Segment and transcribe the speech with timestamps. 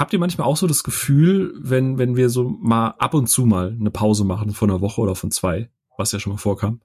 [0.00, 3.44] habt ihr manchmal auch so das Gefühl, wenn, wenn wir so mal ab und zu
[3.44, 6.80] mal eine Pause machen von einer Woche oder von zwei, was ja schon mal vorkam,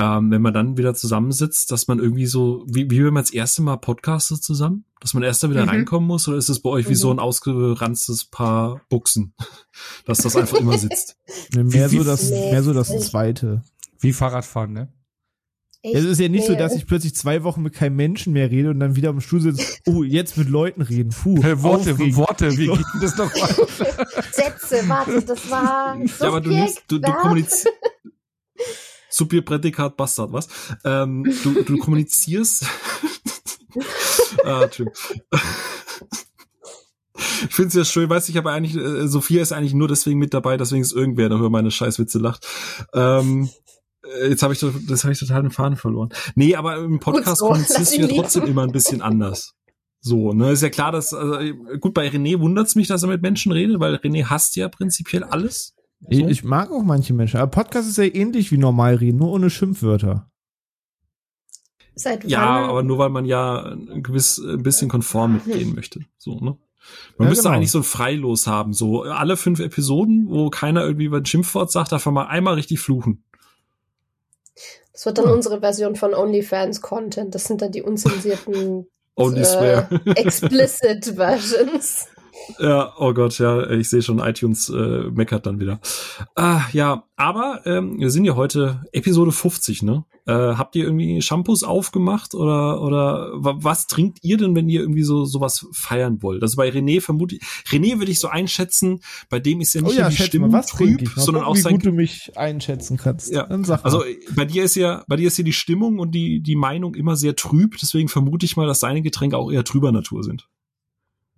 [0.00, 3.32] ähm, wenn man dann wieder zusammensitzt, dass man irgendwie so, wie, wie wenn man das
[3.32, 5.68] erste Mal podcastet zusammen, dass man erst da wieder mhm.
[5.68, 6.90] reinkommen muss, oder ist es bei euch mhm.
[6.90, 9.34] wie so ein ausgeranztes Paar Buchsen,
[10.04, 11.16] dass das einfach immer sitzt?
[11.54, 13.62] mehr, wie, so das, mehr so das zweite.
[14.00, 14.92] Wie Fahrradfahren, ne?
[15.82, 16.54] Ich, es ist ja nicht nee.
[16.54, 19.20] so, dass ich plötzlich zwei Wochen mit keinem Menschen mehr rede und dann wieder am
[19.20, 21.10] Stuhl sitze, oh, jetzt mit Leuten reden.
[21.10, 21.40] Puh.
[21.40, 22.16] Hey, Worte, aufregend.
[22.16, 23.48] Worte, wie geht das doch mal?
[24.32, 25.96] Sätze, warte, das war.
[26.04, 27.68] So ja, aber du nimmst, du, du kommunizierst.
[29.08, 30.48] Subjekt, Bastard, was?
[30.84, 32.66] Ähm, du, du kommunizierst.
[34.44, 34.94] ah, Entschuldigung.
[37.48, 40.18] Ich finde es ja schön, weiß ich aber eigentlich, äh, Sophia ist eigentlich nur deswegen
[40.18, 42.46] mit dabei, deswegen ist irgendwer, der über meine Scheißwitze lacht.
[42.94, 43.67] Ähm, äh,
[44.28, 46.10] jetzt habe ich das habe ich total den Faden verloren.
[46.34, 49.54] Nee, aber im Podcast so, kommunizierst du ja trotzdem immer ein bisschen anders.
[50.00, 53.22] So, ne, ist ja klar, dass also, gut bei René wundert's mich, dass er mit
[53.22, 55.74] Menschen redet, weil René hasst ja prinzipiell alles.
[56.00, 56.06] So.
[56.10, 59.32] Ich, ich mag auch manche Menschen, aber Podcast ist ja ähnlich wie normal reden, nur
[59.32, 60.30] ohne Schimpfwörter.
[61.96, 62.30] Seit wann?
[62.30, 66.56] Ja, aber nur weil man ja ein gewiss ein bisschen konform mitgehen möchte, so, ne?
[67.18, 67.56] Man ja, müsste genau.
[67.56, 71.92] eigentlich so ein Freilos haben, so alle fünf Episoden, wo keiner irgendwie ein Schimpfwort sagt,
[71.92, 73.24] darf man mal einmal richtig fluchen.
[74.98, 75.30] Das wird dann ja.
[75.30, 77.32] unsere Version von OnlyFans-Content.
[77.32, 79.84] Das sind dann die unzensierten Only äh,
[80.16, 82.08] explicit Versions.
[82.58, 85.80] Ja, oh Gott, ja, ich sehe schon, iTunes äh, meckert dann wieder.
[86.34, 90.04] Ah, ja, aber ähm, wir sind ja heute Episode 50, ne?
[90.26, 95.02] Äh, habt ihr irgendwie Shampoos aufgemacht oder oder was trinkt ihr denn, wenn ihr irgendwie
[95.02, 96.42] so sowas feiern wollt?
[96.42, 99.00] Also bei René vermute ich, René würde ich so einschätzen,
[99.30, 101.76] bei dem ist ja nicht oh ja, die Stimmung mal, trüb, sondern auch sein, wie
[101.76, 103.32] gut du mich einschätzen kannst.
[103.32, 104.04] Ja, also
[104.36, 107.16] bei dir ist ja bei dir ist ja die Stimmung und die die Meinung immer
[107.16, 110.48] sehr trüb, deswegen vermute ich mal, dass deine Getränke auch eher trüber Natur sind.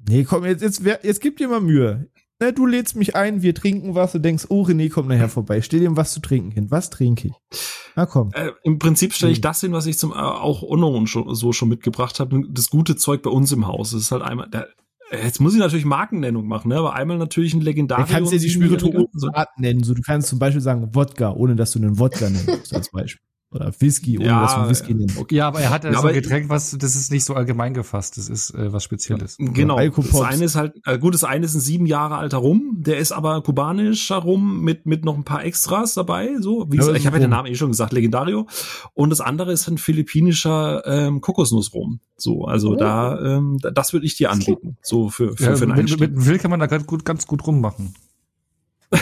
[0.09, 2.09] Nee, komm, jetzt, jetzt, jetzt gib dir mal Mühe.
[2.41, 5.61] Na, du lädst mich ein, wir trinken was, du denkst, oh, René kommt nachher vorbei.
[5.61, 6.71] Stell dir was zu trinken hin.
[6.71, 7.35] Was trinke ich?
[7.97, 8.31] Na komm.
[8.33, 9.43] Äh, Im Prinzip stelle ich hm.
[9.43, 12.43] das hin, was ich zum äh, auch Onno schon, so schon mitgebracht habe.
[12.51, 13.91] Das gute Zeug bei uns im Haus.
[13.91, 14.69] Das ist halt einmal, der,
[15.13, 16.77] Jetzt muss ich natürlich Markennennung machen, ne?
[16.77, 18.05] aber einmal natürlich ein legendärer.
[18.05, 19.31] Du kannst dir die Spirituosen so.
[19.57, 19.83] nennen.
[19.83, 23.21] So, du kannst zum Beispiel sagen Wodka, ohne dass du einen Wodka nennst als Beispiel.
[23.53, 25.19] Oder Whisky, ohne ja, dass man Whisky nimmt.
[25.19, 25.35] Okay.
[25.35, 28.17] Ja, aber er hat ja, so ein Getränk, was, das ist nicht so allgemein gefasst,
[28.17, 29.37] das ist äh, was Spezielles.
[29.41, 29.77] Genau.
[29.77, 32.99] Das eine ist halt, äh, gut, das eine ist ein sieben Jahre alter Rum, der
[32.99, 36.67] ist aber kubanischer Rum mit, mit noch ein paar Extras dabei, so.
[36.71, 38.47] Wie ja, gesagt, ich habe ja den Namen eh schon gesagt, Legendario.
[38.95, 41.99] Und das andere ist ein philippinischer ähm, Kokosnussrum.
[42.17, 42.77] So, also oh.
[42.77, 44.77] da, ähm, das würde ich dir anbieten.
[44.81, 46.01] So für, für, ja, für einen mit, Einstieg.
[46.01, 47.95] Mit Will kann man da ganz gut, ganz gut rummachen.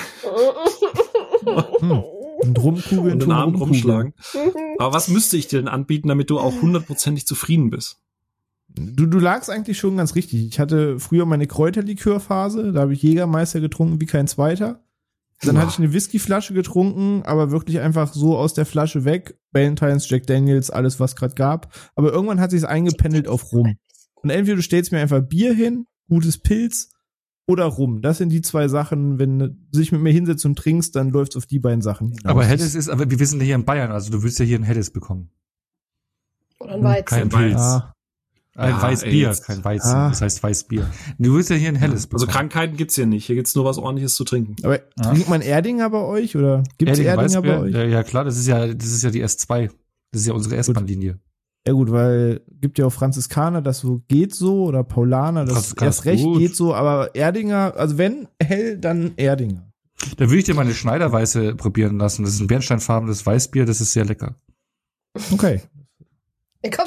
[1.80, 2.02] hm.
[2.38, 4.14] Und rumkugeln und den Arm rumschlagen.
[4.78, 7.98] Aber was müsste ich dir denn anbieten, damit du auch hundertprozentig zufrieden bist?
[8.68, 10.46] Du, du lagst eigentlich schon ganz richtig.
[10.46, 14.84] Ich hatte früher meine Kräuterlikörphase, da habe ich Jägermeister getrunken wie kein zweiter.
[15.42, 15.62] Dann Boah.
[15.62, 19.38] hatte ich eine Whiskyflasche getrunken, aber wirklich einfach so aus der Flasche weg.
[19.52, 21.72] Valentines, Jack Daniels, alles was gerade gab.
[21.94, 23.76] Aber irgendwann hat sich eingependelt auf Rum.
[24.14, 26.90] Und entweder du stellst mir einfach Bier hin, gutes Pilz,
[27.48, 28.02] oder rum.
[28.02, 31.34] Das sind die zwei Sachen, wenn du dich mit mir hinsetzt und trinkst, dann läuft's
[31.34, 32.24] auf die beiden Sachen hinaus.
[32.26, 34.62] Aber Helles ist, aber wir sind hier in Bayern, also du willst ja hier ein
[34.62, 35.30] Helles bekommen.
[36.60, 37.04] Oder ein Weizen.
[37.06, 37.60] Kein Pilz.
[37.60, 37.94] Ah.
[38.54, 39.94] Ein ja, Weißbier, ey, kein Weizen.
[39.94, 40.08] Ah.
[40.08, 40.90] Das heißt Weißbier.
[41.18, 42.28] Du willst ja hier ein helles bekommen.
[42.28, 43.24] Also Krankheiten gibt's hier nicht.
[43.24, 44.56] Hier gibt's nur was ordentliches zu trinken.
[44.64, 45.12] Aber ja.
[45.12, 47.72] trinkt man Erdinger bei euch oder gibt's Erdinger, Erdinger bei euch?
[47.72, 49.70] Ja, ja, klar, das ist ja, das ist ja die S2.
[50.10, 51.20] Das ist ja unsere S-Bahn-Linie.
[51.68, 56.06] Ja gut, weil gibt ja auch Franziskaner, das so geht so oder Paulaner, das erst
[56.06, 56.38] recht gut.
[56.38, 59.70] geht so, aber Erdinger, also wenn hell, dann Erdinger.
[60.16, 62.22] Da würde ich dir mal eine Schneiderweiße probieren lassen.
[62.22, 64.36] Das ist ein bernsteinfarbenes Weißbier, das ist sehr lecker.
[65.30, 65.60] Okay.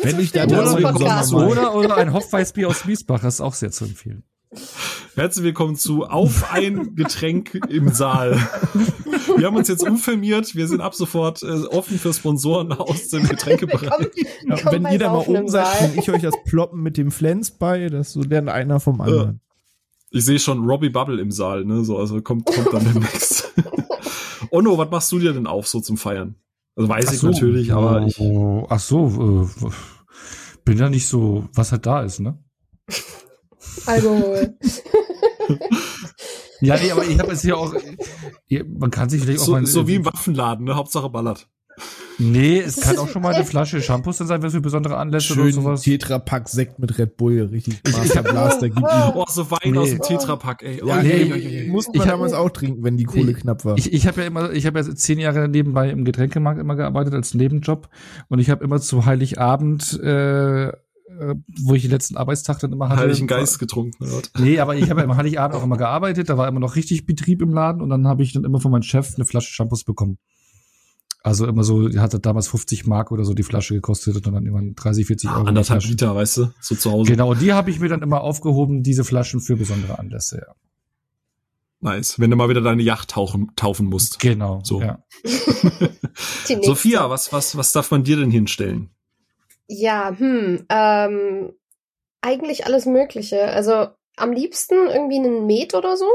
[0.01, 0.73] Wenn ich dann oder,
[1.31, 4.23] oder, oder ein Hopfweißbier aus Miesbach, das ist auch sehr zu empfehlen.
[5.13, 8.39] Herzlich willkommen zu Auf ein Getränk im Saal.
[9.41, 10.55] Wir haben uns jetzt umfirmiert.
[10.55, 14.09] Wir sind ab sofort äh, offen für Sponsoren aus dem Getränkebereich.
[14.45, 17.49] Ja, wenn ihr da mal oben seid, bringe ich euch das Ploppen mit dem Flens
[17.49, 17.89] bei.
[17.89, 19.41] Das so lernt einer vom anderen.
[20.11, 21.83] Ich sehe schon Robbie Bubble im Saal, ne?
[21.83, 23.51] So, also kommt, kommt dann demnächst.
[24.51, 26.35] Onno, was machst du dir denn auf so zum Feiern?
[26.75, 28.21] Also weiß ach ich so, natürlich, aber ich.
[28.69, 29.69] Ach so, äh,
[30.65, 32.37] bin ja nicht so, was halt da ist, ne?
[33.87, 34.55] Alkohol.
[36.61, 37.73] ja, nee, aber ich habe es hier auch.
[38.79, 39.65] Man kann sich vielleicht so, auch mal.
[39.65, 40.75] So wie im Waffenladen, ne?
[40.75, 41.47] Hauptsache ballert.
[42.19, 45.33] Nee, es kann auch schon mal eine Flasche Shampoos dann sein, was für besondere Anlässe
[45.33, 45.81] Schön oder sowas.
[45.81, 49.11] Tetrapack Sekt mit Red Bull, richtig Master Blaster gibt ihm.
[49.15, 49.77] Oh, so Wein nee.
[49.77, 50.81] aus dem Tetrapack, ey.
[50.83, 53.77] Oh, ja, nee, nee, musste man damals auch trinken, wenn die Kohle knapp war.
[53.77, 57.13] Ich, ich habe ja immer, ich habe ja zehn Jahre nebenbei im Getränkemarkt immer gearbeitet
[57.15, 57.89] als Nebenjob
[58.29, 60.71] und ich habe immer zu Heiligabend äh,
[61.63, 63.01] wo ich den letzten Arbeitstag dann immer hatte.
[63.01, 64.03] Heiligen Geist getrunken.
[64.03, 64.21] Oder?
[64.39, 67.05] Nee, aber ich habe ja im Heiligabend auch immer gearbeitet, da war immer noch richtig
[67.05, 69.83] Betrieb im Laden und dann habe ich dann immer von meinem Chef eine Flasche Shampoos
[69.83, 70.17] bekommen.
[71.23, 74.43] Also immer so, die hatte damals 50 Mark oder so die Flasche gekostet und dann
[74.43, 75.43] irgendwann 30, 40 Euro.
[75.43, 77.11] Anderthalb Liter, weißt du, so zu Hause.
[77.11, 80.55] Genau, und die habe ich mir dann immer aufgehoben, diese Flaschen für besondere Anlässe, ja.
[81.83, 82.19] Nice.
[82.19, 84.19] Wenn du mal wieder deine Yacht tauchen, taufen musst.
[84.19, 84.61] Genau.
[84.63, 84.81] So.
[84.81, 85.03] Ja.
[86.61, 88.91] Sophia, was, was, was darf man dir denn hinstellen?
[89.73, 91.53] Ja, hm, ähm,
[92.19, 93.45] eigentlich alles Mögliche.
[93.45, 93.87] Also
[94.17, 96.09] am liebsten irgendwie einen Met oder so.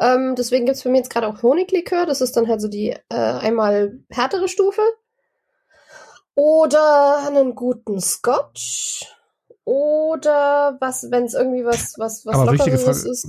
[0.00, 2.04] Ähm, deswegen gibt's für mich jetzt gerade auch Honiglikör.
[2.04, 4.82] Das ist dann halt so die äh, einmal härtere Stufe.
[6.34, 9.06] Oder einen guten Scotch.
[9.64, 13.24] Oder was, wenn es irgendwie was, was, was Aber wichtige, Frage, ist.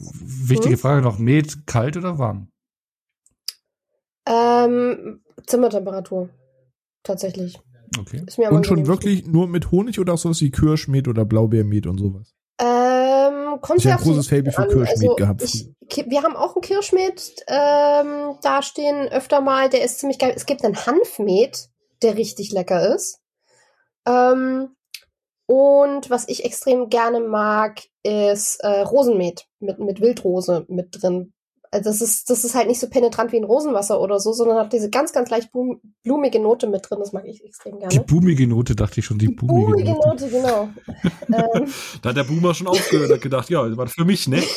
[0.50, 0.80] wichtige Hm?
[0.80, 2.50] Frage noch, Met kalt oder warm?
[4.26, 6.30] Ähm, Zimmertemperatur.
[7.04, 7.60] Tatsächlich.
[7.98, 8.24] Okay.
[8.50, 12.34] Und schon wirklich nur mit Honig oder auch sowas wie Kirschmet oder Blaubeermet und sowas?
[12.60, 14.68] Ähm, kommt Ich hab ja ein großes Faible für.
[14.68, 15.70] Kirschmet gehabt Ich,
[16.08, 19.70] wir haben auch ein Kirschmet ähm, da stehen öfter mal.
[19.70, 20.34] Der ist ziemlich geil.
[20.36, 21.70] Es gibt einen Hanfmet,
[22.02, 23.20] der richtig lecker ist.
[24.08, 24.76] Ähm,
[25.46, 31.34] und was ich extrem gerne mag, ist äh, Rosenmet mit, mit Wildrose mit drin.
[31.72, 34.58] Also das ist, das ist halt nicht so penetrant wie ein Rosenwasser oder so, sondern
[34.58, 37.00] hat diese ganz, ganz leicht blum- blumige Note mit drin.
[37.00, 37.94] Das mag ich extrem gerne.
[37.94, 40.08] Die boomige Note, dachte ich schon, die boomige Blumige Note.
[40.08, 40.70] Note, genau.
[41.56, 41.72] ähm,
[42.02, 44.42] Da hat der Boomer schon aufgehört und gedacht, ja, das war für mich, ne?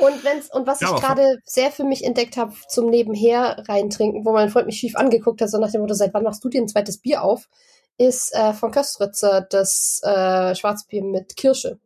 [0.00, 4.24] Und wenn's und was Ja, ich gerade sehr für mich entdeckt habe zum Nebenher reintrinken,
[4.24, 6.48] wo mein Freund mich schief angeguckt hat, so nach dem Motto, seit wann machst du
[6.48, 7.48] dir ein zweites Bier auf,
[7.96, 11.78] ist äh, von Köstritzer das äh, Schwarzbier mit Kirsche.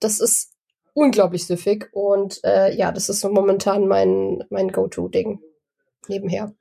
[0.00, 0.49] Das ist
[0.94, 5.40] unglaublich süffig und äh, ja, das ist so momentan mein mein Go-To-Ding
[6.08, 6.52] nebenher.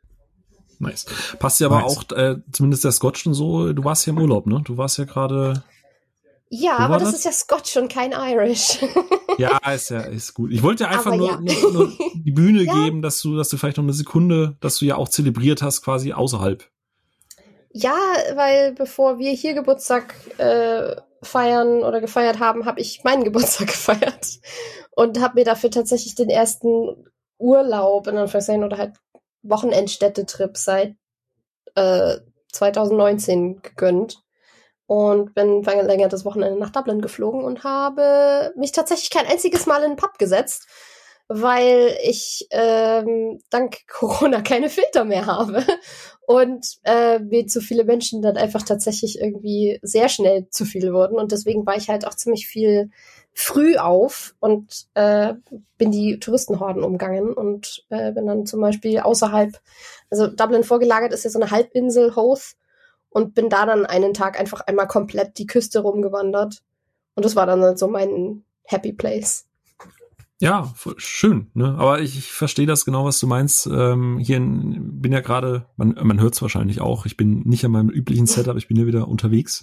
[0.79, 1.05] Nice.
[1.39, 1.97] Passt ja aber Nice.
[1.97, 4.61] auch, äh, zumindest der Scotch und so, du warst ja im Urlaub, ne?
[4.63, 5.63] Du warst ja gerade.
[6.49, 7.19] Ja, aber das, das?
[7.19, 8.79] ist ja Scotch und kein Irish.
[9.37, 10.51] Ja, ist ja, ist gut.
[10.51, 11.39] Ich wollte dir einfach nur, ja.
[11.39, 12.73] nur, nur die Bühne Ja.
[12.73, 15.83] geben, dass du, dass du vielleicht noch eine Sekunde, dass du ja auch zelebriert hast,
[15.83, 16.63] quasi außerhalb.
[17.71, 17.95] Ja,
[18.33, 24.39] weil bevor wir hier Geburtstag äh, feiern oder gefeiert haben, habe ich meinen Geburtstag gefeiert
[24.91, 27.05] und habe mir dafür tatsächlich den ersten
[27.37, 28.97] Urlaub in Anführungszeichen oder halt
[29.43, 30.95] Wochenendstädtetrip seit
[31.75, 32.17] äh,
[32.51, 34.21] 2019 gegönnt
[34.87, 39.91] und bin verlängertes Wochenende nach Dublin geflogen und habe mich tatsächlich kein einziges Mal in
[39.91, 40.67] den Pub gesetzt,
[41.27, 45.63] weil ich ähm, dank Corona keine Filter mehr habe
[46.29, 51.17] und äh, mir zu viele Menschen dann einfach tatsächlich irgendwie sehr schnell zu viel wurden
[51.17, 52.91] und deswegen war ich halt auch ziemlich viel
[53.33, 55.33] früh auf und äh,
[55.79, 59.59] bin die Touristenhorden umgangen und äh, bin dann zum Beispiel außerhalb,
[60.11, 62.57] also Dublin vorgelagert ist ja so eine Halbinsel Hoth
[63.09, 66.61] und bin da dann einen Tag einfach einmal komplett die Küste rumgewandert
[67.15, 69.48] und das war dann halt so mein Happy Place.
[70.41, 71.75] Ja, schön, ne?
[71.77, 73.67] Aber ich, ich verstehe das genau, was du meinst.
[73.67, 77.65] Ähm, hier in, bin ja gerade, man, man hört es wahrscheinlich auch, ich bin nicht
[77.65, 79.59] an meinem üblichen Setup, ich bin ja wieder unterwegs.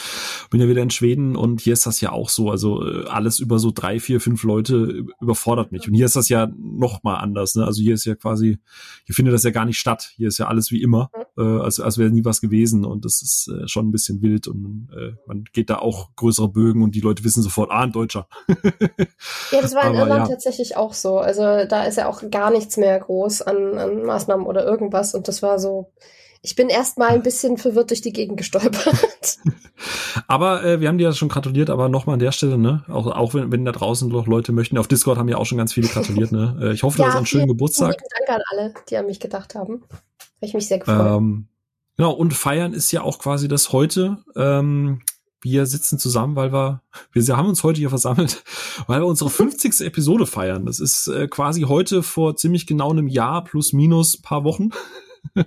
[0.50, 2.48] bin ja wieder in Schweden und hier ist das ja auch so.
[2.48, 5.88] Also äh, alles über so drei, vier, fünf Leute überfordert mich.
[5.88, 7.64] Und hier ist das ja noch mal anders, ne?
[7.64, 8.60] Also hier ist ja quasi,
[9.06, 10.12] hier findet das ja gar nicht statt.
[10.14, 12.84] Hier ist ja alles wie immer, äh, als, als wäre nie was gewesen.
[12.84, 16.48] Und das ist äh, schon ein bisschen wild und äh, man geht da auch größere
[16.48, 18.28] Bögen und die Leute wissen sofort, ah, ein Deutscher.
[19.52, 20.28] Ja, das war Aber Ja.
[20.28, 21.18] tatsächlich auch so.
[21.18, 25.14] Also da ist ja auch gar nichts mehr groß an, an Maßnahmen oder irgendwas.
[25.14, 25.92] Und das war so,
[26.42, 29.38] ich bin erst mal ein bisschen verwirrt durch die Gegend gestolpert.
[30.26, 32.84] Aber äh, wir haben dir ja schon gratuliert, aber nochmal an der Stelle, ne?
[32.88, 35.58] Auch, auch wenn, wenn da draußen noch Leute möchten, auf Discord haben ja auch schon
[35.58, 36.58] ganz viele gratuliert, ne?
[36.62, 37.90] Äh, ich hoffe, du hast einen schönen Geburtstag.
[37.90, 39.82] lieben Dank an alle, die an mich gedacht haben.
[39.82, 41.18] Habe ich mich sehr gefreut.
[41.18, 41.48] Ähm,
[41.96, 44.18] genau, und feiern ist ja auch quasi das heute.
[44.36, 45.00] Ähm,
[45.42, 46.82] wir sitzen zusammen, weil wir,
[47.12, 48.42] wir haben uns heute hier versammelt,
[48.86, 49.80] weil wir unsere 50.
[49.80, 50.66] Episode feiern.
[50.66, 54.70] Das ist äh, quasi heute vor ziemlich genau einem Jahr plus minus paar Wochen.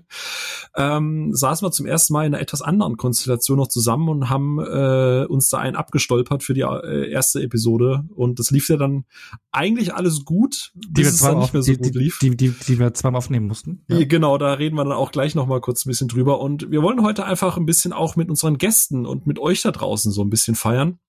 [0.76, 4.60] ähm, saßen wir zum ersten Mal in einer etwas anderen Konstellation noch zusammen und haben
[4.60, 8.06] äh, uns da einen abgestolpert für die äh, erste Episode.
[8.16, 9.06] Und das lief ja dann
[9.52, 12.00] eigentlich alles gut, Die bis wir es dann zweimal nicht mehr so die, gut die,
[12.00, 12.20] lief.
[12.20, 13.84] die, die, die wir zweimal aufnehmen mussten.
[13.88, 14.04] Ja.
[14.04, 16.40] Genau, da reden wir dann auch gleich noch mal kurz ein bisschen drüber.
[16.40, 19.72] Und wir wollen heute einfach ein bisschen auch mit unseren Gästen und mit euch da
[19.72, 21.00] draußen so ein bisschen feiern.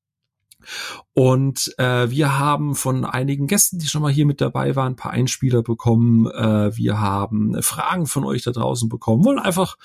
[1.12, 4.96] Und äh, wir haben von einigen Gästen, die schon mal hier mit dabei waren, ein
[4.96, 6.26] paar Einspieler bekommen.
[6.26, 9.24] Äh, wir haben Fragen von euch da draußen bekommen.
[9.24, 9.76] Wollen einfach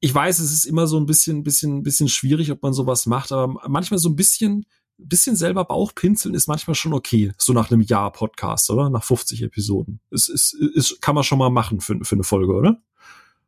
[0.00, 3.32] ich weiß, es ist immer so ein bisschen, bisschen, bisschen schwierig, ob man sowas macht,
[3.32, 4.64] aber manchmal so ein bisschen,
[4.96, 7.32] bisschen selber Bauchpinseln ist manchmal schon okay.
[7.36, 8.88] So nach einem Jahr Podcast, oder?
[8.88, 10.00] Nach 50 Episoden.
[10.10, 12.82] Es ist, ist, kann man schon mal machen für, für eine Folge, oder?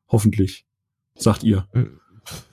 [0.09, 0.67] Hoffentlich.
[1.17, 1.67] Sagt ihr.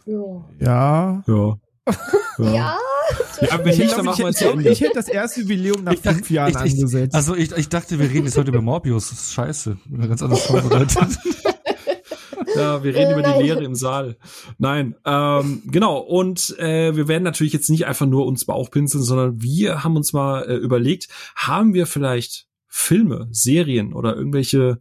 [0.05, 0.45] Ja.
[0.59, 1.59] Ja, Ja.
[2.37, 2.77] Ja.
[3.41, 3.59] ja.
[3.63, 6.17] Wenn nicht, dann machen wir ich, ich, ich hätte das erste Jubiläum nach Ich dachte-
[6.17, 7.15] fünf Jahren ich- ich- angesetzt.
[7.15, 9.09] Also ich, ich dachte, wir reden jetzt heute über Morbius.
[9.09, 9.77] Das ist scheiße.
[9.85, 10.97] Ich bin ganz anders vorbereitet.
[12.55, 13.39] Ja, wir reden Äh, über nein.
[13.39, 14.17] die Lehre im Saal.
[14.57, 15.99] Nein, ähm, genau.
[15.99, 20.13] Und äh, wir werden natürlich jetzt nicht einfach nur uns Bauchpinseln, sondern wir haben uns
[20.13, 24.79] mal äh, überlegt, haben wir vielleicht Filme, Serien oder irgendwelche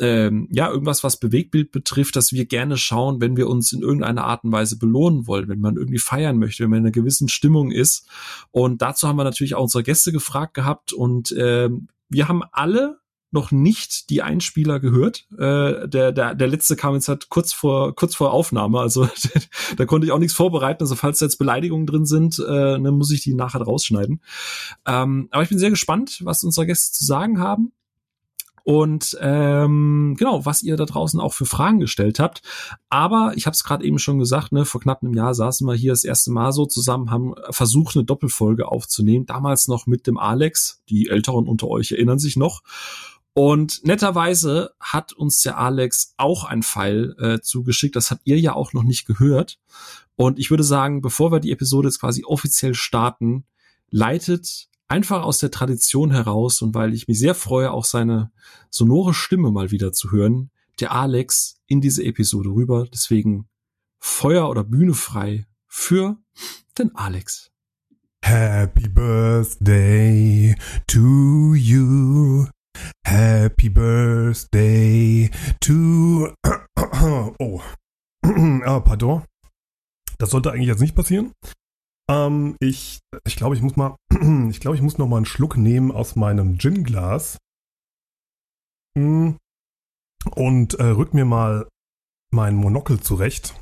[0.00, 4.24] ähm, ja, irgendwas, was Bewegtbild betrifft, dass wir gerne schauen, wenn wir uns in irgendeiner
[4.24, 7.28] Art und Weise belohnen wollen, wenn man irgendwie feiern möchte, wenn man in einer gewissen
[7.28, 8.08] Stimmung ist.
[8.50, 12.98] Und dazu haben wir natürlich auch unsere Gäste gefragt gehabt und ähm, wir haben alle
[13.34, 15.26] noch nicht die Einspieler gehört.
[15.32, 19.08] Äh, der, der, der letzte kam jetzt halt kurz vor, kurz vor Aufnahme, also
[19.76, 20.82] da konnte ich auch nichts vorbereiten.
[20.82, 24.22] Also falls da jetzt Beleidigungen drin sind, äh, dann muss ich die nachher rausschneiden.
[24.86, 27.72] Ähm, aber ich bin sehr gespannt, was unsere Gäste zu sagen haben.
[28.64, 32.40] Und ähm, genau, was ihr da draußen auch für Fragen gestellt habt.
[32.88, 35.74] Aber ich habe es gerade eben schon gesagt, ne, vor knapp einem Jahr saßen wir
[35.74, 39.26] hier das erste Mal so zusammen, haben versucht, eine Doppelfolge aufzunehmen.
[39.26, 40.82] Damals noch mit dem Alex.
[40.88, 42.62] Die Älteren unter euch erinnern sich noch.
[43.34, 47.96] Und netterweise hat uns der Alex auch ein Pfeil äh, zugeschickt.
[47.96, 49.58] Das habt ihr ja auch noch nicht gehört.
[50.16, 53.44] Und ich würde sagen, bevor wir die Episode jetzt quasi offiziell starten,
[53.90, 58.30] leitet einfach aus der Tradition heraus und weil ich mich sehr freue, auch seine
[58.70, 62.86] sonore Stimme mal wieder zu hören, der Alex in diese Episode rüber.
[62.94, 63.48] Deswegen
[63.98, 66.18] Feuer oder Bühne frei für
[66.78, 67.50] den Alex.
[68.24, 70.54] Happy birthday
[70.86, 72.46] to you.
[73.04, 75.28] Happy birthday
[75.60, 76.32] to.
[77.38, 77.60] Oh.
[78.64, 79.24] ah, pardon.
[80.18, 81.32] Das sollte eigentlich jetzt nicht passieren.
[82.10, 83.96] Ähm, ich, ich glaube, ich muss mal,
[84.50, 87.38] ich glaube, ich muss noch mal einen Schluck nehmen aus meinem Gin-Glas.
[88.96, 89.32] Mm.
[90.34, 91.68] Und äh, rück mir mal
[92.32, 93.54] mein Monokel zurecht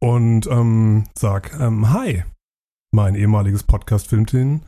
[0.00, 2.24] und ähm, sag, ähm, hi,
[2.92, 4.64] mein ehemaliges Podcast-Filmteam.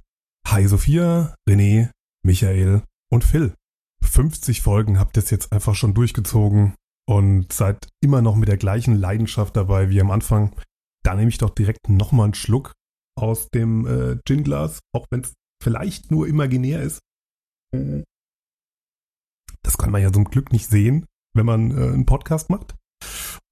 [0.49, 1.91] Hi Sophia, René,
[2.25, 2.83] Michael
[3.13, 3.55] und Phil.
[4.03, 6.75] 50 Folgen habt ihr es jetzt einfach schon durchgezogen
[7.09, 10.55] und seid immer noch mit der gleichen Leidenschaft dabei wie am Anfang.
[11.05, 12.73] Da nehme ich doch direkt nochmal einen Schluck
[13.19, 17.01] aus dem äh, Gin-Glas, auch wenn es vielleicht nur imaginär ist.
[19.63, 22.75] Das kann man ja zum Glück nicht sehen, wenn man äh, einen Podcast macht.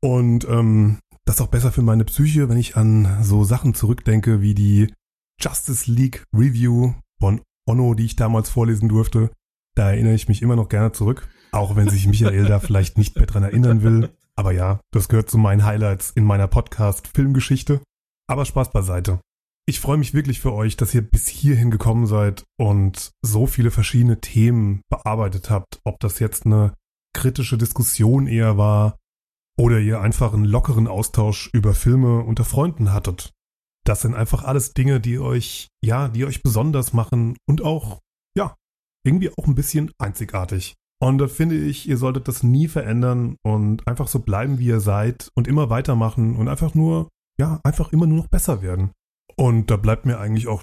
[0.03, 4.41] Und ähm, das ist auch besser für meine Psyche, wenn ich an so Sachen zurückdenke
[4.41, 4.93] wie die
[5.41, 9.31] Justice League Review von Onno, die ich damals vorlesen durfte.
[9.75, 13.17] Da erinnere ich mich immer noch gerne zurück, auch wenn sich Michael da vielleicht nicht
[13.17, 14.17] mehr dran erinnern will.
[14.37, 17.81] Aber ja, das gehört zu meinen Highlights in meiner Podcast-Filmgeschichte.
[18.29, 19.21] Aber Spaß beiseite.
[19.69, 23.73] Ich freue mich wirklich für euch, dass ihr bis hierhin gekommen seid und so viele
[23.73, 25.81] verschiedene Themen bearbeitet habt.
[25.85, 26.73] Ob das jetzt eine
[27.13, 28.97] kritische Diskussion eher war
[29.59, 33.33] oder ihr einfach einen lockeren Austausch über Filme unter Freunden hattet.
[33.85, 38.01] Das sind einfach alles Dinge, die euch, ja, die euch besonders machen und auch,
[38.37, 38.55] ja,
[39.05, 40.75] irgendwie auch ein bisschen einzigartig.
[41.01, 44.81] Und da finde ich, ihr solltet das nie verändern und einfach so bleiben, wie ihr
[44.81, 47.09] seid und immer weitermachen und einfach nur,
[47.39, 48.93] ja, einfach immer nur noch besser werden.
[49.39, 50.63] Und da bleibt mir eigentlich auch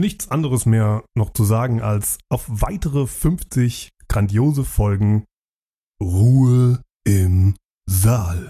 [0.00, 5.24] nichts anderes mehr noch zu sagen, als auf weitere 50 grandiose Folgen
[6.00, 8.48] Ruhe im Saal.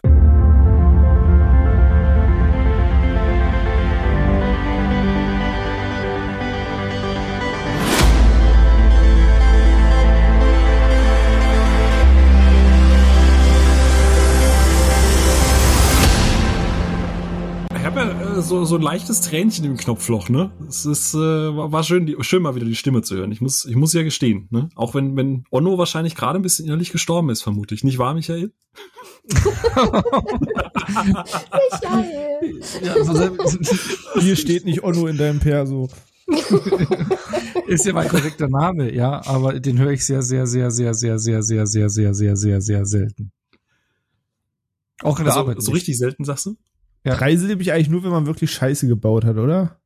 [18.42, 20.52] So, so ein leichtes Tränchen im Knopfloch, ne?
[20.68, 23.32] Es ist, äh, war schön, die, schön mal wieder die Stimme zu hören.
[23.32, 24.68] Ich muss, ich muss ja gestehen, ne?
[24.74, 27.84] Auch wenn, wenn Onno wahrscheinlich gerade ein bisschen innerlich gestorben ist, vermute ich.
[27.84, 28.52] Nicht wahr, Michael?
[31.82, 32.60] Michael.
[32.82, 33.36] ja, also,
[34.20, 35.88] Hier steht nicht Onno in deinem Perso.
[37.66, 41.18] ist ja mein korrekter Name, ja, aber den höre ich sehr, sehr, sehr, sehr, sehr,
[41.18, 43.32] sehr, sehr, sehr, sehr, sehr, sehr, sehr selten.
[45.02, 45.60] Auch in der Also, Arbeit.
[45.62, 45.80] so nicht.
[45.80, 46.56] richtig selten, sagst du?
[47.04, 47.16] Ja.
[47.16, 49.80] Dreisilbig eigentlich nur, wenn man wirklich Scheiße gebaut hat, oder?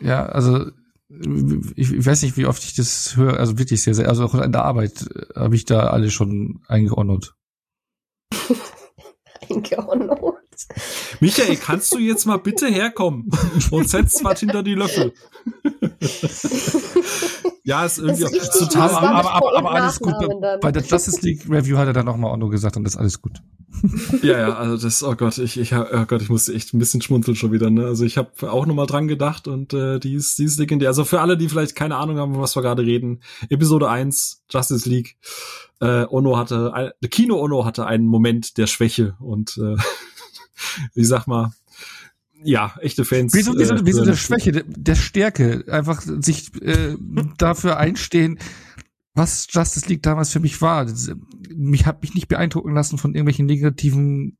[0.00, 0.70] Ja, also
[1.10, 4.34] ich, ich weiß nicht, wie oft ich das höre, also wirklich sehr, sehr, also auch
[4.34, 7.34] in der Arbeit äh, habe ich da alle schon eingeordnet.
[9.48, 10.18] Eingeordnet.
[11.20, 13.30] Michael, kannst du jetzt mal bitte herkommen
[13.70, 15.14] und setz was hinter die Löffel?
[17.64, 20.14] ja, ist irgendwie Das ist richtig auch total aber, aber, aber, aber alles gut.
[20.20, 20.60] Dann.
[20.60, 23.20] Bei der Justice League Review hat er dann nochmal Onno gesagt und das ist alles
[23.20, 23.42] gut.
[24.22, 27.00] Ja, ja, also das, oh Gott, ich, ich, oh Gott, ich musste echt ein bisschen
[27.00, 27.86] schmunzeln schon wieder, ne?
[27.86, 30.88] Also ich habe auch nochmal dran gedacht und äh, die ist, die ist legendär.
[30.88, 34.88] Also für alle, die vielleicht keine Ahnung haben, was wir gerade reden, Episode 1, Justice
[34.88, 35.16] League,
[35.80, 39.76] äh, Ono hatte, ein, Kino Ono hatte einen Moment der Schwäche und äh,
[40.94, 41.52] ich sag mal,
[42.42, 43.34] ja, echte Fans.
[43.34, 44.16] Wieso, wieso, äh, wieso der.
[44.16, 46.96] Schwäche, der, der Stärke, einfach sich äh,
[47.36, 48.38] dafür einstehen,
[49.14, 50.86] was Justice League damals für mich war.
[50.86, 51.14] Äh,
[51.54, 54.38] mich hat mich nicht beeindrucken lassen von irgendwelchen negativen.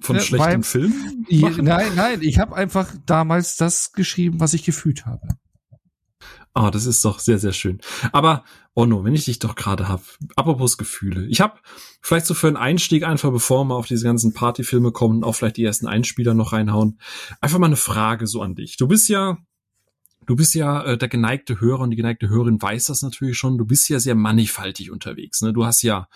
[0.00, 1.24] Von Filmen?
[1.28, 1.64] Ja, machen?
[1.64, 5.28] nein, nein, ich habe einfach damals das geschrieben, was ich gefühlt habe.
[6.56, 7.80] Ah, das ist doch sehr, sehr schön.
[8.12, 8.44] Aber,
[8.74, 10.02] Onno, wenn ich dich doch gerade hab,
[10.36, 11.26] apropos Gefühle.
[11.26, 11.58] Ich habe
[12.00, 15.56] vielleicht so für einen Einstieg einfach, bevor wir auf diese ganzen Partyfilme kommen auch vielleicht
[15.56, 17.00] die ersten Einspieler noch reinhauen,
[17.40, 18.76] einfach mal eine Frage so an dich.
[18.76, 19.38] Du bist ja,
[20.26, 23.58] du bist ja äh, der geneigte Hörer und die geneigte Hörerin weiß das natürlich schon.
[23.58, 25.42] Du bist ja sehr mannigfaltig unterwegs.
[25.42, 25.52] Ne?
[25.52, 26.08] Du hast ja,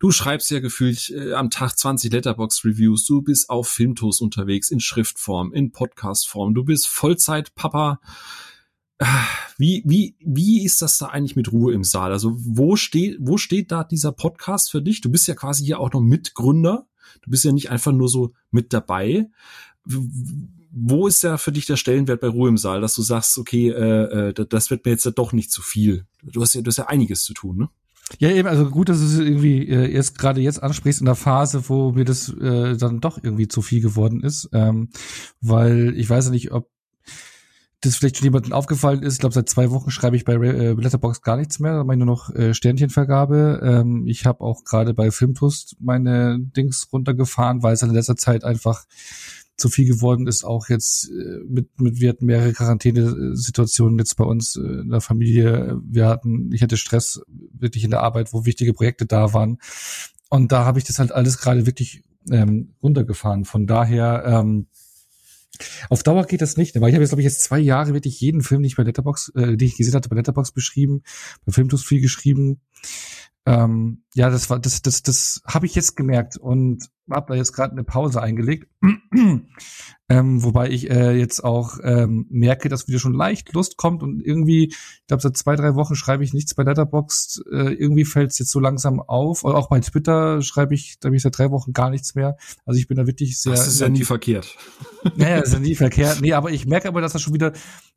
[0.00, 3.04] du schreibst ja gefühlt äh, am Tag 20 Letterbox-Reviews.
[3.04, 6.54] Du bist auf Filmtos unterwegs, in Schriftform, in Podcastform.
[6.54, 8.00] Du bist Vollzeit-Papa.
[9.56, 12.12] Wie, wie, wie ist das da eigentlich mit Ruhe im Saal?
[12.12, 15.00] Also wo steht, wo steht da dieser Podcast für dich?
[15.00, 16.86] Du bist ja quasi hier auch noch Mitgründer.
[17.22, 19.30] Du bist ja nicht einfach nur so mit dabei.
[19.86, 23.68] Wo ist da für dich der Stellenwert bei Ruhe im Saal, dass du sagst, okay,
[23.68, 26.06] äh, äh, das wird mir jetzt ja doch nicht zu viel.
[26.22, 27.68] Du hast ja, du hast ja einiges zu tun, ne?
[28.18, 31.14] Ja, eben, also gut, dass du es irgendwie äh, erst gerade jetzt ansprichst in der
[31.14, 34.50] Phase, wo mir das äh, dann doch irgendwie zu viel geworden ist.
[34.52, 34.90] Ähm,
[35.40, 36.68] weil ich weiß ja nicht, ob
[37.84, 39.14] das vielleicht schon jemandem aufgefallen ist.
[39.14, 41.94] Ich glaube, seit zwei Wochen schreibe ich bei äh, Letterbox gar nichts mehr, da mache
[41.94, 43.60] ich nur noch äh, Sternchenvergabe.
[43.62, 48.44] Ähm, ich habe auch gerade bei Filmtust meine Dings runtergefahren, weil es in letzter Zeit
[48.44, 48.84] einfach
[49.56, 54.24] zu viel geworden ist, auch jetzt äh, mit, mit wir hatten mehrere Quarantänesituationen jetzt bei
[54.24, 55.80] uns in der Familie.
[55.84, 57.22] Wir hatten, ich hatte Stress
[57.52, 59.58] wirklich in der Arbeit, wo wichtige Projekte da waren.
[60.28, 63.44] Und da habe ich das halt alles gerade wirklich ähm, runtergefahren.
[63.44, 64.66] Von daher, ähm,
[65.90, 68.20] auf Dauer geht das nicht, weil ich habe jetzt, glaube ich, jetzt zwei Jahre wirklich
[68.20, 71.02] jeden Film, den ich bei Letterbox, äh, den ich gesehen hatte, bei Letterbox beschrieben,
[71.44, 72.60] bei Filmtus viel geschrieben.
[73.46, 77.52] Ähm, ja, das war, das, das, das habe ich jetzt gemerkt und habe da jetzt
[77.52, 78.68] gerade eine Pause eingelegt.
[80.08, 84.20] ähm, wobei ich äh, jetzt auch ähm, merke, dass wieder schon leicht Lust kommt und
[84.24, 87.44] irgendwie, ich glaube, seit zwei, drei Wochen schreibe ich nichts bei Letterboxd.
[87.50, 89.44] Äh, irgendwie fällt es jetzt so langsam auf.
[89.44, 92.36] Und auch bei Twitter schreibe ich, da habe ich seit drei Wochen gar nichts mehr.
[92.64, 93.52] Also ich bin da wirklich sehr.
[93.52, 94.56] Das ist ja nie verkehrt.
[95.16, 96.22] Naja, ist ja nie verkehrt.
[96.22, 97.52] Nee, aber ich merke aber, dass das schon wieder,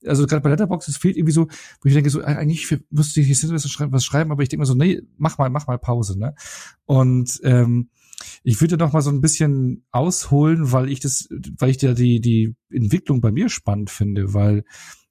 [0.05, 1.47] also gerade bei Letterboxd, es fehlt irgendwie so,
[1.81, 4.75] wo ich denke, so, eigentlich müsste ich jetzt was schreiben, aber ich denke mir so,
[4.75, 6.35] nee, mach mal, mach mal Pause, ne?
[6.85, 7.89] Und ähm,
[8.43, 12.19] ich würde noch mal so ein bisschen ausholen, weil ich das, weil ich da die,
[12.21, 14.63] die Entwicklung bei mir spannend finde, weil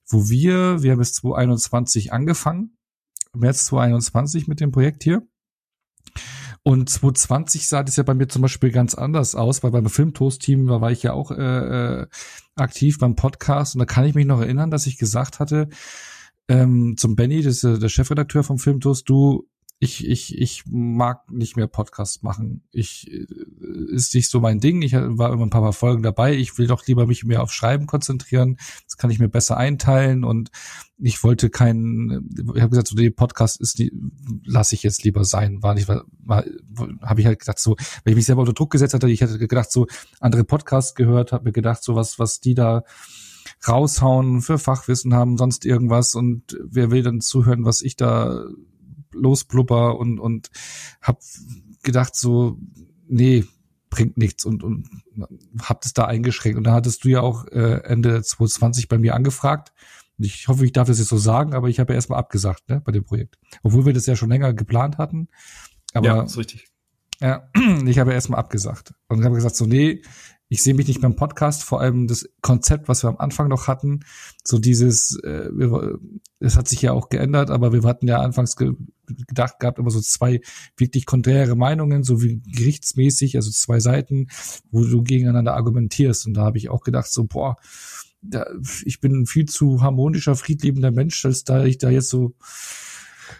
[0.09, 2.77] wo wir, wir haben bis 2021 angefangen,
[3.33, 5.27] März 2021 mit dem Projekt hier.
[6.63, 10.67] Und 2020 sah das ja bei mir zum Beispiel ganz anders aus, weil beim Filmtoast-Team,
[10.67, 11.35] da war ich ja auch äh,
[12.01, 12.07] äh,
[12.55, 15.69] aktiv beim Podcast und da kann ich mich noch erinnern, dass ich gesagt hatte
[16.49, 19.47] ähm, zum Benny, das ist äh, der Chefredakteur vom Filmtoast, du,
[19.79, 22.63] ich, ich, ich mag nicht mehr Podcast machen.
[22.71, 23.27] Ich äh,
[23.93, 24.81] ist nicht so mein Ding.
[24.81, 26.35] Ich war immer ein paar Mal Folgen dabei.
[26.35, 28.57] Ich will doch lieber mich mehr auf Schreiben konzentrieren.
[28.85, 30.49] Das kann ich mir besser einteilen und
[30.97, 32.27] ich wollte keinen.
[32.55, 33.79] Ich habe gesagt, so der Podcast ist
[34.45, 35.61] lasse ich jetzt lieber sein.
[35.61, 36.43] War nicht, war, war
[37.03, 39.37] habe ich halt gedacht so, wenn ich mich selber unter Druck gesetzt hatte, ich hätte
[39.37, 39.85] gedacht so
[40.19, 42.83] andere Podcasts gehört, habe mir gedacht so was, was die da
[43.67, 48.43] raushauen für Fachwissen haben, sonst irgendwas und wer will dann zuhören, was ich da
[49.13, 50.49] losblubber und und
[51.01, 51.21] hab
[51.83, 52.57] gedacht so
[53.07, 53.45] nee
[53.89, 54.89] bringt nichts und und
[55.61, 56.57] hab das da eingeschränkt.
[56.57, 59.73] Und da hattest du ja auch äh, Ende 2020 bei mir angefragt.
[60.17, 62.67] Und ich hoffe ich darf das jetzt so sagen aber ich habe ja erstmal abgesagt
[62.69, 63.37] ne bei dem Projekt.
[63.63, 65.29] Obwohl wir das ja schon länger geplant hatten
[65.93, 66.67] aber ja, ist richtig.
[67.21, 67.49] ja,
[67.85, 68.93] ich habe erstmal abgesagt.
[69.07, 70.01] Und habe gesagt, so, nee,
[70.49, 73.67] ich sehe mich nicht beim Podcast, vor allem das Konzept, was wir am Anfang noch
[73.67, 74.01] hatten,
[74.43, 75.49] so dieses, äh,
[76.39, 78.73] es hat sich ja auch geändert, aber wir hatten ja anfangs ge
[79.27, 80.41] gedacht gehabt, immer so zwei
[80.75, 84.27] wirklich konträre Meinungen, so wie gerichtsmäßig, also zwei Seiten,
[84.69, 86.27] wo du gegeneinander argumentierst.
[86.27, 87.55] Und da habe ich auch gedacht, so, boah,
[88.21, 88.45] da,
[88.83, 92.35] ich bin ein viel zu harmonischer, friedliebender Mensch, als da ich da jetzt so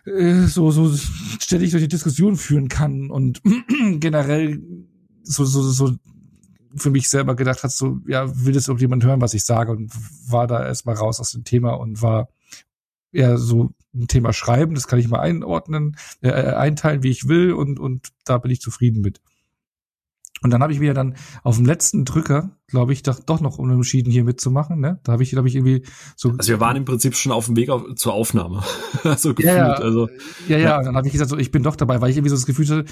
[0.06, 0.96] äh, so so
[1.40, 3.42] ständig durch die Diskussion führen kann und
[4.00, 4.62] generell
[5.24, 5.96] so so so
[6.76, 9.92] für mich selber gedacht hat so ja will das irgendjemand hören was ich sage und
[10.30, 12.30] war da erstmal raus aus dem Thema und war
[13.12, 17.54] eher so ein Thema schreiben das kann ich mal einordnen äh, einteilen wie ich will
[17.54, 19.22] und und da bin ich zufrieden mit
[20.44, 23.58] und dann habe ich mir dann auf dem letzten Drücker, glaube ich, doch, doch noch
[23.58, 24.80] unentschieden hier mitzumachen.
[24.80, 25.00] Ne?
[25.04, 25.84] Da habe ich, glaube ich, irgendwie
[26.16, 26.30] so.
[26.38, 28.64] Also wir waren im Prinzip schon auf dem Weg auf, zur Aufnahme.
[29.18, 29.56] so gefühlt.
[29.56, 29.74] Ja, ja.
[29.74, 30.10] Also,
[30.48, 30.84] Ja, ja, Ja.
[30.84, 32.68] dann habe ich gesagt, so, ich bin doch dabei, weil ich irgendwie so das Gefühl
[32.68, 32.86] hatte,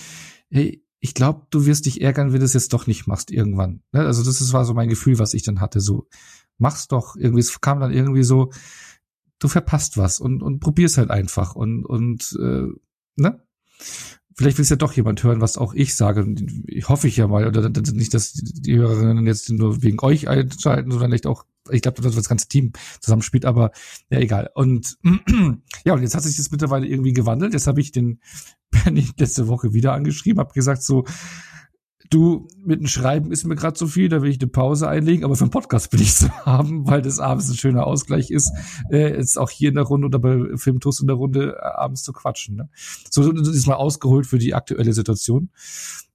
[0.49, 3.81] hey, ich glaube, du wirst dich ärgern, wenn du es jetzt doch nicht machst irgendwann.
[3.91, 4.01] Ne?
[4.01, 5.79] Also das ist, war so mein Gefühl, was ich dann hatte.
[5.79, 6.07] So,
[6.57, 7.15] mach's doch.
[7.15, 8.51] Irgendwie, es kam dann irgendwie so,
[9.39, 12.67] du verpasst was und, und probier's halt einfach und, und äh,
[13.15, 13.45] ne?
[14.35, 16.25] vielleicht will es ja doch jemand hören, was auch ich sage.
[16.67, 20.91] Ich hoffe ich ja mal, oder nicht, dass die Hörerinnen jetzt nur wegen euch einschalten,
[20.91, 23.71] sondern vielleicht auch, ich glaube, dass das ganze Team zusammenspielt, aber
[24.09, 24.49] ja, egal.
[24.53, 24.97] Und
[25.85, 27.53] ja, und jetzt hat sich das mittlerweile irgendwie gewandelt.
[27.53, 28.19] Jetzt habe ich den
[28.83, 31.05] Bernie letzte Woche wieder angeschrieben, habe gesagt so,
[32.09, 35.23] du, mit dem Schreiben ist mir gerade zu viel, da will ich eine Pause einlegen,
[35.23, 38.51] aber für einen Podcast will ich zu haben, weil das abends ein schöner Ausgleich ist,
[38.91, 42.03] äh, jetzt auch hier in der Runde oder bei Filmtoast in der Runde äh, abends
[42.03, 42.55] zu quatschen.
[42.55, 42.69] Ne?
[43.09, 45.49] So das ist mal ausgeholt für die aktuelle Situation.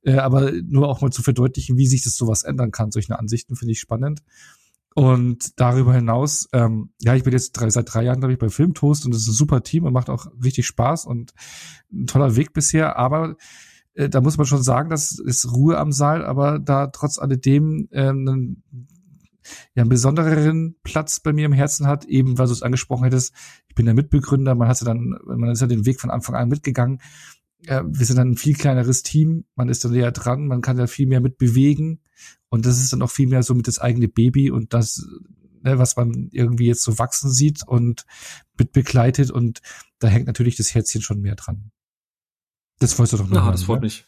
[0.03, 2.91] Äh, aber nur auch mal zu verdeutlichen, wie sich das sowas ändern kann.
[2.91, 4.23] Solche Ansichten finde ich spannend.
[4.95, 8.49] Und darüber hinaus, ähm, ja, ich bin jetzt drei, seit drei Jahren, glaube ich, bei
[8.49, 11.33] Filmtoast und es ist ein super Team und macht auch richtig Spaß und
[11.93, 13.37] ein toller Weg bisher, aber
[13.95, 17.89] äh, da muss man schon sagen, das ist Ruhe am Saal, aber da trotz alledem
[17.93, 18.65] äh, einen,
[19.75, 23.33] ja, einen besondereren Platz bei mir im Herzen hat, eben weil du es angesprochen hättest,
[23.69, 26.35] ich bin der Mitbegründer, man hat ja dann, man ist ja den Weg von Anfang
[26.35, 27.01] an mitgegangen.
[27.67, 30.79] Äh, wir sind dann ein viel kleineres Team, man ist dann näher dran, man kann
[30.79, 32.01] ja viel mehr mit bewegen
[32.51, 35.07] und das ist dann auch viel mehr so mit das eigene Baby und das,
[35.63, 38.05] ne, was man irgendwie jetzt so wachsen sieht und
[38.59, 39.61] mit begleitet und
[39.99, 41.71] da hängt natürlich das Herzchen schon mehr dran.
[42.79, 43.87] Das wolltest du doch noch Ja, das freut ne?
[43.87, 44.07] mich.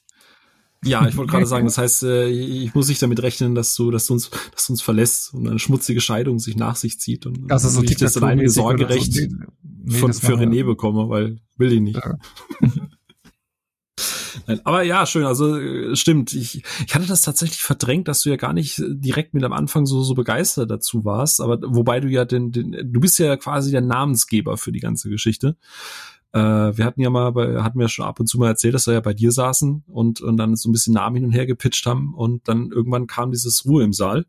[0.84, 3.92] Ja, ich wollte gerade sagen, das heißt, äh, ich muss nicht damit rechnen, dass du,
[3.92, 7.24] dass du uns, dass du uns verlässt und eine schmutzige Scheidung sich nach sich zieht
[7.24, 9.20] und Das ist so ich das dann einige Tic-Tac-Toe-mäßig oder Sorgerecht so.
[9.20, 12.00] Nee, nee, von, für René bekomme, weil will ich nicht.
[12.04, 12.18] Ja.
[14.64, 16.32] Aber ja, schön, also äh, stimmt.
[16.32, 19.86] Ich, ich hatte das tatsächlich verdrängt, dass du ja gar nicht direkt mit am Anfang
[19.86, 23.70] so, so begeistert dazu warst, aber wobei du ja den, den du bist ja quasi
[23.70, 25.56] der Namensgeber für die ganze Geschichte.
[26.32, 28.86] Äh, wir hatten ja mal, bei, hatten wir schon ab und zu mal erzählt, dass
[28.86, 31.46] wir ja bei dir saßen und, und dann so ein bisschen Namen hin und her
[31.46, 34.24] gepitcht haben und dann irgendwann kam dieses Ruhe im Saal.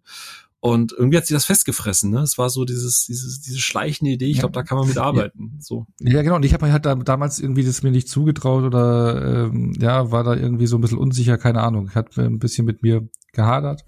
[0.65, 2.21] Und irgendwie hat sich das festgefressen, ne?
[2.21, 4.27] Es war so dieses, dieses, diese schleichende Idee.
[4.27, 4.43] Ich Ja.
[4.43, 5.57] glaube, da kann man mit arbeiten.
[5.59, 5.87] So.
[5.99, 6.37] Ja, genau.
[6.37, 10.09] Und ich habe mir halt da, damals irgendwie das mir nicht zugetraut oder ähm, ja,
[10.11, 11.89] war da irgendwie so ein bisschen unsicher, keine Ahnung.
[11.93, 13.83] Hat ein bisschen mit mir gehadert.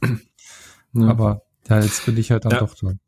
[0.91, 1.07] Ja.
[1.07, 2.59] Aber ja, jetzt bin ich halt dann Ja.
[2.59, 2.99] doch dran.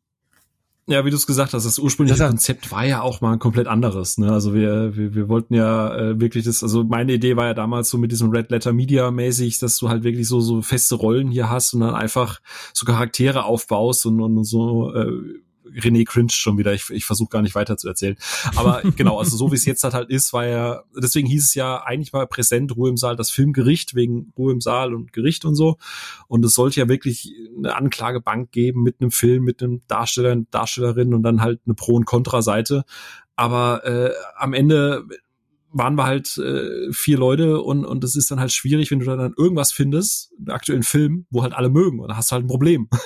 [0.90, 3.40] Ja, wie du es gesagt hast, das ursprüngliche Das Konzept war ja auch mal ein
[3.40, 4.18] komplett anderes.
[4.18, 4.32] Ne?
[4.32, 7.90] Also wir, wir, wir wollten ja äh, wirklich das, also meine Idee war ja damals
[7.90, 11.30] so mit diesem Red Letter Media mäßig, dass du halt wirklich so so feste Rollen
[11.30, 12.40] hier hast und dann einfach
[12.74, 15.12] so Charaktere aufbaust und, und so äh,
[15.76, 16.74] René cringe schon wieder.
[16.74, 18.18] Ich, ich versuche gar nicht weiter zu erzählen.
[18.56, 21.54] Aber genau, also so wie es jetzt halt, halt ist, war ja, deswegen hieß es
[21.54, 25.46] ja eigentlich mal präsent Ruhe im Saal, das Filmgericht wegen Ruhe im Saal und Gericht
[25.46, 25.78] und so.
[26.28, 31.14] Und es sollte ja wirklich eine Anklagebank geben mit einem Film, mit einem Darsteller, Darstellerin
[31.14, 32.84] und dann halt eine Pro- und Kontra-Seite.
[33.36, 35.06] Aber äh, am Ende
[35.72, 39.06] waren wir halt äh, vier Leute und und es ist dann halt schwierig, wenn du
[39.06, 42.46] dann irgendwas findest, einen aktuellen Film, wo halt alle mögen, und da hast du halt
[42.46, 42.90] ein Problem.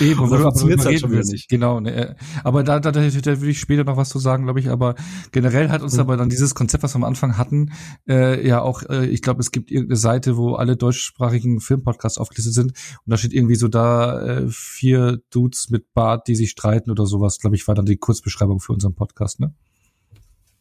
[0.00, 1.48] Eben, Und dann funktioniert's drüber halt schon wieder nicht.
[1.50, 4.44] Genau, ne, äh, aber da, da, da, da will ich später noch was zu sagen,
[4.44, 4.70] glaube ich.
[4.70, 4.94] Aber
[5.30, 6.00] generell hat uns Mhm.
[6.00, 7.70] aber dann dieses Konzept, was wir am Anfang hatten,
[8.08, 12.54] äh, ja auch, äh, ich glaube, es gibt irgendeine Seite, wo alle deutschsprachigen Filmpodcasts aufgelistet
[12.54, 16.90] sind und da steht irgendwie so da äh, vier Dudes mit Bart, die sich streiten
[16.90, 17.38] oder sowas.
[17.38, 19.52] Glaube ich, war dann die Kurzbeschreibung für unseren Podcast, ne?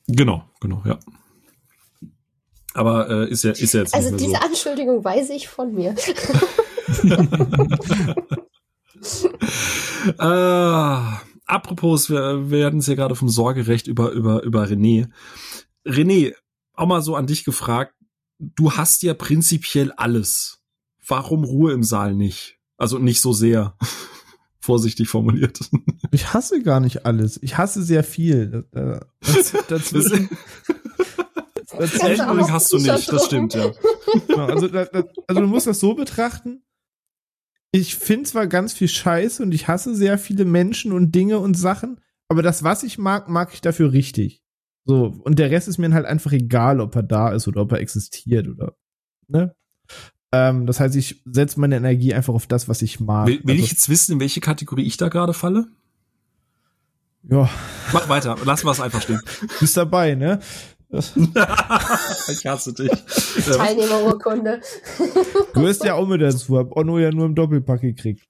[0.08, 1.00] Genau, genau, ja.
[2.74, 4.48] Aber äh, ist ja ist ja jetzt Also nicht mehr diese so.
[4.48, 5.96] Anschuldigung weiß ich von mir.
[10.20, 15.10] Äh, apropos, wir, wir hatten es ja gerade vom Sorgerecht über, über, über René.
[15.86, 16.34] René,
[16.74, 17.94] auch mal so an dich gefragt.
[18.40, 20.60] Du hast ja prinzipiell alles.
[21.08, 22.58] Warum Ruhe im Saal nicht?
[22.78, 23.78] Also nicht so sehr.
[24.60, 25.60] Vorsichtig formuliert.
[26.12, 27.38] Ich hasse gar nicht alles.
[27.44, 28.66] Ich hasse sehr viel.
[28.72, 30.30] Äh, das- Dazwischen.
[31.80, 33.72] Ellenring noch hast du nicht, das stimmt, ja.
[34.28, 36.64] Genau, also, da, da, also du musst das so betrachten.
[37.72, 41.56] Ich finde zwar ganz viel Scheiße und ich hasse sehr viele Menschen und Dinge und
[41.56, 44.44] Sachen, aber das, was ich mag, mag ich dafür richtig.
[44.86, 47.72] So, und der Rest ist mir halt einfach egal, ob er da ist oder ob
[47.72, 48.76] er existiert oder,
[49.28, 49.56] ne?
[50.34, 53.28] Ähm, das heißt, ich setze meine Energie einfach auf das, was ich mag.
[53.28, 55.68] Will, will also, ich jetzt wissen, in welche Kategorie ich da gerade falle?
[57.30, 57.50] ja,
[57.94, 59.22] Mach weiter, lassen wir es einfach stehen.
[59.60, 60.40] bist dabei, ne?
[60.94, 62.92] Ich hasse dich.
[63.46, 64.62] Teilnehmerurkunde.
[65.54, 68.26] Du hast ja auch mit dazu, hab Onno ja nur im Doppelpack gekriegt.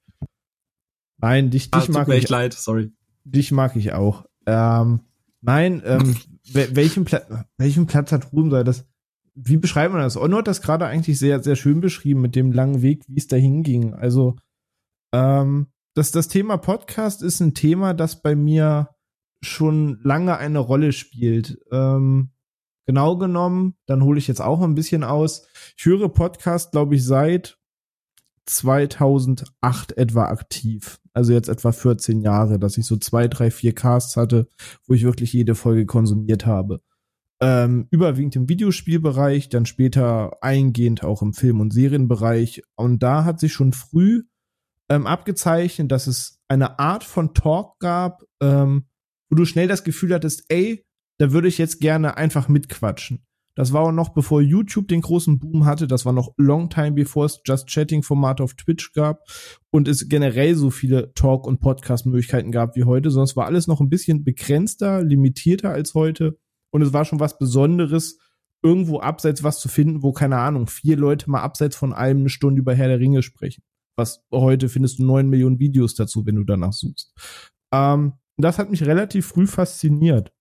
[1.18, 2.92] Nein, dich, Ah, dich tut mag mir ich echt leid, sorry.
[3.24, 4.26] Dich mag ich auch.
[4.46, 5.02] Ähm,
[5.42, 6.16] nein, ähm,
[6.52, 8.64] wel- welchen, Pla welchen Platz hat Ruhmsei?
[8.64, 8.86] Das,
[9.36, 10.18] wie beschreibt man das?
[10.18, 13.28] Onno hat das gerade eigentlich sehr, sehr schön beschrieben mit dem langen Weg, wie es
[13.28, 13.94] dahin ging.
[13.94, 14.36] Also,
[15.14, 18.90] ähm, das, das Thema Podcast ist ein Thema, das bei mir
[19.42, 21.58] schon lange eine Rolle spielt.
[21.72, 22.32] Ähm,
[22.86, 25.48] genau genommen, dann hole ich jetzt auch ein bisschen aus.
[25.78, 27.58] Ich höre Podcast, glaube ich, seit
[28.46, 31.00] 2008 etwa aktiv.
[31.14, 34.48] Also jetzt etwa 14 Jahre, dass ich so zwei, drei, vier Casts hatte,
[34.88, 36.82] wo ich wirklich jede Folge konsumiert habe.
[37.42, 42.64] Ähm, überwiegend im Videospielbereich, dann später eingehend auch im Film- und Serienbereich.
[42.76, 44.24] Und da hat sich schon früh
[44.90, 48.86] ähm, abgezeichnet, dass es eine Art von Talk gab, ähm,
[49.30, 50.86] wo du schnell das Gefühl hattest, ey,
[51.20, 53.26] da würde ich jetzt gerne einfach mitquatschen.
[53.56, 55.88] Das war auch noch bevor YouTube den großen Boom hatte.
[55.88, 59.22] Das war noch long time bevor es Just Chatting Formate auf Twitch gab
[59.70, 63.12] und es generell so viele Talk- und Podcast-Möglichkeiten gab wie heute.
[63.12, 66.40] Sonst war alles noch ein bisschen begrenzter, limitierter als heute.
[66.72, 68.18] Und es war schon was Besonderes,
[68.64, 72.30] irgendwo abseits was zu finden, wo, keine Ahnung, vier Leute mal abseits von allem eine
[72.30, 73.62] Stunde über Herr der Ringe sprechen.
[73.96, 77.14] Was heute findest du neun Millionen Videos dazu, wenn du danach suchst.
[77.72, 80.33] Ähm, das hat mich relativ früh fasziniert.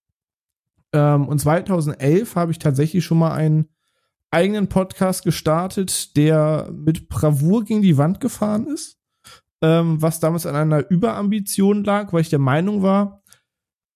[0.93, 3.69] Ähm, und 2011 habe ich tatsächlich schon mal einen
[4.31, 8.99] eigenen Podcast gestartet, der mit Bravour gegen die Wand gefahren ist.
[9.63, 13.23] Ähm, was damals an einer Überambition lag, weil ich der Meinung war,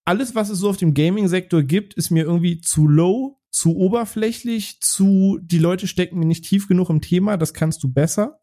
[0.04, 4.80] alles, was es so auf dem Gaming-Sektor gibt, ist mir irgendwie zu low, zu oberflächlich,
[4.80, 8.38] zu, die Leute stecken mir nicht tief genug im Thema, das kannst du besser.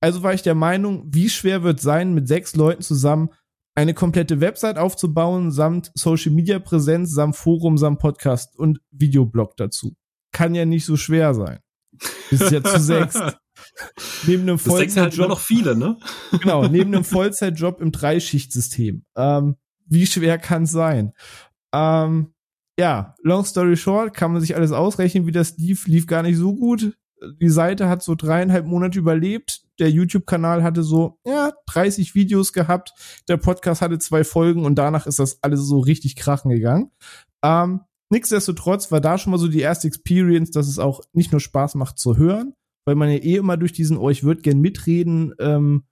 [0.00, 3.30] Also war ich der Meinung, wie schwer wird sein, mit sechs Leuten zusammen
[3.74, 9.96] eine komplette Website aufzubauen, samt Social Media Präsenz, samt Forum, samt Podcast und Videoblog dazu.
[10.32, 11.60] Kann ja nicht so schwer sein.
[12.30, 13.18] Ist ja zu sechs.
[14.26, 15.20] neben einem Vollzeitjob.
[15.20, 15.98] Halt noch viele, ne?
[16.40, 19.04] genau, neben einem Vollzeitjob im Dreischichtsystem.
[19.16, 19.56] Ähm,
[19.86, 21.12] wie schwer kann es sein?
[21.74, 22.34] Ähm,
[22.78, 26.36] ja, long story short, kann man sich alles ausrechnen, wie das lief, lief gar nicht
[26.36, 26.96] so gut.
[27.40, 32.92] Die Seite hat so dreieinhalb Monate überlebt der YouTube-Kanal hatte so, ja, 30 Videos gehabt.
[33.28, 36.90] Der Podcast hatte zwei Folgen und danach ist das alles so richtig krachen gegangen.
[37.42, 37.80] Ähm,
[38.10, 41.74] nichtsdestotrotz war da schon mal so die erste Experience, dass es auch nicht nur Spaß
[41.74, 42.54] macht zu hören,
[42.84, 45.84] weil man ja eh immer durch diesen, oh, ich würde gern mitreden, ähm,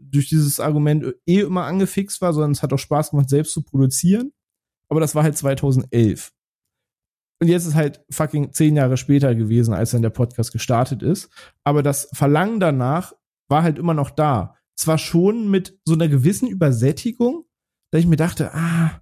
[0.00, 3.62] durch dieses Argument eh immer angefixt war, sondern es hat auch Spaß gemacht, selbst zu
[3.62, 4.32] produzieren.
[4.90, 6.32] Aber das war halt 2011.
[7.40, 11.30] Und jetzt ist halt fucking zehn Jahre später gewesen, als dann der Podcast gestartet ist.
[11.62, 13.12] Aber das Verlangen danach
[13.48, 14.54] war halt immer noch da.
[14.76, 17.44] Zwar schon mit so einer gewissen Übersättigung,
[17.90, 19.00] da ich mir dachte, ah,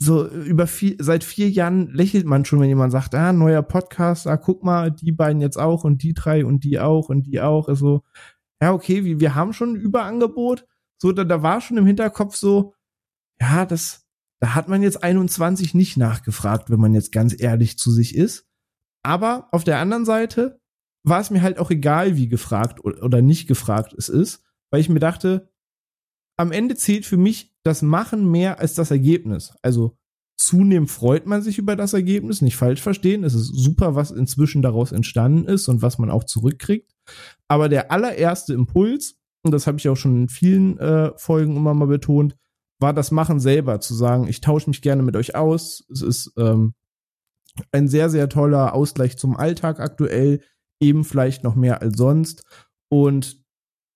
[0.00, 4.26] so über vier, seit vier Jahren lächelt man schon, wenn jemand sagt, ah, neuer Podcast,
[4.26, 7.40] ah, guck mal, die beiden jetzt auch und die drei und die auch und die
[7.40, 7.68] auch.
[7.68, 8.02] Also,
[8.62, 10.66] ja, okay, wir, wir haben schon ein Überangebot.
[11.00, 12.74] So, da, da war schon im Hinterkopf so,
[13.40, 14.06] ja, das,
[14.40, 18.46] da hat man jetzt 21 nicht nachgefragt, wenn man jetzt ganz ehrlich zu sich ist.
[19.02, 20.57] Aber auf der anderen Seite
[21.08, 24.88] war es mir halt auch egal, wie gefragt oder nicht gefragt es ist, weil ich
[24.88, 25.48] mir dachte,
[26.36, 29.54] am Ende zählt für mich das Machen mehr als das Ergebnis.
[29.62, 29.96] Also
[30.36, 33.24] zunehmend freut man sich über das Ergebnis, nicht falsch verstehen.
[33.24, 36.94] Es ist super, was inzwischen daraus entstanden ist und was man auch zurückkriegt.
[37.48, 41.74] Aber der allererste Impuls, und das habe ich auch schon in vielen äh, Folgen immer
[41.74, 42.36] mal betont,
[42.80, 45.84] war das Machen selber, zu sagen, ich tausche mich gerne mit euch aus.
[45.90, 46.74] Es ist ähm,
[47.72, 50.40] ein sehr, sehr toller Ausgleich zum Alltag aktuell
[50.80, 52.44] eben vielleicht noch mehr als sonst.
[52.88, 53.42] Und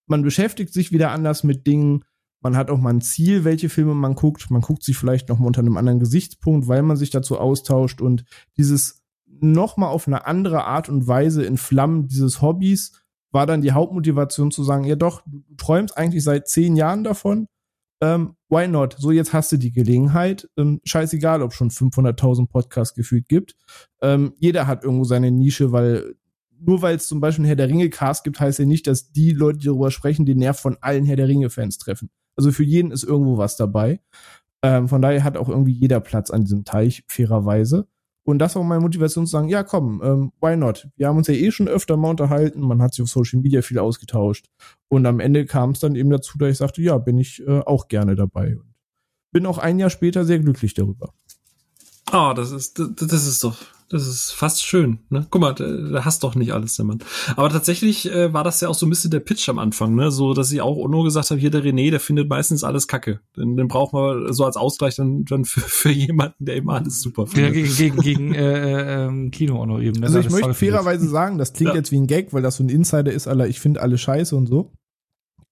[0.07, 2.05] man beschäftigt sich wieder anders mit Dingen.
[2.41, 4.51] Man hat auch mal ein Ziel, welche Filme man guckt.
[4.51, 8.01] Man guckt sich vielleicht noch mal unter einem anderen Gesichtspunkt, weil man sich dazu austauscht
[8.01, 8.25] und
[8.57, 12.93] dieses noch mal auf eine andere Art und Weise in Flammen dieses Hobbys
[13.33, 17.49] war dann die Hauptmotivation zu sagen, ja doch, du träumst eigentlich seit zehn Jahren davon.
[18.03, 18.97] Ähm, why not?
[18.99, 20.49] So, jetzt hast du die Gelegenheit.
[20.57, 23.55] Ähm, scheißegal, ob schon 500.000 Podcasts gefühlt gibt.
[24.03, 26.15] Ähm, jeder hat irgendwo seine Nische, weil
[26.65, 29.33] nur weil es zum Beispiel einen Herr der Ringe-Cast gibt, heißt ja nicht, dass die
[29.33, 32.11] Leute, die darüber sprechen, den Nerv von allen Herr der Ringe-Fans treffen.
[32.37, 34.01] Also für jeden ist irgendwo was dabei.
[34.63, 37.89] Ähm, von daher hat auch irgendwie jeder Platz an diesem Teich, fairerweise.
[38.25, 40.89] Und das war meine Motivation zu sagen, ja komm, ähm, why not?
[40.97, 43.63] Wir haben uns ja eh schon öfter mal unterhalten, man hat sich auf Social Media
[43.63, 44.47] viel ausgetauscht.
[44.89, 47.61] Und am Ende kam es dann eben dazu, dass ich sagte, ja, bin ich äh,
[47.61, 48.57] auch gerne dabei.
[48.57, 48.73] Und
[49.33, 51.13] bin auch ein Jahr später sehr glücklich darüber.
[52.07, 53.57] Ah, oh, das ist, das, das ist doch,
[53.93, 55.01] das ist fast schön.
[55.11, 55.27] Ne?
[55.29, 57.01] Guck mal, da hast doch nicht alles, der Mann.
[57.37, 60.11] Aber tatsächlich äh, war das ja auch so ein bisschen der Pitch am Anfang, ne?
[60.11, 63.21] So, dass ich auch nur gesagt habe, hier der René, der findet meistens alles Kacke.
[63.37, 67.03] Den, den braucht man so als Ausgleich dann, dann für, für jemanden, der immer alles
[67.03, 67.55] super findet.
[67.55, 70.01] Ja, gegen, gegen, gegen äh, äh, Kino auch noch eben.
[70.01, 70.07] Ne?
[70.07, 71.77] Also ich möchte fairerweise sagen, das klingt ja.
[71.77, 74.35] jetzt wie ein Gag, weil das so ein Insider ist, aller ich finde alle scheiße
[74.35, 74.73] und so.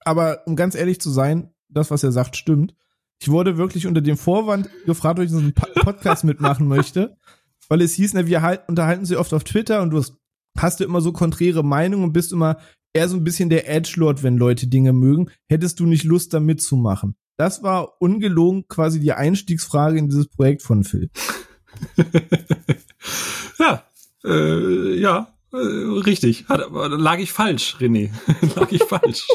[0.03, 2.75] Aber um ganz ehrlich zu sein, das, was er sagt, stimmt.
[3.23, 7.19] Ich wurde wirklich unter dem Vorwand gefragt, ob ich so einen Podcast mitmachen möchte
[7.71, 10.17] weil es hieß, ne, wir halt, unterhalten sie oft auf Twitter und du hast,
[10.59, 12.59] hast du immer so konträre Meinungen und bist immer
[12.93, 15.31] eher so ein bisschen der Edgelord, wenn Leute Dinge mögen.
[15.49, 17.15] Hättest du nicht Lust, da mitzumachen?
[17.39, 21.11] Das war ungelogen quasi die Einstiegsfrage in dieses Projekt von Phil.
[23.59, 23.85] ja,
[24.25, 26.49] äh, ja, äh, richtig.
[26.49, 28.11] Hat, lag ich falsch, René.
[28.57, 29.27] lag ich falsch.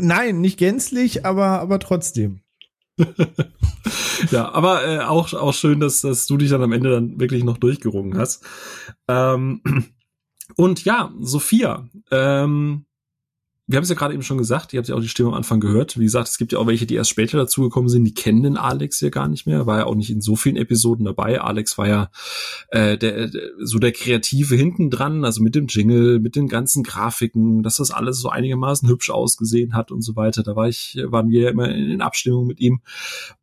[0.00, 2.40] Nein, nicht gänzlich, aber, aber trotzdem.
[4.30, 7.44] Ja, aber äh, auch, auch schön, dass, dass du dich dann am Ende dann wirklich
[7.44, 8.44] noch durchgerungen hast.
[9.08, 9.62] Ähm,
[10.56, 12.86] und ja, Sophia, ähm,
[13.72, 15.34] wir haben es ja gerade eben schon gesagt, ihr habt ja auch die Stimme am
[15.34, 15.98] Anfang gehört.
[15.98, 18.56] Wie gesagt, es gibt ja auch welche, die erst später dazugekommen sind, die kennen den
[18.58, 21.40] Alex ja gar nicht mehr, war ja auch nicht in so vielen Episoden dabei.
[21.40, 22.10] Alex war ja
[22.68, 26.82] äh, der, der, so der Kreative hinten dran, also mit dem Jingle, mit den ganzen
[26.82, 30.42] Grafiken, dass das alles so einigermaßen hübsch ausgesehen hat und so weiter.
[30.42, 32.82] Da war ich, waren wir ja immer in Abstimmung mit ihm.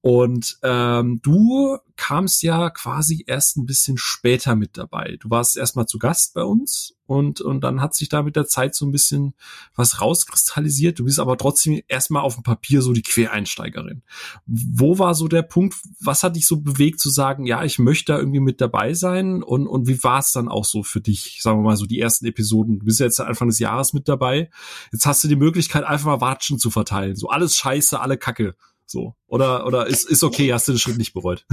[0.01, 5.17] Und ähm, du kamst ja quasi erst ein bisschen später mit dabei.
[5.19, 8.47] Du warst erstmal zu Gast bei uns und, und dann hat sich da mit der
[8.47, 9.33] Zeit so ein bisschen
[9.75, 10.97] was rauskristallisiert.
[10.97, 14.03] Du bist aber trotzdem erstmal auf dem Papier so die Quereinsteigerin.
[14.45, 18.13] Wo war so der Punkt, was hat dich so bewegt zu sagen, ja, ich möchte
[18.13, 21.39] da irgendwie mit dabei sein und, und wie war es dann auch so für dich,
[21.41, 22.79] sagen wir mal so die ersten Episoden?
[22.79, 24.49] Du bist ja jetzt Anfang des Jahres mit dabei.
[24.93, 27.17] Jetzt hast du die Möglichkeit, einfach mal Watschen zu verteilen.
[27.17, 28.55] So alles scheiße, alle Kacke.
[28.89, 29.13] So.
[29.27, 31.45] Oder, oder ist, ist okay, hast du den Schritt nicht bereut?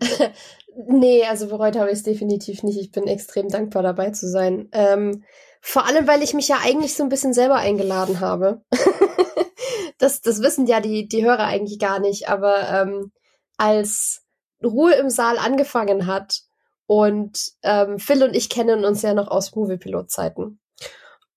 [0.88, 2.78] nee, also bereut habe ich es definitiv nicht.
[2.78, 4.68] Ich bin extrem dankbar dabei zu sein.
[4.72, 5.24] Ähm,
[5.62, 8.62] vor allem, weil ich mich ja eigentlich so ein bisschen selber eingeladen habe.
[9.98, 13.10] das, das wissen ja die, die Hörer eigentlich gar nicht, aber ähm,
[13.56, 14.22] als
[14.62, 16.42] Ruhe im Saal angefangen hat
[16.84, 20.60] und ähm, Phil und ich kennen uns ja noch aus Moviepilot-Zeiten.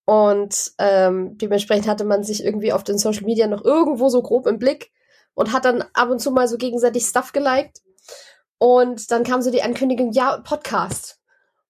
[0.04, 4.48] Und ähm, dementsprechend hatte man sich irgendwie auf den Social Media noch irgendwo so grob
[4.48, 4.92] im Blick
[5.34, 7.82] und hat dann ab und zu mal so gegenseitig Stuff geliked.
[8.58, 11.19] Und dann kam so die Ankündigung, ja, Podcast.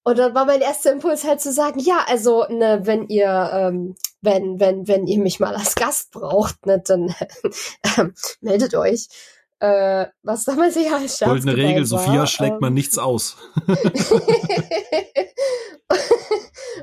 [0.04, 3.96] Und dann war mein erster Impuls halt zu sagen, ja, also, ne, wenn ihr, ähm,
[4.20, 7.14] wenn, wenn, wenn ihr mich mal als Gast braucht, ne, dann
[7.82, 8.04] äh,
[8.40, 9.08] meldet euch.
[9.60, 13.38] Äh, was damals ja als Scherz Goldene Regel, war, Sophia schlägt ähm, man nichts aus.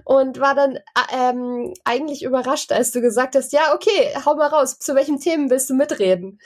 [0.04, 0.80] und war dann äh,
[1.13, 5.52] ähm, eigentlich überrascht, als du gesagt hast, ja, okay, hau mal raus, zu welchen Themen
[5.52, 6.39] willst du mitreden?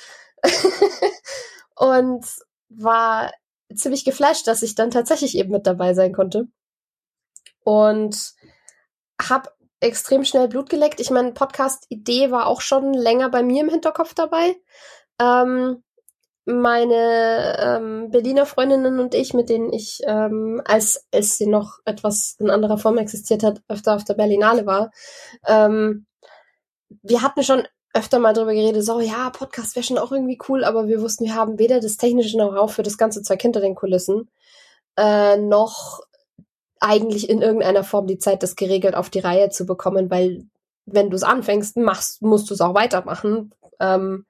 [1.76, 2.26] und
[2.70, 3.32] war
[3.74, 6.48] ziemlich geflasht, dass ich dann tatsächlich eben mit dabei sein konnte.
[7.64, 8.34] Und
[9.22, 11.00] hab extrem schnell Blut geleckt.
[11.00, 14.56] Ich meine, Podcast-Idee war auch schon länger bei mir im Hinterkopf dabei.
[15.20, 15.84] Ähm,
[16.46, 22.36] meine ähm, Berliner Freundinnen und ich, mit denen ich, ähm, als, als sie noch etwas
[22.40, 24.92] in anderer Form existiert hat, öfter auf der Berlinale war,
[25.48, 26.06] ähm,
[27.02, 30.66] wir hatten schon öfter mal drüber geredet, so, ja, Podcast wäre schon auch irgendwie cool,
[30.66, 33.74] aber wir wussten, wir haben weder das technische Know-how für das ganze Zeug hinter den
[33.74, 34.30] Kulissen,
[34.98, 36.02] äh, noch
[36.82, 40.46] eigentlich in irgendeiner Form die Zeit, das geregelt auf die Reihe zu bekommen, weil
[40.86, 43.54] wenn du es anfängst, machst, musst du es auch weitermachen.
[43.80, 44.26] Ähm,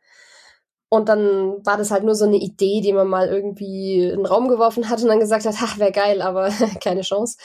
[0.90, 4.26] und dann war das halt nur so eine Idee, die man mal irgendwie in den
[4.28, 6.50] Raum geworfen hat und dann gesagt hat, ach, wäre geil, aber
[6.84, 7.38] keine Chance.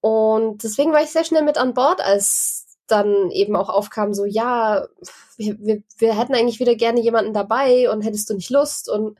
[0.00, 4.24] Und deswegen war ich sehr schnell mit an Bord, als dann eben auch aufkam, so,
[4.24, 4.86] ja,
[5.36, 8.88] wir, wir, wir hätten eigentlich wieder gerne jemanden dabei und hättest du nicht Lust?
[8.88, 9.18] Und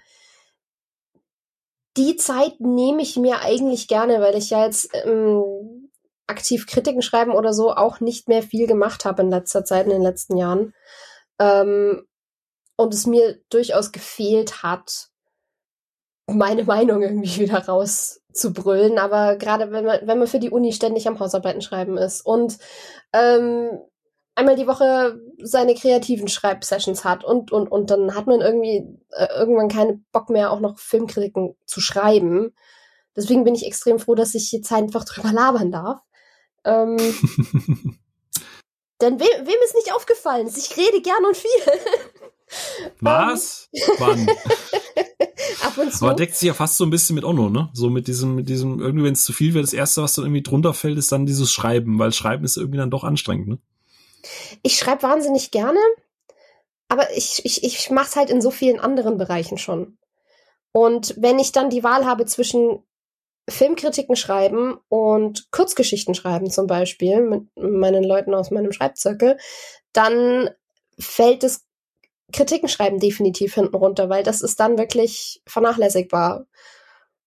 [1.96, 5.90] die Zeit nehme ich mir eigentlich gerne, weil ich ja jetzt ähm,
[6.26, 9.92] aktiv Kritiken schreiben oder so auch nicht mehr viel gemacht habe in letzter Zeit, in
[9.92, 10.74] den letzten Jahren.
[11.38, 12.06] Ähm,
[12.76, 15.08] und es mir durchaus gefehlt hat,
[16.26, 18.98] meine Meinung irgendwie wieder rauszubrüllen.
[18.98, 22.58] Aber gerade wenn man, wenn man für die Uni ständig am Hausarbeiten schreiben ist und
[23.12, 23.70] ähm,
[24.34, 29.28] einmal die Woche seine kreativen Schreibsessions hat und, und, und dann hat man irgendwie äh,
[29.34, 32.54] irgendwann keinen Bock mehr, auch noch Filmkritiken zu schreiben.
[33.16, 36.00] Deswegen bin ich extrem froh, dass ich jetzt einfach drüber labern darf.
[36.64, 36.96] Ähm,
[39.00, 40.48] denn wem, wem ist nicht aufgefallen?
[40.48, 41.50] Ich rede gern und viel.
[43.00, 43.68] Was?
[43.98, 44.28] Wann?
[45.62, 46.04] Ab und zu.
[46.04, 47.68] Aber deckt sich ja fast so ein bisschen mit Onno, ne?
[47.72, 50.24] So mit diesem, mit diesem, irgendwie, wenn es zu viel wird, das erste, was dann
[50.24, 53.58] irgendwie drunter fällt, ist dann dieses Schreiben, weil Schreiben ist irgendwie dann doch anstrengend, ne?
[54.62, 55.78] Ich schreibe wahnsinnig gerne,
[56.88, 59.98] aber ich, ich, ich mache es halt in so vielen anderen Bereichen schon.
[60.72, 62.82] Und wenn ich dann die Wahl habe zwischen
[63.48, 69.38] Filmkritiken schreiben und Kurzgeschichten schreiben zum Beispiel mit meinen Leuten aus meinem Schreibzirkel,
[69.92, 70.50] dann
[70.98, 71.64] fällt es
[72.32, 76.46] Kritiken schreiben definitiv hinten runter, weil das ist dann wirklich vernachlässigbar,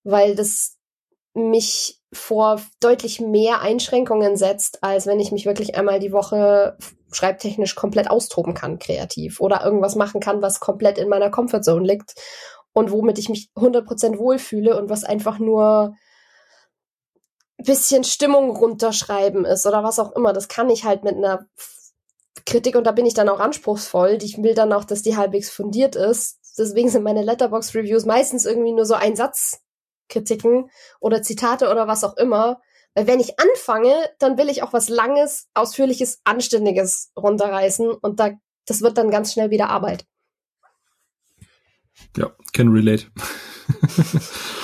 [0.03, 0.77] weil das
[1.33, 6.77] mich vor deutlich mehr Einschränkungen setzt, als wenn ich mich wirklich einmal die Woche
[7.11, 12.15] schreibtechnisch komplett austoben kann, kreativ oder irgendwas machen kann, was komplett in meiner Comfortzone liegt
[12.73, 15.95] und womit ich mich 100% wohlfühle und was einfach nur
[17.57, 20.33] bisschen Stimmung runterschreiben ist oder was auch immer.
[20.33, 21.45] Das kann ich halt mit einer
[22.49, 24.17] Kritik und da bin ich dann auch anspruchsvoll.
[24.21, 26.39] Ich will dann auch, dass die halbwegs fundiert ist.
[26.57, 29.61] Deswegen sind meine Letterbox-Reviews meistens irgendwie nur so ein Satz
[30.09, 32.59] Kritiken oder Zitate oder was auch immer.
[32.95, 38.31] Weil wenn ich anfange, dann will ich auch was Langes, Ausführliches, Anständiges runterreißen und da,
[38.65, 40.05] das wird dann ganz schnell wieder Arbeit.
[42.17, 43.05] Ja, can relate.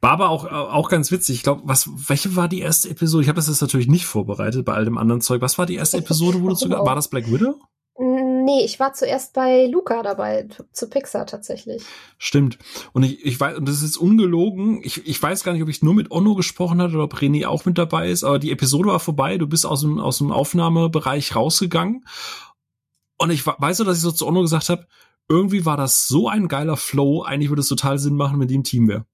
[0.00, 1.36] War aber auch, auch ganz witzig.
[1.36, 3.22] Ich glaube, was, welche war die erste Episode?
[3.22, 5.40] Ich habe das jetzt natürlich nicht vorbereitet bei all dem anderen Zeug.
[5.40, 7.56] Was war die erste Episode, wo du sogar, war das Black Widow?
[7.98, 11.84] Nee, ich war zuerst bei Luca dabei, zu Pixar tatsächlich.
[12.18, 12.58] Stimmt.
[12.92, 14.80] Und ich, ich weiß, und das ist ungelogen.
[14.82, 17.46] Ich, ich weiß gar nicht, ob ich nur mit Onno gesprochen hatte oder ob René
[17.46, 19.38] auch mit dabei ist, aber die Episode war vorbei.
[19.38, 22.04] Du bist aus dem, aus dem Aufnahmebereich rausgegangen.
[23.18, 24.86] Und ich weiß so, dass ich so zu Onno gesagt habe,
[25.28, 27.22] irgendwie war das so ein geiler Flow.
[27.22, 29.06] Eigentlich würde es total Sinn machen, wenn die im Team wäre.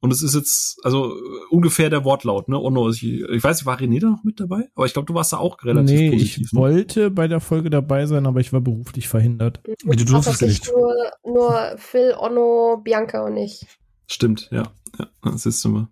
[0.00, 1.14] Und es ist jetzt, also
[1.50, 2.58] ungefähr der Wortlaut, ne?
[2.58, 4.68] Onno, ich, ich weiß nicht, war René da noch mit dabei?
[4.74, 6.46] Aber ich glaube, du warst da auch relativ nee, positiv.
[6.46, 9.60] ich wollte bei der Folge dabei sein, aber ich war beruflich verhindert.
[9.84, 10.70] Wie du durftest nicht.
[10.72, 10.94] nur,
[11.24, 13.66] nur Phil, Onno, Bianca und ich.
[14.06, 14.64] Stimmt, ja.
[14.98, 15.88] Ja, das ist immer.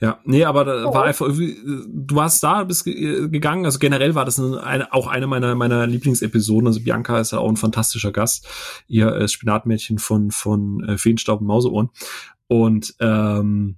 [0.00, 0.94] Ja, nee, aber da Oh.
[0.94, 1.56] war einfach irgendwie,
[1.88, 3.64] du warst da, bist ge gegangen.
[3.64, 6.66] Also generell war das eine, eine, auch eine meiner, meiner Lieblingsepisoden.
[6.68, 8.46] Also Bianca ist ja auch ein fantastischer Gast.
[8.86, 11.90] Ihr äh, Spinatmädchen von, von äh, Feenstaub und Mauseohren.
[12.50, 13.76] Und ähm,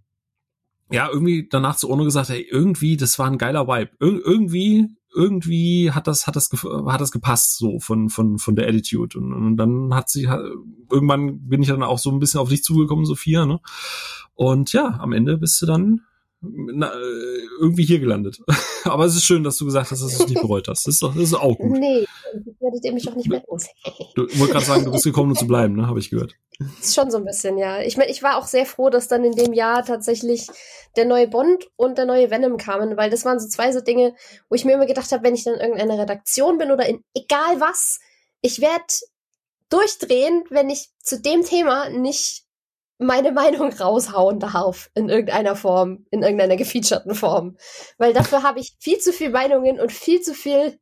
[0.91, 3.91] ja, irgendwie danach zu Ono gesagt, hey, irgendwie, das war ein geiler Vibe.
[4.01, 8.67] Ir irgendwie, irgendwie hat das, hat das, hat das gepasst, so von, von, von der
[8.67, 9.19] Attitude.
[9.19, 10.23] Und, und dann hat sie,
[10.91, 13.61] irgendwann bin ich dann auch so ein bisschen auf dich zugekommen, Sophia, ne?
[14.33, 16.01] Und ja, am Ende bist du dann
[16.43, 18.41] na, äh, irgendwie hier gelandet.
[18.85, 20.87] Aber es ist schön, dass du gesagt hast, dass du es nicht bereut hast.
[20.87, 21.79] Das ist, doch, das ist auch gut.
[21.79, 22.05] Nee,
[22.59, 23.67] werdet ihr mich auch nicht mehr los.
[24.17, 25.87] Du wollte gerade sagen, du bist gekommen, um zu bleiben, ne?
[25.87, 26.35] Habe ich gehört.
[26.81, 27.81] ist schon so ein bisschen, ja.
[27.81, 30.49] Ich meine, ich war auch sehr froh, dass dann in dem Jahr tatsächlich
[30.97, 34.15] der neue Bond und der neue Venom kamen, weil das waren so zwei so Dinge,
[34.49, 37.05] wo ich mir immer gedacht habe, wenn ich dann in irgendeiner Redaktion bin oder in
[37.15, 38.01] egal was,
[38.41, 38.85] ich werde
[39.71, 42.45] durchdrehen, wenn ich zu dem Thema nicht
[43.03, 47.57] meine Meinung raushauen darf in irgendeiner Form, in irgendeiner gefeaturten Form.
[47.99, 50.79] Weil dafür habe ich viel zu viel Meinungen und viel zu viel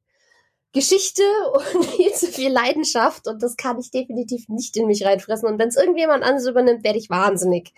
[0.72, 1.22] Geschichte
[1.74, 5.48] und viel zu viel Leidenschaft und das kann ich definitiv nicht in mich reinfressen.
[5.48, 7.72] Und wenn es irgendjemand anderes übernimmt, werde ich wahnsinnig.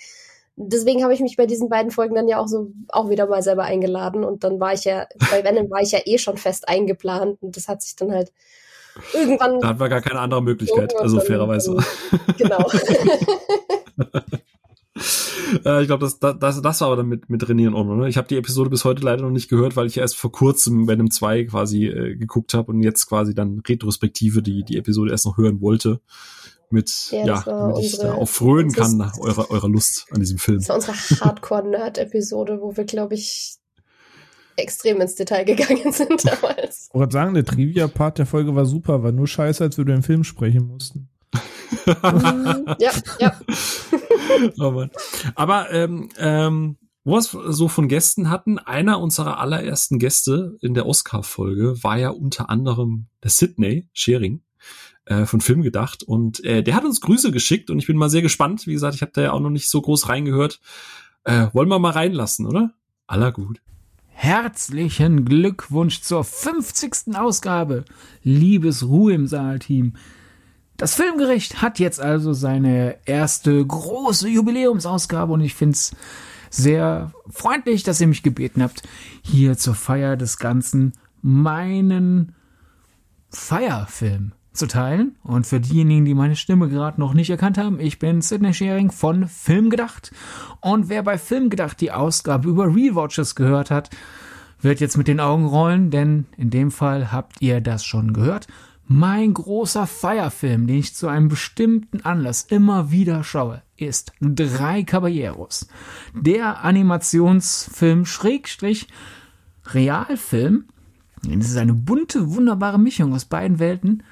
[0.56, 3.42] Deswegen habe ich mich bei diesen beiden Folgen dann ja auch so auch wieder mal
[3.42, 6.68] selber eingeladen und dann war ich ja, bei Venom war ich ja eh schon fest
[6.68, 8.32] eingeplant und das hat sich dann halt
[9.14, 9.60] irgendwann.
[9.60, 11.78] Da hatten wir gar keine andere Möglichkeit, also fairerweise.
[12.36, 12.66] Genau.
[15.64, 17.96] Äh, ich glaube, das, das, das war aber dann mit, mit René und Ono.
[17.96, 18.08] Ne?
[18.08, 20.86] Ich habe die Episode bis heute leider noch nicht gehört, weil ich erst vor kurzem
[20.86, 25.26] Venom 2 quasi äh, geguckt habe und jetzt quasi dann retrospektive die, die Episode erst
[25.26, 26.00] noch hören wollte.
[26.70, 30.38] Mit, Ja, ja, damit ich da auch frönen kann nach eurer, eurer Lust an diesem
[30.38, 30.58] Film.
[30.58, 33.56] Das war unsere Hardcore-Nerd-Episode, wo wir, glaube ich,
[34.56, 36.88] extrem ins Detail gegangen sind damals.
[36.88, 39.92] Ich wollte sagen, der Trivia-Part der Folge war super, war nur scheiße, als wir über
[39.92, 41.08] den Film sprechen mussten.
[42.78, 43.40] ja, ja.
[44.58, 44.90] oh Mann.
[45.34, 50.74] Aber ähm, ähm, wo wir es so von Gästen hatten, einer unserer allerersten Gäste in
[50.74, 54.42] der Oscar-Folge war ja unter anderem der Sydney Schering
[55.06, 58.10] äh, von Film gedacht und äh, der hat uns Grüße geschickt und ich bin mal
[58.10, 58.66] sehr gespannt.
[58.66, 60.60] Wie gesagt, ich habe da ja auch noch nicht so groß reingehört.
[61.24, 62.72] Äh, wollen wir mal reinlassen, oder?
[63.06, 63.60] Aller gut.
[64.08, 67.16] Herzlichen Glückwunsch zur 50.
[67.16, 67.84] Ausgabe,
[68.22, 69.94] liebes Ruhe im Saal-Team.
[70.82, 75.94] Das Filmgericht hat jetzt also seine erste große Jubiläumsausgabe und ich find's
[76.50, 78.82] sehr freundlich, dass ihr mich gebeten habt,
[79.22, 82.34] hier zur Feier des Ganzen meinen
[83.30, 85.14] Feierfilm zu teilen.
[85.22, 88.90] Und für diejenigen, die meine Stimme gerade noch nicht erkannt haben, ich bin Sidney Schering
[88.90, 90.10] von Filmgedacht.
[90.60, 93.90] Und wer bei Filmgedacht die Ausgabe über Rewatches gehört hat,
[94.60, 98.48] wird jetzt mit den Augen rollen, denn in dem Fall habt ihr das schon gehört.
[98.94, 105.66] Mein großer Feierfilm, den ich zu einem bestimmten Anlass immer wieder schaue, ist Drei Caballeros.
[106.14, 108.88] Der Animationsfilm Schrägstrich
[109.64, 110.66] Realfilm,
[111.22, 114.02] das ist eine bunte, wunderbare Mischung aus beiden Welten,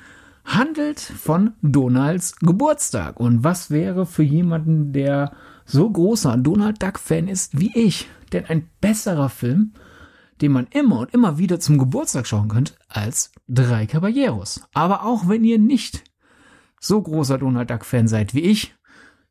[0.46, 3.20] handelt von Donalds Geburtstag.
[3.20, 5.32] Und was wäre für jemanden, der
[5.66, 9.74] so großer Donald Duck-Fan ist wie ich, denn ein besserer Film,
[10.40, 14.62] den man immer und immer wieder zum Geburtstag schauen könnte, als Drei Caballeros.
[14.72, 16.04] Aber auch wenn ihr nicht
[16.80, 18.74] so großer Donald Duck-Fan seid wie ich,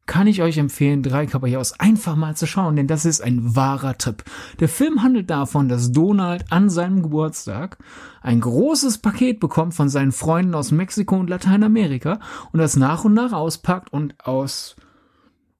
[0.10, 3.96] kann ich euch empfehlen, Drei Caballeros einfach mal zu schauen, denn das ist ein wahrer
[3.96, 4.24] Trip.
[4.60, 7.78] Der Film handelt davon, dass Donald an seinem Geburtstag
[8.22, 12.20] ein großes Paket bekommt von seinen Freunden aus Mexiko und Lateinamerika
[12.52, 14.76] und das nach und nach auspackt und aus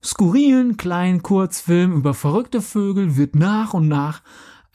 [0.04, 4.22] skurrilen kleinen Kurzfilmen über verrückte Vögel wird nach und nach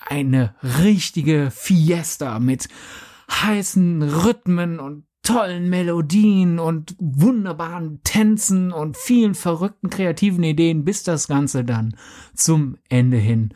[0.06, 2.68] eine richtige Fiesta mit
[3.30, 11.28] heißen Rhythmen und tollen Melodien und wunderbaren Tänzen und vielen verrückten kreativen Ideen, bis das
[11.28, 11.96] Ganze dann
[12.34, 13.54] zum Ende hin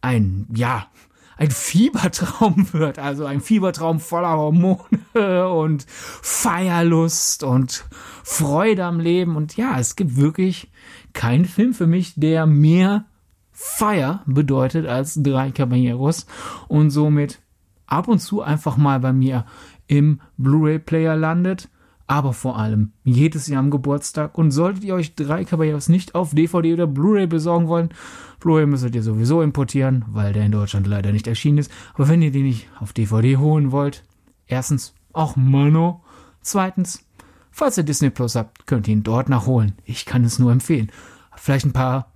[0.00, 0.86] ein, ja,
[1.36, 7.84] ein Fiebertraum wird, also ein Fiebertraum voller Hormone und Feierlust und
[8.24, 9.36] Freude am Leben.
[9.36, 10.70] Und ja, es gibt wirklich
[11.12, 13.04] keinen Film für mich, der mehr
[13.52, 16.26] Feier bedeutet als drei Caballeros
[16.68, 17.40] und somit
[17.86, 19.44] ab und zu einfach mal bei mir
[19.86, 21.68] im Blu-ray-Player landet,
[22.06, 24.36] aber vor allem jedes Jahr am Geburtstag.
[24.36, 27.90] Und solltet ihr euch drei Caballeros nicht auf DVD oder Blu-ray besorgen wollen,
[28.40, 31.70] Blu-ray müsstet ihr sowieso importieren, weil der in Deutschland leider nicht erschienen ist.
[31.94, 34.04] Aber wenn ihr den nicht auf DVD holen wollt,
[34.46, 36.02] erstens auch Mano,
[36.40, 37.04] zweitens,
[37.50, 39.74] falls ihr Disney Plus habt, könnt ihr ihn dort nachholen.
[39.84, 40.90] Ich kann es nur empfehlen.
[41.36, 42.11] Vielleicht ein paar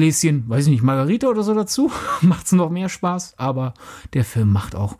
[0.00, 1.92] Gläschen, weiß ich nicht, Margarita oder so dazu,
[2.22, 3.74] macht's noch mehr Spaß, aber
[4.14, 4.96] der Film macht auch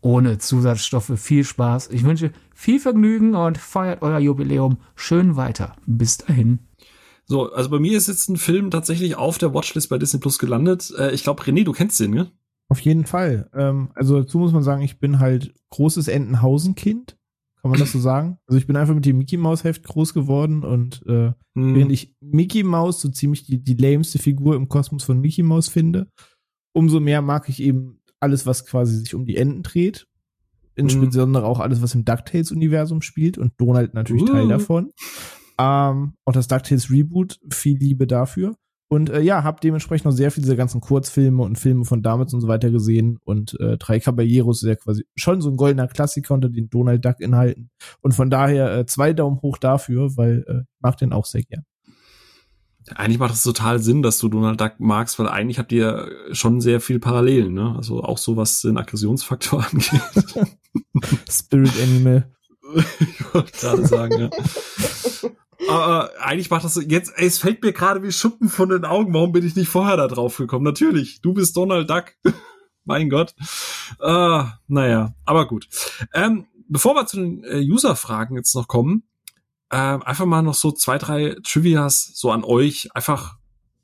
[0.00, 1.90] ohne Zusatzstoffe viel Spaß.
[1.90, 5.76] Ich wünsche viel Vergnügen und feiert euer Jubiläum schön weiter.
[5.84, 6.60] Bis dahin.
[7.26, 10.38] So, also bei mir ist jetzt ein Film tatsächlich auf der Watchlist bei Disney Plus
[10.38, 10.94] gelandet.
[10.96, 12.30] Äh, ich glaube, René, du kennst den, ne?
[12.70, 13.50] Auf jeden Fall.
[13.52, 17.17] Ähm, also dazu muss man sagen, ich bin halt großes Entenhausen-Kind.
[17.68, 18.38] Kann man das so sagen?
[18.46, 21.74] Also ich bin einfach mit dem Mickey Mouse Heft groß geworden und äh, Hm.
[21.74, 25.68] während ich Mickey Mouse so ziemlich die, die lameste Figur im Kosmos von Mickey Mouse
[25.68, 26.08] finde,
[26.72, 30.06] umso mehr mag ich eben alles, was quasi sich um die Enten dreht.
[30.76, 34.26] Insbesondere auch alles, was im DuckTales-Universum spielt und Donald natürlich Uh.
[34.26, 34.92] Teil davon.
[35.58, 38.54] Ähm, auch das DuckTales Reboot, viel Liebe dafür.
[38.90, 42.32] Und äh, ja, habe dementsprechend noch sehr viele dieser ganzen Kurzfilme und Filme von damals
[42.32, 43.18] und so weiter gesehen.
[43.22, 47.04] Und äh, Drei Caballeros ist ja quasi schon so ein goldener Klassiker unter den Donald
[47.04, 47.70] Duck Inhalten.
[48.00, 51.42] Und von daher äh, zwei Daumen hoch dafür, weil äh, ich mag den auch sehr
[51.42, 51.64] gern.
[52.94, 56.62] Eigentlich macht es total Sinn, dass du Donald Duck magst, weil eigentlich habt ihr schon
[56.62, 57.74] sehr viel Parallelen, ne?
[57.76, 60.48] Also auch so, was den Aggressionsfaktor angeht.
[61.30, 62.32] Spirit Animal.
[63.00, 64.30] ich wollte gerade sagen, ja.
[65.68, 68.84] Aber eigentlich macht das so, jetzt, ey, es fällt mir gerade wie Schuppen von den
[68.84, 69.12] Augen.
[69.14, 70.64] Warum bin ich nicht vorher da drauf gekommen?
[70.64, 72.14] Natürlich, du bist Donald Duck.
[72.84, 73.34] mein Gott.
[74.00, 75.68] Ah, naja, aber gut.
[76.14, 79.04] Ähm, bevor wir zu den äh, User-Fragen jetzt noch kommen,
[79.70, 82.88] äh, einfach mal noch so zwei, drei Trivias so an euch.
[82.94, 83.37] Einfach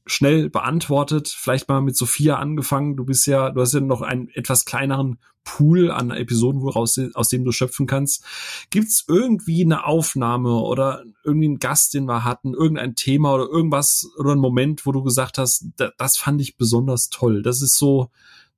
[0.06, 1.28] schnell beantwortet.
[1.28, 2.96] Vielleicht mal mit Sophia angefangen.
[2.96, 7.28] Du bist ja, du hast ja noch einen etwas kleineren Pool an Episoden, woraus, aus
[7.28, 8.24] dem du schöpfen kannst.
[8.70, 14.10] Gibt's irgendwie eine Aufnahme oder irgendwie einen Gast, den wir hatten, irgendein Thema oder irgendwas
[14.18, 17.42] oder ein Moment, wo du gesagt hast, da, das fand ich besonders toll.
[17.42, 18.10] Das ist so,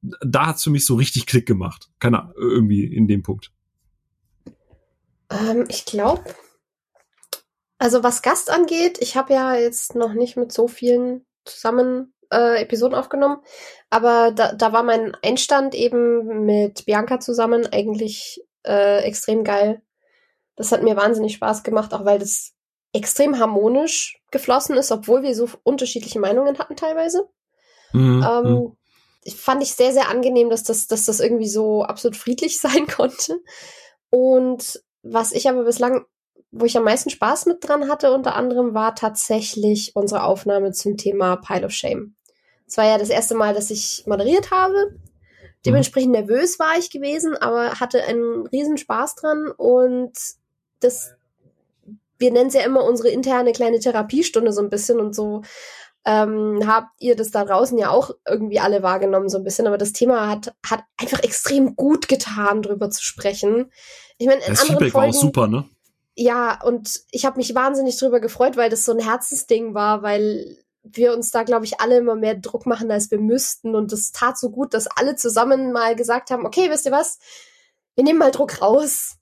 [0.02, 1.90] da hat's für mich so richtig Klick gemacht.
[1.98, 3.50] Keine Ahnung, irgendwie in dem Punkt.
[5.30, 6.22] Ähm, ich glaube,
[7.78, 12.62] also was Gast angeht, ich habe ja jetzt noch nicht mit so vielen zusammen äh,
[12.62, 13.38] Episoden aufgenommen,
[13.90, 19.82] aber da, da war mein Einstand eben mit Bianca zusammen eigentlich äh, extrem geil.
[20.56, 22.54] Das hat mir wahnsinnig Spaß gemacht, auch weil das
[22.92, 27.28] extrem harmonisch geflossen ist, obwohl wir so unterschiedliche Meinungen hatten teilweise.
[27.92, 28.26] Mhm.
[28.26, 28.76] Ähm,
[29.22, 32.86] ich fand ich sehr, sehr angenehm, dass das, dass das irgendwie so absolut friedlich sein
[32.86, 33.40] konnte.
[34.10, 36.04] Und was ich aber bislang,
[36.50, 40.96] wo ich am meisten Spaß mit dran hatte, unter anderem, war tatsächlich unsere Aufnahme zum
[40.96, 42.14] Thema Pile of Shame.
[42.66, 44.96] Es war ja das erste Mal, dass ich moderiert habe.
[45.64, 50.12] Dementsprechend nervös war ich gewesen, aber hatte einen riesen Spaß dran und
[50.80, 51.14] das,
[52.18, 55.42] wir nennen es ja immer unsere interne kleine Therapiestunde so ein bisschen und so
[56.04, 59.76] ähm, habt ihr das da draußen ja auch irgendwie alle wahrgenommen so ein bisschen, aber
[59.76, 63.72] das Thema hat, hat einfach extrem gut getan, drüber zu sprechen.
[64.16, 65.64] Ich meine, in Das anderen Feedback war Folgen, auch super, ne?
[66.16, 70.56] Ja, und ich habe mich wahnsinnig drüber gefreut, weil das so ein Herzensding war, weil
[70.82, 73.74] wir uns da, glaube ich, alle immer mehr Druck machen, als wir müssten.
[73.74, 77.18] Und das tat so gut, dass alle zusammen mal gesagt haben, okay, wisst ihr was,
[77.94, 79.16] wir nehmen mal Druck raus.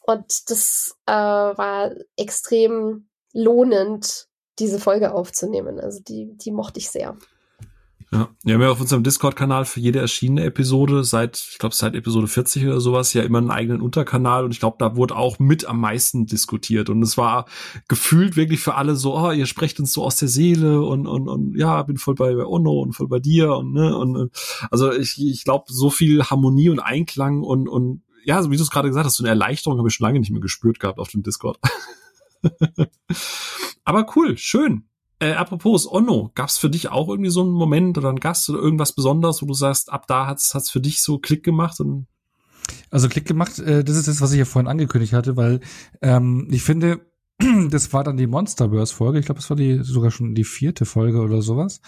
[0.00, 4.28] Und das äh, war extrem lohnend,
[4.58, 5.78] diese Folge aufzunehmen.
[5.80, 7.16] Also die, die mochte ich sehr.
[8.12, 11.94] Ja, wir haben ja auf unserem Discord-Kanal für jede erschienene Episode seit, ich glaube, seit
[11.94, 15.38] Episode 40 oder sowas ja immer einen eigenen Unterkanal und ich glaube, da wurde auch
[15.38, 17.46] mit am meisten diskutiert und es war
[17.88, 21.26] gefühlt wirklich für alle so, oh, ihr sprecht uns so aus der Seele und und
[21.26, 24.30] und ja, bin voll bei Ono und voll bei dir und ne und
[24.70, 28.62] also ich ich glaube, so viel Harmonie und Einklang und und ja, so wie du
[28.62, 30.98] es gerade gesagt hast, so eine Erleichterung habe ich schon lange nicht mehr gespürt gehabt
[30.98, 31.58] auf dem Discord.
[33.84, 34.84] Aber cool, schön.
[35.22, 38.58] Äh, apropos Onno, gab's für dich auch irgendwie so einen Moment oder einen Gast oder
[38.58, 42.08] irgendwas Besonderes, wo du sagst, ab da hat's hat's für dich so Klick gemacht und
[42.90, 45.60] Also Klick gemacht, äh, das ist das, was ich ja vorhin angekündigt hatte, weil
[46.00, 47.06] ähm, ich finde,
[47.70, 49.20] das war dann die Monsterverse-Folge.
[49.20, 51.80] Ich glaube, das war die sogar schon die vierte Folge oder sowas.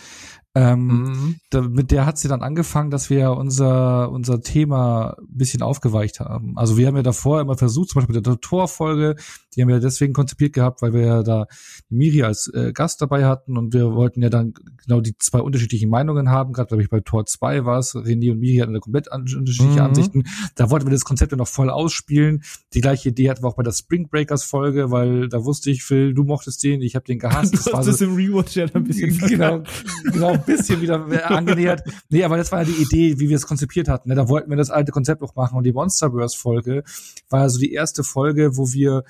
[0.57, 1.37] Ähm, Mhm.
[1.51, 6.21] da, mit der hat sie dann angefangen, dass wir unser, unser Thema ein bisschen aufgeweicht
[6.21, 6.57] haben.
[6.57, 9.17] Also wir haben ja davor immer versucht, zum Beispiel mit der Torfolge,
[9.57, 11.47] die haben wir deswegen konzipiert gehabt, weil wir ja da
[11.89, 14.55] Miri als äh, Gast dabei hatten und wir wollten ja dann
[14.87, 16.53] genau die zwei unterschiedlichen Meinungen haben.
[16.53, 19.81] Gerade glaube ich bei Tor 2 war es, René und Miri hatten eine komplett unterschiedliche
[19.81, 19.87] Mhm.
[19.87, 20.23] Ansichten.
[20.55, 22.43] Da wollten wir das Konzept ja noch voll ausspielen.
[22.75, 25.83] Die gleiche Idee hatten wir auch bei der Spring Breakers Folge, weil da wusste ich,
[25.83, 27.53] Phil, du mochtest den, ich habe den gehasst.
[27.55, 29.63] Du Das war hast so- es im Rewatch ja dann ein bisschen genau,
[30.13, 31.83] genau, bisschen wieder angenähert.
[32.09, 34.09] Nee, aber das war ja die Idee, wie wir es konzipiert hatten.
[34.09, 34.15] ne?
[34.15, 35.57] Da wollten wir das alte Konzept noch machen.
[35.57, 36.85] Und die Monsterverse-Folge
[37.29, 39.05] war also die erste Folge, wo wir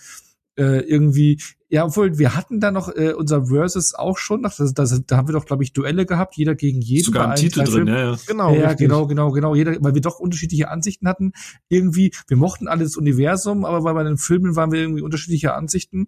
[0.56, 4.72] äh, irgendwie, ja, obwohl wir hatten da noch äh, unser Versus auch schon, noch, das,
[4.72, 7.04] das, da haben wir doch, glaube ich, Duelle gehabt, jeder gegen jeden.
[7.04, 8.16] Sogar allen Titel drin, ja, ja.
[8.26, 8.88] Genau, ja, richtig.
[8.88, 9.54] genau, genau, genau.
[9.54, 11.32] Jeder, weil wir doch unterschiedliche Ansichten hatten.
[11.68, 16.06] Irgendwie, wir mochten alle das Universum, aber bei den Filmen waren wir irgendwie unterschiedliche Ansichten.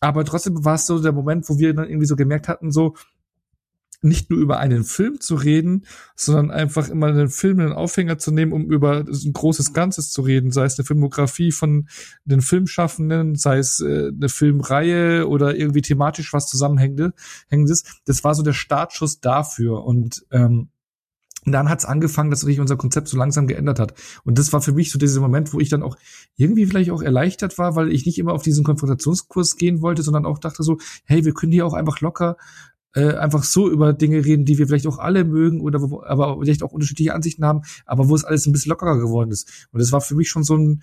[0.00, 2.94] Aber trotzdem war es so der Moment, wo wir dann irgendwie so gemerkt hatten, so
[4.00, 8.30] nicht nur über einen Film zu reden, sondern einfach immer einen Film einen Aufhänger zu
[8.30, 11.88] nehmen, um über ein großes Ganzes zu reden, sei es eine Filmografie von
[12.24, 17.12] den Filmschaffenden, sei es äh, eine Filmreihe oder irgendwie thematisch was zusammenhängendes.
[17.48, 17.84] Hängendes.
[18.04, 20.68] Das war so der Startschuss dafür und ähm,
[21.48, 23.94] und dann hat's angefangen, dass sich unser Konzept so langsam geändert hat.
[24.22, 25.96] Und das war für mich so dieser Moment, wo ich dann auch
[26.36, 30.26] irgendwie vielleicht auch erleichtert war, weil ich nicht immer auf diesen Konfrontationskurs gehen wollte, sondern
[30.26, 32.36] auch dachte so, hey, wir können hier auch einfach locker
[32.94, 36.38] äh, einfach so über Dinge reden, die wir vielleicht auch alle mögen oder wo, aber
[36.40, 39.68] vielleicht auch unterschiedliche Ansichten haben, aber wo es alles ein bisschen lockerer geworden ist.
[39.72, 40.82] Und das war für mich schon so ein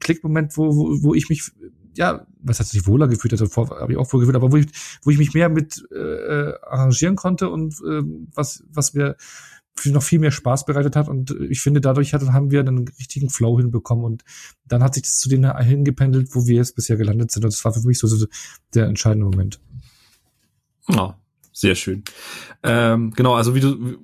[0.00, 1.50] Klickmoment, wo, wo, wo ich mich
[1.96, 4.66] ja, was heißt nicht wohler gefühlt, also habe ich auch wohl gefühlt, aber wo ich,
[5.02, 8.02] wo ich mich mehr mit äh, arrangieren konnte und äh,
[8.34, 9.16] was, was mir
[9.86, 13.30] noch viel mehr Spaß bereitet hat und ich finde, dadurch hat, haben wir einen richtigen
[13.30, 14.24] Flow hinbekommen und
[14.64, 17.64] dann hat sich das zu dem hingependelt, wo wir jetzt bisher gelandet sind und das
[17.64, 18.26] war für mich so, so
[18.74, 19.60] der entscheidende Moment.
[20.88, 21.18] Ja,
[21.56, 22.04] sehr schön.
[22.62, 23.96] Ähm, genau, also wie du,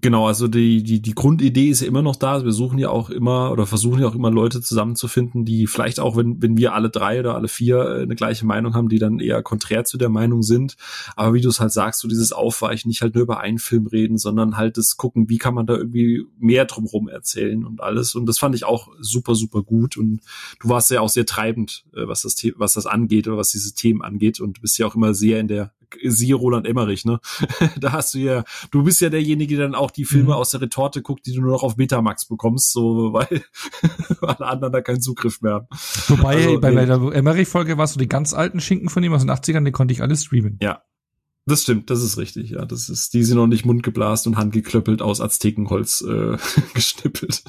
[0.00, 2.42] genau, also die, die, die Grundidee ist ja immer noch da.
[2.42, 6.16] Wir suchen ja auch immer oder versuchen ja auch immer Leute zusammenzufinden, die vielleicht auch,
[6.16, 9.18] wenn, wenn wir alle drei oder alle vier äh, eine gleiche Meinung haben, die dann
[9.18, 10.76] eher konträr zu der Meinung sind.
[11.14, 13.86] Aber wie du es halt sagst, so dieses Aufweichen, nicht halt nur über einen Film
[13.86, 18.14] reden, sondern halt das gucken, wie kann man da irgendwie mehr drumherum erzählen und alles.
[18.14, 19.98] Und das fand ich auch super, super gut.
[19.98, 20.20] Und
[20.58, 23.74] du warst ja auch sehr treibend, äh, was das, was das angeht oder was diese
[23.74, 24.40] Themen angeht.
[24.40, 25.72] Und bist ja auch immer sehr in der,
[26.02, 27.20] siehe Roland Emmerich, ne?
[27.80, 30.32] da hast du ja, du bist ja derjenige, der dann auch die Filme Mhm.
[30.32, 33.42] aus der Retorte guckt, die du nur noch auf Betamax bekommst, so, weil
[34.20, 35.66] alle anderen da keinen Zugriff mehr haben.
[36.08, 36.86] Wobei, Also, bei, nee.
[36.86, 39.92] der Emmerich-Folge war so die ganz alten Schinken von ihm aus den 80ern, die konnte
[39.92, 40.58] ich alle streamen.
[41.46, 42.64] Das stimmt, das ist richtig, ja.
[42.64, 46.38] Das ist, die sind noch nicht mundgeblasen und handgeklöppelt aus Aztekenholz äh,
[46.74, 47.44] geschnippelt.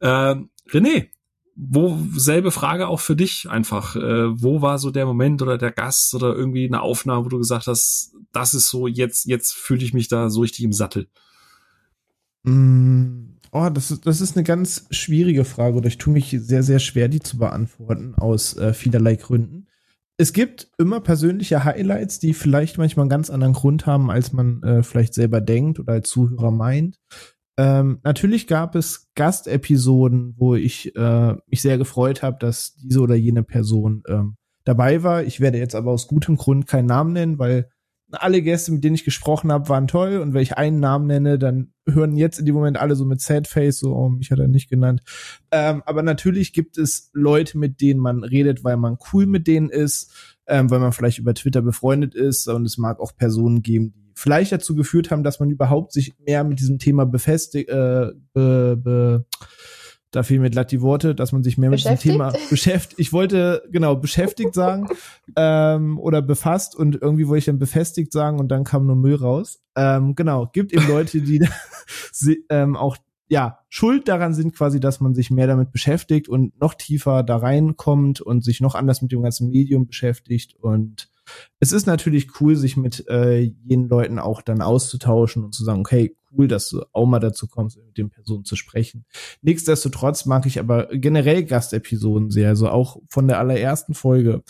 [0.00, 1.10] Ähm, René,
[1.56, 3.96] wo selbe Frage auch für dich einfach.
[3.96, 7.38] Äh, wo war so der Moment oder der Gast oder irgendwie eine Aufnahme, wo du
[7.38, 11.08] gesagt hast, das ist so, jetzt, jetzt fühle ich mich da so richtig im Sattel.
[12.42, 16.64] Mm, Oh, das ist, das ist eine ganz schwierige Frage oder ich tue mich sehr,
[16.64, 19.68] sehr schwer, die zu beantworten aus äh, vielerlei Gründen.
[20.16, 24.60] Es gibt immer persönliche Highlights, die vielleicht manchmal einen ganz anderen Grund haben, als man
[24.64, 26.98] äh, vielleicht selber denkt oder als Zuhörer meint.
[27.56, 33.14] Ähm, natürlich gab es Gastepisoden, wo ich äh, mich sehr gefreut habe, dass diese oder
[33.14, 35.22] jene Person ähm, dabei war.
[35.22, 37.70] Ich werde jetzt aber aus gutem Grund keinen Namen nennen, weil
[38.10, 40.18] alle Gäste, mit denen ich gesprochen habe, waren toll.
[40.18, 43.20] Und wenn ich einen Namen nenne, dann hören jetzt in dem Moment alle so mit
[43.20, 45.02] Sad Face, so, oh, mich hat er nicht genannt.
[45.50, 49.70] Ähm, aber natürlich gibt es Leute, mit denen man redet, weil man cool mit denen
[49.70, 50.12] ist,
[50.46, 52.48] ähm, weil man vielleicht über Twitter befreundet ist.
[52.48, 56.14] Und es mag auch Personen geben, die vielleicht dazu geführt haben, dass man überhaupt sich
[56.18, 59.24] mehr mit diesem Thema befestigt, äh, be, be,
[60.14, 61.98] da fehlen mir glatt die Worte, dass man sich mehr mit diesem?
[61.98, 63.00] Thema beschäftigt.
[63.00, 64.88] Ich wollte genau beschäftigt sagen
[65.36, 69.16] ähm, oder befasst und irgendwie wollte ich dann befestigt sagen und dann kam nur Müll
[69.16, 69.60] raus.
[69.74, 71.46] Ähm, genau, gibt eben Leute, die
[72.48, 72.96] ähm, auch
[73.28, 77.36] ja schuld daran sind, quasi, dass man sich mehr damit beschäftigt und noch tiefer da
[77.36, 81.08] reinkommt und sich noch anders mit dem ganzen Medium beschäftigt und
[81.60, 85.80] es ist natürlich cool, sich mit äh, jenen Leuten auch dann auszutauschen und zu sagen,
[85.80, 89.04] okay, cool, dass du auch mal dazu kommst, mit den Personen zu sprechen.
[89.42, 94.42] Nichtsdestotrotz mag ich aber generell Gastepisoden sehr, also auch von der allerersten Folge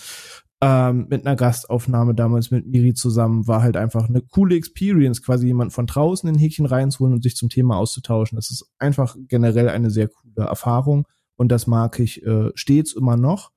[0.65, 5.47] ähm, mit einer Gastaufnahme damals mit Miri zusammen war halt einfach eine coole Experience, quasi
[5.47, 8.37] jemand von draußen in Häkchen reinzuholen und sich zum Thema auszutauschen.
[8.37, 11.07] Das ist einfach generell eine sehr coole Erfahrung
[11.37, 13.51] und das mag ich äh, stets immer noch.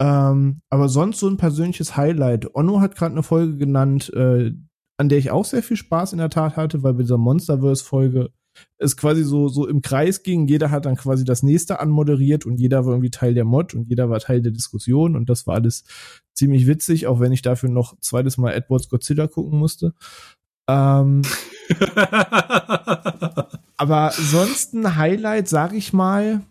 [0.00, 2.54] Ähm, aber sonst so ein persönliches Highlight.
[2.54, 4.52] Onno hat gerade eine Folge genannt, äh,
[4.96, 8.30] an der ich auch sehr viel Spaß in der Tat hatte, weil bei dieser Monsterverse-Folge
[8.78, 10.46] es quasi so, so im Kreis ging.
[10.46, 13.88] Jeder hat dann quasi das nächste anmoderiert und jeder war irgendwie Teil der Mod und
[13.88, 15.84] jeder war Teil der Diskussion und das war alles
[16.34, 19.94] ziemlich witzig, auch wenn ich dafür noch zweites Mal Edwards Godzilla gucken musste.
[20.68, 21.22] Ähm,
[23.76, 26.42] aber sonst ein Highlight, sag ich mal,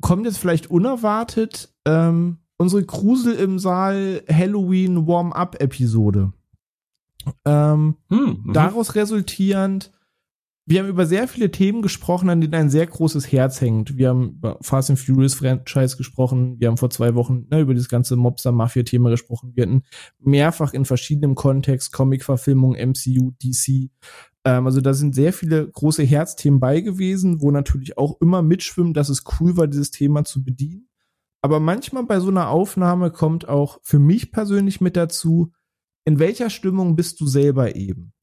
[0.00, 1.73] kommt jetzt vielleicht unerwartet.
[1.86, 6.32] Ähm, unsere Krusel im Saal Halloween Warm-Up-Episode.
[7.44, 8.52] Ähm, Hm, mhm.
[8.52, 9.92] daraus resultierend,
[10.66, 13.98] wir haben über sehr viele Themen gesprochen, an denen ein sehr großes Herz hängt.
[13.98, 16.58] Wir haben über Fast and Furious Franchise gesprochen.
[16.58, 19.52] Wir haben vor zwei Wochen ne, über das ganze Mobster-Mafia-Thema gesprochen.
[19.54, 19.82] Wir hatten
[20.20, 23.90] mehrfach in verschiedenem Kontext Comic-Verfilmung, MCU, DC.
[24.46, 28.96] Ähm, also da sind sehr viele große Herzthemen bei gewesen, wo natürlich auch immer mitschwimmt,
[28.96, 30.88] dass es cool war, dieses Thema zu bedienen.
[31.44, 35.52] Aber manchmal bei so einer Aufnahme kommt auch für mich persönlich mit dazu,
[36.06, 38.14] in welcher Stimmung bist du selber eben?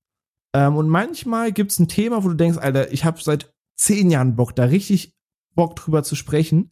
[0.55, 4.35] Ähm, und manchmal gibt's ein Thema, wo du denkst, Alter, ich habe seit zehn Jahren
[4.35, 5.15] Bock, da richtig
[5.53, 6.71] Bock drüber zu sprechen.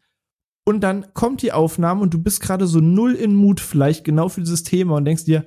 [0.65, 4.27] Und dann kommt die Aufnahme und du bist gerade so null in Mut vielleicht genau
[4.27, 5.45] für dieses Thema und denkst dir,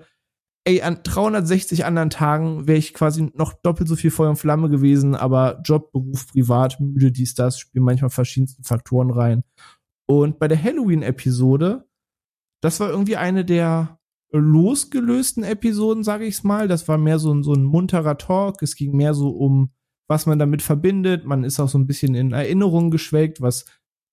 [0.62, 4.68] ey, an 360 anderen Tagen wäre ich quasi noch doppelt so viel Feuer und Flamme
[4.68, 9.42] gewesen, aber Job, Beruf, Privat, müde, dies, das, spielen manchmal verschiedenste Faktoren rein.
[10.20, 11.88] Und bei der Halloween-Episode,
[12.62, 13.98] das war irgendwie eine der
[14.30, 16.68] losgelösten Episoden, sage ich's mal.
[16.68, 18.62] Das war mehr so ein, so ein munterer Talk.
[18.62, 19.72] Es ging mehr so um,
[20.08, 21.24] was man damit verbindet.
[21.24, 23.40] Man ist auch so ein bisschen in Erinnerungen geschwelgt.
[23.40, 23.66] Was,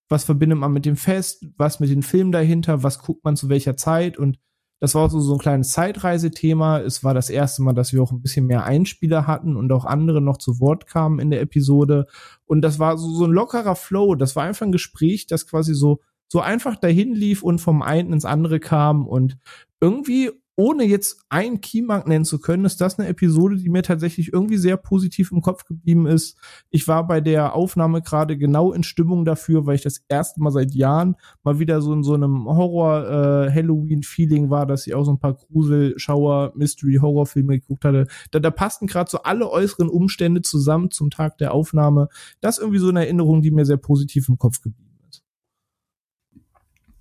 [0.08, 1.46] was verbindet man mit dem Fest?
[1.56, 2.82] Was mit den Filmen dahinter?
[2.82, 4.18] Was guckt man zu welcher Zeit?
[4.18, 4.38] Und
[4.80, 6.80] das war so, so ein kleines Zeitreisethema.
[6.80, 9.84] Es war das erste Mal, dass wir auch ein bisschen mehr Einspieler hatten und auch
[9.84, 12.06] andere noch zu Wort kamen in der Episode.
[12.46, 14.14] Und das war so, so ein lockerer Flow.
[14.14, 18.14] Das war einfach ein Gespräch, das quasi so, so einfach dahin lief und vom einen
[18.14, 19.36] ins andere kam und
[19.82, 20.30] irgendwie,
[20.60, 24.58] ohne jetzt einen Keymark nennen zu können, ist das eine Episode, die mir tatsächlich irgendwie
[24.58, 26.36] sehr positiv im Kopf geblieben ist.
[26.68, 30.50] Ich war bei der Aufnahme gerade genau in Stimmung dafür, weil ich das erste Mal
[30.50, 35.18] seit Jahren mal wieder so in so einem Horror-Halloween-Feeling war, dass ich auch so ein
[35.18, 38.06] paar Grusel, Schauer, Mystery, Horrorfilme geguckt hatte.
[38.30, 42.08] Da, da passten gerade so alle äußeren Umstände zusammen zum Tag der Aufnahme.
[42.42, 45.22] Das ist irgendwie so eine Erinnerung, die mir sehr positiv im Kopf geblieben ist.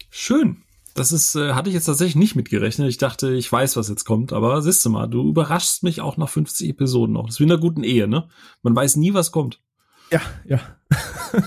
[0.10, 0.64] Schön.
[1.00, 2.90] Das ist, äh, hatte ich jetzt tatsächlich nicht mitgerechnet.
[2.90, 6.18] Ich dachte, ich weiß, was jetzt kommt, aber siehst du mal, du überraschst mich auch
[6.18, 7.26] nach 50 Episoden noch.
[7.26, 8.28] Das ist wie in einer guten Ehe, ne?
[8.64, 9.62] Man weiß nie, was kommt.
[10.12, 10.60] Ja, ja.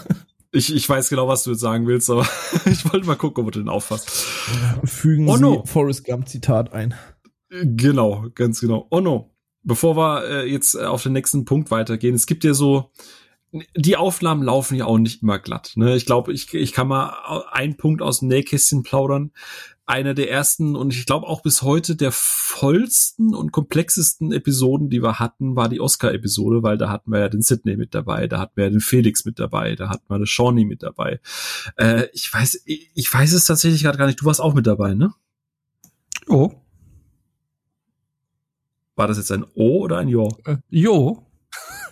[0.54, 2.28] Ich, ich weiß genau, was du jetzt sagen willst, aber
[2.66, 4.10] ich wollte mal gucken, ob du den auffasst.
[4.84, 5.64] Fügen Oh Sie no.
[5.64, 6.94] Forrest Gump Zitat ein.
[7.48, 8.86] Genau, ganz genau.
[8.90, 9.34] Oh no.
[9.62, 12.90] Bevor wir äh, jetzt auf den nächsten Punkt weitergehen, es gibt ja so,
[13.76, 15.72] die Aufnahmen laufen ja auch nicht immer glatt.
[15.76, 15.94] Ne?
[15.94, 19.32] Ich glaube, ich, ich kann mal einen Punkt aus dem Nähkästchen plaudern.
[19.84, 25.02] Einer der ersten und ich glaube auch bis heute der vollsten und komplexesten Episoden, die
[25.02, 28.38] wir hatten, war die Oscar-Episode, weil da hatten wir ja den Sydney mit dabei, da
[28.38, 31.20] hatten wir ja den Felix mit dabei, da hatten wir den Shawnee mit dabei.
[31.76, 34.20] Äh, ich weiß, ich, ich weiß es tatsächlich gerade gar nicht.
[34.20, 35.12] Du warst auch mit dabei, ne?
[36.28, 36.52] Oh.
[38.94, 40.28] War das jetzt ein O oder ein Jo?
[40.44, 41.26] Äh, jo.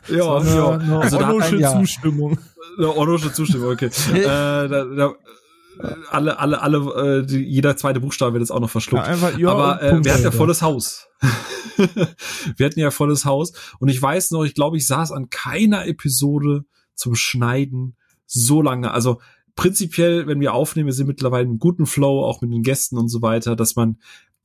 [0.09, 0.71] Ja, eine, ja.
[0.71, 1.79] eine Also Onnosche ein Ja.
[1.79, 2.39] Zustimmung.
[2.79, 3.87] Eine Ornosche Zustimmung, okay.
[4.15, 5.15] äh, da, da,
[6.11, 9.07] alle, alle, alle, äh, die, jeder zweite Buchstabe wird jetzt auch noch verschluckt.
[9.07, 11.09] Ja, einfach, ja, Aber äh, Punkt, wir hatten ja volles Haus.
[12.57, 13.53] wir hatten ja volles Haus.
[13.79, 17.97] Und ich weiß noch, ich glaube, ich saß an keiner Episode zum Schneiden
[18.27, 18.91] so lange.
[18.93, 19.21] Also
[19.57, 23.09] prinzipiell, wenn wir aufnehmen, wir sind mittlerweile im guten Flow, auch mit den Gästen und
[23.09, 23.99] so weiter, dass man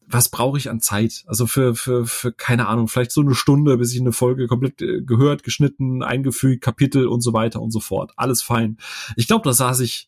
[0.07, 1.23] was brauche ich an Zeit?
[1.27, 4.81] Also für, für, für, keine Ahnung, vielleicht so eine Stunde, bis ich eine Folge komplett
[4.81, 8.13] äh, gehört, geschnitten, eingefügt, Kapitel und so weiter und so fort.
[8.15, 8.77] Alles fein.
[9.15, 10.07] Ich glaube, da saß ich,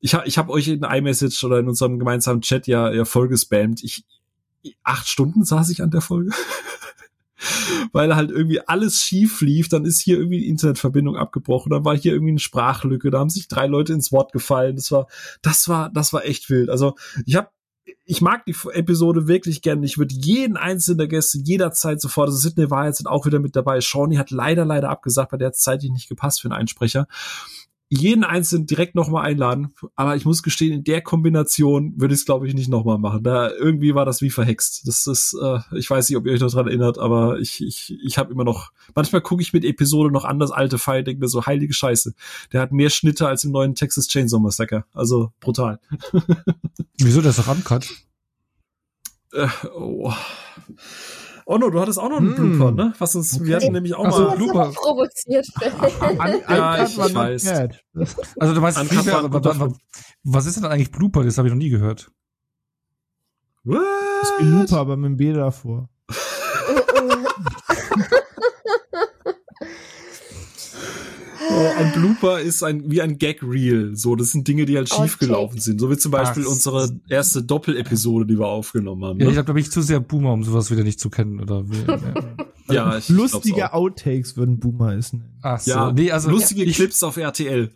[0.00, 3.28] ich habe ich hab euch in iMessage oder in unserem gemeinsamen Chat ja, ja voll
[3.28, 3.82] gespammt.
[3.82, 4.04] Ich,
[4.82, 6.30] acht Stunden saß ich an der Folge.
[7.92, 11.96] Weil halt irgendwie alles schief lief, dann ist hier irgendwie die Internetverbindung abgebrochen, dann war
[11.96, 14.74] hier irgendwie eine Sprachlücke, da haben sich drei Leute ins Wort gefallen.
[14.74, 15.06] Das war,
[15.40, 16.68] das war, das war echt wild.
[16.68, 16.96] Also
[17.26, 17.48] ich habe
[18.04, 19.84] ich mag die Episode wirklich gerne.
[19.84, 23.56] Ich würde jeden einzelnen der Gäste jederzeit sofort, also Sidney war jetzt auch wieder mit
[23.56, 23.80] dabei.
[23.80, 27.06] Shawnee hat leider, leider abgesagt, bei der Zeit nicht gepasst für einen Einsprecher.
[27.90, 29.72] Jeden einzelnen direkt nochmal einladen.
[29.96, 33.22] Aber ich muss gestehen, in der Kombination würde ich es, glaube ich, nicht nochmal machen.
[33.22, 34.86] Da irgendwie war das wie verhext.
[34.86, 37.96] Das ist, äh, ich weiß nicht, ob ihr euch noch dran erinnert, aber ich, ich,
[38.04, 41.20] ich habe immer noch, manchmal gucke ich mit Episode noch an das alte File, denke
[41.20, 42.14] mir so, heilige Scheiße.
[42.52, 44.84] Der hat mehr Schnitte als im neuen Texas Chainsaw Massacre.
[44.92, 45.80] Also brutal.
[46.98, 47.88] Wieso der ist doch uncut?
[49.32, 50.12] Äh, oh.
[51.50, 52.58] Oh no, du hattest auch noch einen Hm.
[52.58, 52.92] Blooper, ne?
[52.98, 53.72] Was uns, wir hatten Okay.
[53.72, 54.36] nämlich auch Ach so, mal.
[54.36, 54.70] Blooper.
[54.74, 55.48] provoziert.
[56.18, 57.44] An, Ja, ich not weiß.
[57.44, 57.84] bad.
[58.38, 59.76] Also du weißt, Uncut Flieger, war ein guter wa- wa-
[60.24, 61.24] was ist denn eigentlich Blooper?
[61.24, 62.10] Das habe ich noch nie gehört.
[63.64, 63.78] What?
[64.20, 65.88] Das ist wie Looper, aber mit dem B davor.
[71.58, 73.96] Äh, ein Blooper ist ein wie ein Gag Reel.
[73.96, 75.08] So, das sind Dinge, die halt Outtake.
[75.08, 75.80] schiefgelaufen sind.
[75.80, 76.50] So wie zum Beispiel Ach.
[76.50, 79.18] unsere erste Doppelepisode, die wir aufgenommen haben.
[79.20, 79.34] Ja, ich Ne?
[79.34, 81.40] glaube, da bin ich zu sehr Boomer, um sowas wieder nicht zu kennen.
[81.40, 82.14] Oder wie, ja.
[82.70, 83.78] Ja, ich Lustige auch.
[83.78, 85.24] Outtakes würden Boomer es nennen.
[85.40, 85.70] Ach so.
[85.70, 87.70] Ja, nee, also lustige ich, Clips auf RTL.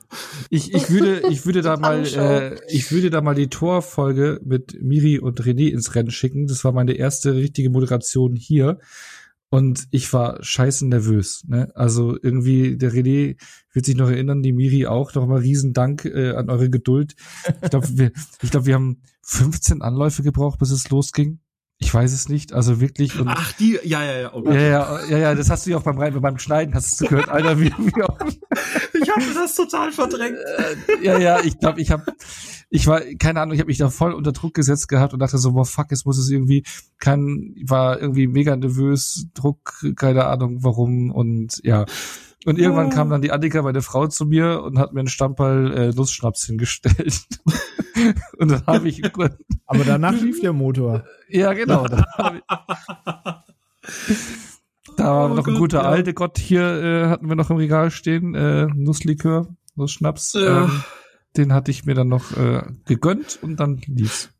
[0.50, 4.82] Ich, ich würde, ich würde da mal, äh, ich würde da mal die Torfolge mit
[4.82, 6.46] Miri und René ins Rennen schicken.
[6.46, 8.80] Das war meine erste richtige Moderation hier.
[9.52, 11.44] Und ich war scheißen nervös.
[11.46, 11.70] Ne?
[11.74, 13.36] Also irgendwie, der René
[13.74, 15.14] wird sich noch erinnern, die Miri auch.
[15.14, 17.14] Noch mal riesen Dank äh, an eure Geduld.
[17.62, 21.41] Ich glaube, wir, ich glaube, wir haben 15 Anläufe gebraucht, bis es losging.
[21.82, 22.52] Ich weiß es nicht.
[22.52, 23.18] Also wirklich.
[23.18, 24.30] Und Ach, die, ja, ja, ja.
[24.32, 24.54] Oh Gott.
[24.54, 27.28] ja, ja, ja, ja, das hast du ja auch beim, beim Schneiden hast du gehört,
[27.28, 28.18] Alter, wie, wie auch,
[29.02, 30.38] Ich hatte das total verdrängt.
[31.02, 32.04] ja, ja, ich glaube, ich habe,
[32.70, 35.38] ich war, keine Ahnung, ich habe mich da voll unter Druck gesetzt gehabt und dachte
[35.38, 36.62] so, boah, fuck, jetzt muss es irgendwie,
[37.00, 41.84] kann, war irgendwie mega nervös, Druck, keine Ahnung, warum und ja.
[42.44, 45.72] Und irgendwann kam dann die Annika, meine Frau, zu mir und hat mir einen Stammball
[45.72, 47.22] äh, Nussschnaps hingestellt.
[48.38, 49.02] und dann habe ich,
[49.66, 51.04] Aber danach lief der Motor.
[51.28, 52.04] ja genau, da
[54.96, 55.88] war Oh noch ein Gott, guter ja.
[55.88, 60.34] alte Gott hier, äh, hatten wir noch im Regal stehen, äh, Nusslikör, Nussschnaps.
[60.34, 60.64] Ja.
[60.64, 60.82] Ähm,
[61.36, 64.31] den hatte ich mir dann noch äh, gegönnt und dann lief's.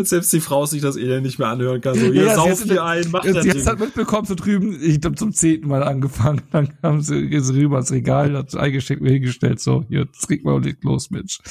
[0.00, 1.94] Selbst die Frau sich das eh nicht mehr anhören kann.
[1.94, 3.66] So, ihr ja, sie sauft hier ein, macht Sie das hat Ding.
[3.66, 7.78] halt mitbekommen, so drüben, ich glaube zum zehnten Mal angefangen, dann kam sie, sie rüber
[7.78, 11.38] ins Regal, hat eingesteckt, mir hingestellt, so, hier, trink mal und leg los, Mensch.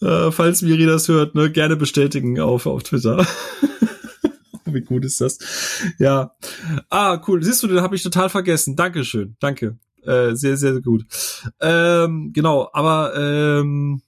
[0.00, 3.26] Äh, falls Miri das hört, ne, gerne bestätigen auf, auf Twitter.
[4.64, 5.38] Wie gut ist das?
[5.98, 6.36] Ja.
[6.88, 7.42] Ah, cool.
[7.42, 8.76] Siehst du, den habe ich total vergessen.
[8.76, 9.36] Dankeschön.
[9.40, 9.76] Danke.
[10.04, 11.04] Äh, sehr, sehr gut.
[11.60, 14.02] Ähm, genau, aber ähm,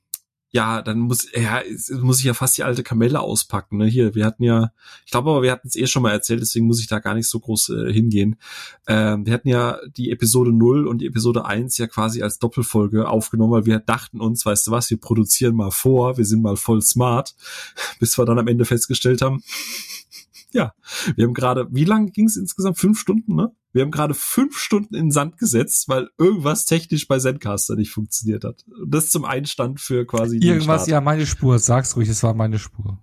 [0.52, 1.62] ja, dann muss, ja,
[2.00, 3.78] muss ich ja fast die alte Kamelle auspacken.
[3.78, 3.86] Ne?
[3.86, 4.72] Hier, wir hatten ja,
[5.04, 7.14] ich glaube aber, wir hatten es eh schon mal erzählt, deswegen muss ich da gar
[7.14, 8.36] nicht so groß äh, hingehen.
[8.88, 13.08] Ähm, wir hatten ja die Episode 0 und die Episode 1 ja quasi als Doppelfolge
[13.08, 16.56] aufgenommen, weil wir dachten uns, weißt du was, wir produzieren mal vor, wir sind mal
[16.56, 17.36] voll smart,
[18.00, 19.44] bis wir dann am Ende festgestellt haben,
[20.52, 20.72] ja,
[21.16, 22.78] wir haben gerade, wie lange ging es insgesamt?
[22.78, 23.52] Fünf Stunden, ne?
[23.72, 27.92] Wir haben gerade fünf Stunden in den Sand gesetzt, weil irgendwas technisch bei Zencaster nicht
[27.92, 28.64] funktioniert hat.
[28.66, 32.58] Und das zum Einstand für quasi Irgendwas, ja, meine Spur, sag's ruhig, es war meine
[32.58, 32.98] Spur.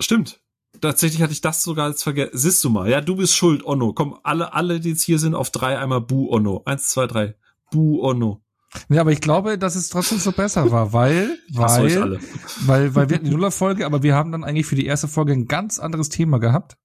[0.00, 0.40] Stimmt.
[0.80, 2.30] Tatsächlich hatte ich das sogar als vergessen.
[2.34, 3.92] Siehst du mal, ja, du bist schuld, Onno.
[3.92, 6.62] Komm, alle, alle, die jetzt hier sind, auf drei einmal Bu Onno.
[6.64, 7.36] Eins, zwei, drei.
[7.70, 8.43] Bu Onno.
[8.88, 12.18] Ja, aber ich glaube, dass es trotzdem so besser war, weil, weil,
[12.66, 15.32] weil, weil wir hatten die Nullerfolge, aber wir haben dann eigentlich für die erste Folge
[15.32, 16.76] ein ganz anderes Thema gehabt.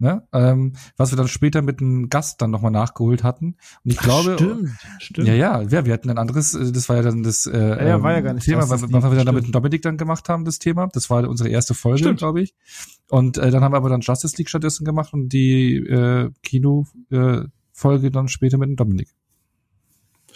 [0.00, 0.26] Ne?
[0.32, 3.56] Ähm, was wir dann später mit einem Gast dann nochmal nachgeholt hatten.
[3.84, 5.28] Und ich glaube, stimmt, stimmt.
[5.28, 8.02] Ja, ja, ja, wir hatten ein anderes, äh, das war ja dann das äh, ja,
[8.02, 9.54] war ja gar ähm, nicht Thema, was, was wir dann mit stimmt.
[9.54, 10.88] Dominik dann gemacht haben, das Thema.
[10.92, 12.54] Das war unsere erste Folge, glaube ich.
[13.08, 17.44] Und äh, dann haben wir aber dann Justice League stattdessen gemacht und die äh, Kino-Folge
[17.44, 19.08] äh, Folge dann später mit dem Dominik.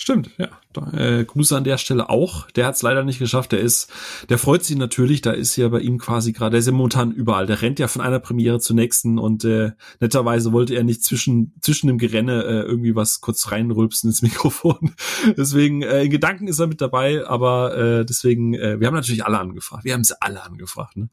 [0.00, 0.48] Stimmt, ja.
[0.92, 2.48] Äh, Grüße an der Stelle auch.
[2.52, 3.50] Der hat es leider nicht geschafft.
[3.50, 3.90] Der ist,
[4.28, 5.22] der freut sich natürlich.
[5.22, 7.46] Da ist ja bei ihm quasi gerade, der ist ja momentan überall.
[7.46, 11.52] Der rennt ja von einer Premiere zur nächsten und äh, netterweise wollte er nicht zwischen
[11.60, 14.94] zwischen dem Gerenne äh, irgendwie was kurz reinrülpsen ins Mikrofon.
[15.36, 19.24] deswegen äh, in Gedanken ist er mit dabei, aber äh, deswegen, äh, wir haben natürlich
[19.24, 19.84] alle angefragt.
[19.84, 20.96] Wir haben sie alle angefragt.
[20.96, 21.08] Ne?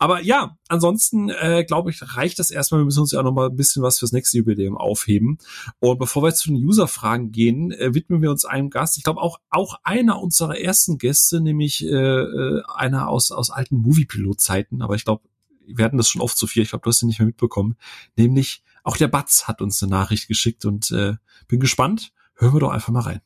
[0.00, 2.80] Aber ja, ansonsten äh, glaube ich reicht das erstmal.
[2.80, 5.38] Wir müssen uns ja auch noch mal ein bisschen was fürs nächste Jubiläum aufheben.
[5.78, 8.96] Und bevor wir jetzt zu den User-Fragen gehen, äh, widmen wir uns einem Gast.
[8.96, 13.76] Ich glaube auch auch einer unserer ersten Gäste, nämlich äh, äh, einer aus aus alten
[13.76, 14.82] Moviepilot-Zeiten.
[14.82, 15.22] Aber ich glaube,
[15.66, 16.62] wir hatten das schon oft zu viel.
[16.62, 17.76] Ich glaube, du hast ihn nicht mehr mitbekommen.
[18.16, 21.14] Nämlich auch der Batz hat uns eine Nachricht geschickt und äh,
[21.48, 22.12] bin gespannt.
[22.36, 23.20] Hören wir doch einfach mal rein.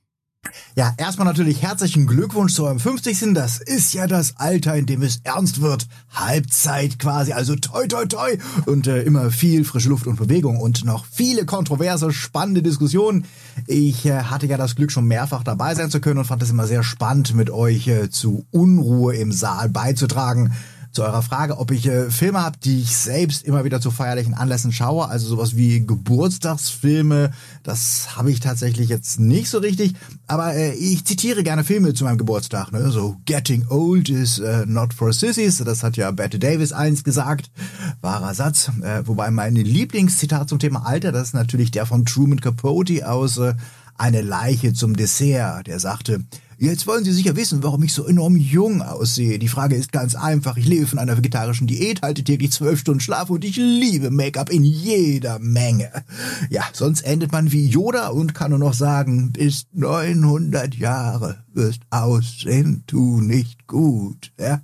[0.76, 3.34] Ja, erstmal natürlich herzlichen Glückwunsch zu eurem 50.
[3.34, 5.88] Das ist ja das Alter, in dem es ernst wird.
[6.12, 8.36] Halbzeit quasi, also toi toi toi.
[8.66, 13.24] Und äh, immer viel frische Luft und Bewegung und noch viele kontroverse, spannende Diskussionen.
[13.66, 16.50] Ich äh, hatte ja das Glück, schon mehrfach dabei sein zu können und fand es
[16.50, 20.52] immer sehr spannend, mit euch äh, zu Unruhe im Saal beizutragen.
[20.98, 24.34] Zu eurer Frage, ob ich äh, Filme habe, die ich selbst immer wieder zu feierlichen
[24.34, 27.30] Anlässen schaue, also sowas wie Geburtstagsfilme,
[27.62, 29.94] das habe ich tatsächlich jetzt nicht so richtig,
[30.26, 32.90] aber äh, ich zitiere gerne Filme zu meinem Geburtstag, ne?
[32.90, 37.52] so Getting Old is äh, not for sissies, das hat ja Bette Davis einst gesagt,
[38.00, 42.40] wahrer Satz, äh, wobei mein Lieblingszitat zum Thema Alter, das ist natürlich der von Truman
[42.40, 43.54] Capote aus äh,
[43.96, 46.24] Eine Leiche zum Dessert, der sagte,
[46.60, 49.38] Jetzt wollen Sie sicher wissen, warum ich so enorm jung aussehe.
[49.38, 50.56] Die Frage ist ganz einfach.
[50.56, 54.50] Ich lebe von einer vegetarischen Diät, halte täglich zwölf Stunden Schlaf und ich liebe Make-up
[54.50, 55.92] in jeder Menge.
[56.50, 61.82] Ja, sonst endet man wie Yoda und kann nur noch sagen, bis 900 Jahre wirst
[61.90, 64.32] aussehen, tu nicht gut.
[64.38, 64.62] Ja,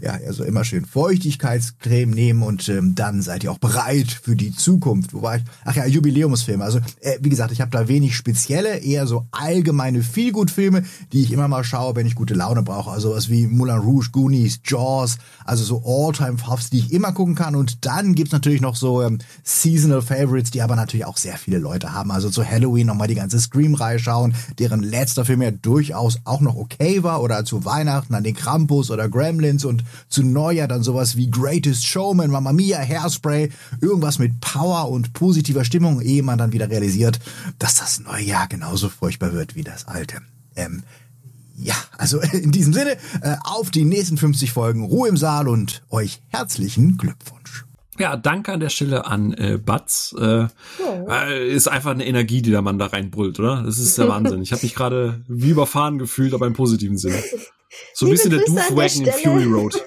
[0.00, 4.54] ja also immer schön Feuchtigkeitscreme nehmen und ähm, dann seid ihr auch bereit für die
[4.54, 5.12] Zukunft.
[5.12, 6.64] Wobei, ach ja, Jubiläumsfilme.
[6.64, 11.32] Also, äh, wie gesagt, ich habe da wenig spezielle, eher so allgemeine Feelgood-Filme, die ich
[11.36, 12.90] immer mal schaue, wenn ich gute Laune brauche.
[12.90, 17.54] Also was wie Moulin Rouge, Goonies, Jaws, also so All-Time-Puffs, die ich immer gucken kann.
[17.54, 21.58] Und dann gibt's natürlich noch so ähm, Seasonal Favorites, die aber natürlich auch sehr viele
[21.58, 22.10] Leute haben.
[22.10, 26.56] Also zu Halloween nochmal die ganze Scream-Reihe schauen, deren letzter Film ja durchaus auch noch
[26.56, 27.22] okay war.
[27.22, 31.86] Oder zu Weihnachten an den Krampus oder Gremlins und zu Neujahr dann sowas wie Greatest
[31.86, 37.20] Showman, Mamma Mia, Hairspray, irgendwas mit Power und positiver Stimmung, ehe man dann wieder realisiert,
[37.58, 40.22] dass das neue Jahr genauso furchtbar wird wie das alte.
[40.56, 40.82] Ähm,
[41.56, 45.82] ja, also in diesem Sinne, äh, auf die nächsten 50 Folgen Ruhe im Saal und
[45.90, 47.64] euch herzlichen Glückwunsch.
[47.98, 50.14] Ja, danke an der Stelle an äh, Batz.
[50.18, 50.48] Äh,
[50.84, 51.06] Oh.
[51.08, 53.62] äh, ist einfach eine Energie, die der Mann da reinbrüllt, oder?
[53.64, 54.42] Das ist der Wahnsinn.
[54.42, 57.22] Ich habe mich gerade wie überfahren gefühlt, aber im positiven Sinne.
[57.94, 59.12] So ein Liebe bisschen der Grüße an der Doofwagon in Stelle.
[59.12, 59.84] Fury Road.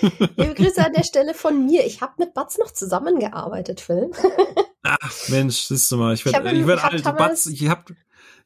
[0.36, 1.86] Liebe Grüße an der Stelle von mir.
[1.86, 4.10] Ich habe mit Batz noch zusammengearbeitet, Phil.
[4.82, 7.04] Ach, Mensch, siehst du mal, ich werde ich werd alt.
[7.04, 7.90] Batz, ich hab,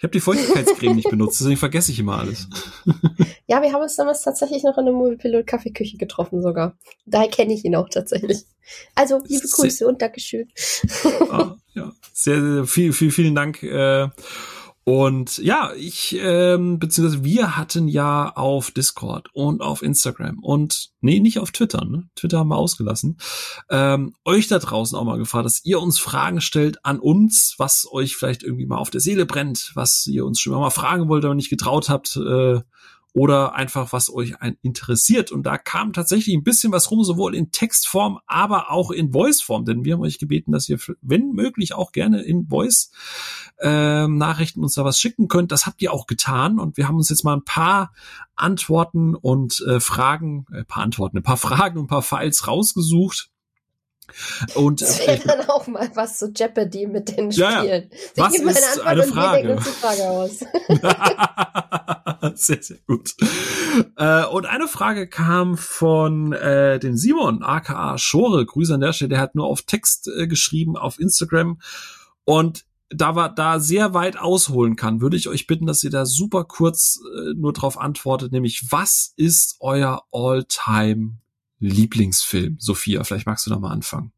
[0.03, 2.49] ich hab die Feuchtigkeitscreme nicht benutzt, deswegen vergesse ich immer alles.
[3.49, 6.77] Ja, wir haben uns damals tatsächlich noch in der Moviepilot Kaffeeküche getroffen sogar.
[7.05, 8.45] Daher kenne ich ihn auch tatsächlich.
[8.95, 10.49] Also, liebe Sehr- Grüße und Dankeschön.
[11.29, 13.63] Ah, ja, sehr, sehr viel, viel, vielen Dank.
[13.63, 14.09] Äh,
[14.85, 21.21] und ja, ich, ähm, beziehungsweise wir hatten ja auf Discord und auf Instagram und nee,
[21.21, 22.09] nicht auf Twitter, ne?
[22.17, 23.19] Twitter haben wir ausgelassen.
[23.71, 27.87] Ähm, euch da draußen auch mal gefragt, dass ihr uns Fragen stellt an uns, was
[27.93, 31.25] euch vielleicht irgendwie mal auf der Seele brennt, was ihr uns schon mal fragen wollt,
[31.25, 32.61] aber nicht getraut habt, äh,
[33.15, 35.33] oder einfach was euch interessiert.
[35.33, 39.65] Und da kam tatsächlich ein bisschen was rum, sowohl in Textform, aber auch in Voiceform.
[39.65, 42.91] Denn wir haben euch gebeten, dass ihr, wenn möglich, auch gerne in Voice
[43.61, 45.53] ähm, Nachrichten uns da was schicken könnt.
[45.53, 46.59] Das habt ihr auch getan.
[46.59, 47.93] Und wir haben uns jetzt mal ein paar
[48.35, 53.32] Antworten und äh, Fragen, äh, paar Antworten, ein paar Fragen und ein paar Files rausgesucht.
[54.55, 57.61] Und Das äh, wäre dann auch mal was zu Jeopardy mit den Ja.
[57.61, 57.91] Spielen.
[58.15, 59.57] Sie Was geben ist eine und wir Frage?
[59.57, 60.39] die Frage aus.
[62.47, 63.15] sehr, sehr gut.
[63.97, 68.45] Äh, und eine Frage kam von äh, dem Simon, aka Schore.
[68.45, 69.11] Grüße an der Stelle.
[69.11, 71.61] Der hat nur auf Text äh, geschrieben auf Instagram.
[72.25, 76.05] Und da war da sehr weit ausholen kann, würde ich euch bitten, dass ihr da
[76.05, 81.15] super kurz äh, nur drauf antwortet, nämlich was ist euer All-Time
[81.63, 82.57] Lieblingsfilm?
[82.59, 84.13] Sophia, vielleicht magst du da mal anfangen.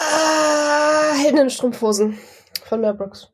[0.00, 2.18] Ah, Helden in Strumpfhosen
[2.64, 3.28] von Mel Brooks.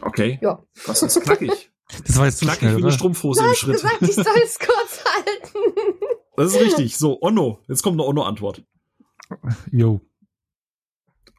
[0.00, 0.38] Okay.
[0.42, 0.62] Ja.
[0.86, 1.70] Was ist knackig?
[2.06, 2.94] Das war jetzt zu Knackig schnell, wie eine oder?
[2.96, 3.74] Strumpfhose Du im Schritt.
[3.74, 5.58] gesagt, ich soll es kurz halten.
[6.36, 6.96] Das ist richtig.
[6.96, 7.60] So, Onno.
[7.68, 8.62] Jetzt kommt eine Onno-Antwort.
[9.70, 10.00] Yo.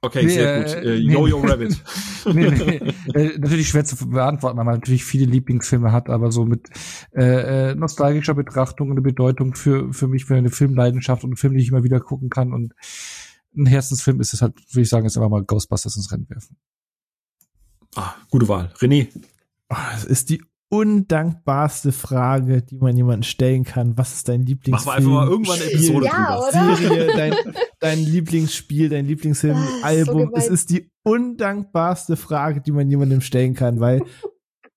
[0.01, 0.73] Okay, Nee, sehr äh, gut.
[0.73, 1.13] Äh, nee.
[1.13, 1.83] Yo-Yo Rabbit.
[2.25, 2.81] nee, nee.
[3.13, 6.69] Äh, natürlich schwer zu beantworten, weil man natürlich viele Lieblingsfilme hat, aber so mit
[7.15, 11.37] äh, äh, nostalgischer Betrachtung und eine Bedeutung für, für mich, für eine Filmleidenschaft und einen
[11.37, 12.53] Film, den ich immer wieder gucken kann.
[12.53, 12.73] Und
[13.55, 16.57] ein Herzensfilm ist es halt, würde ich sagen, ist einfach mal Ghostbusters ins Rennen werfen.
[17.95, 18.71] Ah, gute Wahl.
[18.77, 19.07] René.
[19.69, 23.97] Ah, Das ist die undankbarste Frage, die man jemandem stellen kann.
[23.97, 24.95] Was ist dein Lieblingsfilm?
[24.95, 26.47] Machen wir einfach mal irgendwann eine Episode Ja, drüber.
[26.49, 26.75] oder?
[26.75, 27.33] Serie, dein,
[27.79, 30.17] dein Lieblingsspiel, dein Lieblingsfilm, Ah, ist so Album.
[30.27, 30.33] gemein.
[30.41, 34.01] es ist die undankbarste Frage, die man jemandem stellen kann, weil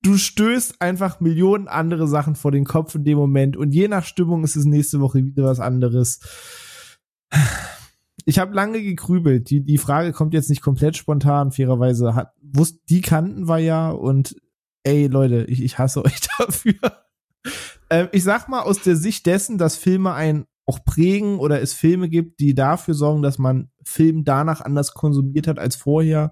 [0.03, 4.05] du stößt einfach Millionen andere Sachen vor den Kopf in dem Moment und je nach
[4.05, 6.21] Stimmung ist es nächste Woche wieder was anderes.
[8.27, 9.51] Ich habe lange gegrübelt.
[9.51, 11.53] Die, die Frage kommt jetzt nicht komplett spontan.
[11.53, 14.37] Fairerweise hat, wusst, die kannten wir ja und
[14.85, 16.75] ey Leute, ich, ich hasse euch dafür.
[17.89, 21.73] Ähm, ich sag mal aus der Sicht dessen, dass Filme einen auch prägen oder es
[21.73, 26.31] Filme gibt, die dafür sorgen, dass man Film danach anders konsumiert hat als vorher,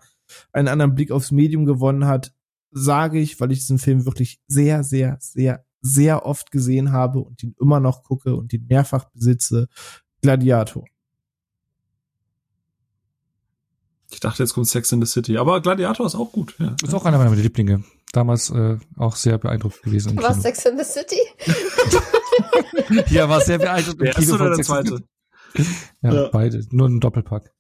[0.52, 2.32] einen anderen Blick aufs Medium gewonnen hat,
[2.70, 7.42] sage ich, weil ich diesen Film wirklich sehr, sehr, sehr, sehr oft gesehen habe und
[7.42, 9.68] ihn immer noch gucke und ihn mehrfach besitze.
[10.22, 10.84] Gladiator.
[14.10, 15.36] Ich dachte, jetzt kommt Sex in the City.
[15.36, 16.54] Aber Gladiator ist auch gut.
[16.58, 16.74] Ja.
[16.82, 17.84] Ist auch einer meiner Lieblinge.
[18.12, 20.16] Damals äh, auch sehr beeindruckt gewesen.
[20.16, 20.42] Was Kino.
[20.42, 21.20] Sex in the City?
[23.10, 24.00] Ja, war sehr beeindruckt.
[24.00, 25.02] Der erste oder der zweite?
[26.02, 26.28] Ja, Ja.
[26.32, 26.64] beide.
[26.70, 27.52] Nur ein Doppelpack.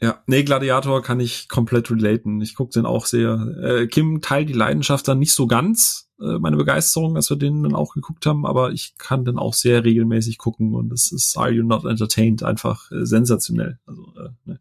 [0.00, 2.40] Ja, nee, Gladiator kann ich komplett relaten.
[2.40, 3.34] Ich gucke den auch sehr.
[3.62, 7.62] Äh, Kim teilt die Leidenschaft dann nicht so ganz, äh, meine Begeisterung, als wir den
[7.62, 11.36] dann auch geguckt haben, aber ich kann den auch sehr regelmäßig gucken und es ist
[11.36, 13.78] Are You Not Entertained einfach äh, sensationell.
[13.84, 14.60] Also, äh, ne.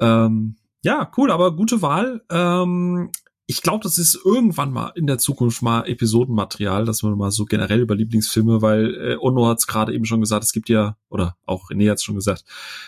[0.00, 2.20] ähm, ja, cool, aber gute Wahl.
[2.30, 3.10] Ähm,
[3.46, 7.44] ich glaube, das ist irgendwann mal in der Zukunft mal Episodenmaterial, dass man mal so
[7.44, 10.96] generell über Lieblingsfilme, weil äh, Ono hat es gerade eben schon gesagt, es gibt ja,
[11.10, 12.44] oder auch René hat es schon gesagt,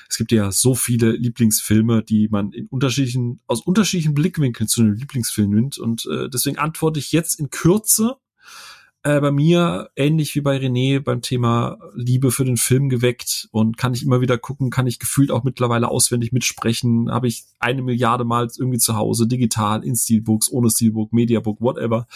[0.09, 4.94] es gibt ja so viele Lieblingsfilme, die man in unterschiedlichen, aus unterschiedlichen Blickwinkeln zu einem
[4.94, 5.76] Lieblingsfilm nimmt.
[5.76, 8.16] Und äh, deswegen antworte ich jetzt in Kürze
[9.07, 13.76] äh, bei mir ähnlich wie bei René beim Thema Liebe für den Film geweckt und
[13.76, 17.82] kann ich immer wieder gucken, kann ich gefühlt auch mittlerweile auswendig mitsprechen, habe ich eine
[17.82, 22.09] Milliarde Mal irgendwie zu Hause, digital, in Steelbooks, ohne Steelbook, Mediabook, whatever.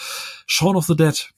[0.45, 1.33] Shaun of the Dead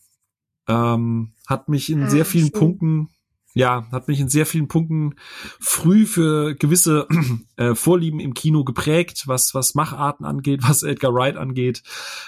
[0.67, 2.59] ähm, hat mich in Ah, sehr vielen schön.
[2.59, 3.09] Punkten
[3.53, 5.15] ja, hat mich in sehr vielen Punkten
[5.59, 7.07] früh für gewisse
[7.55, 11.83] äh, Vorlieben im Kino geprägt, was, was Macharten angeht, was Edgar Wright angeht,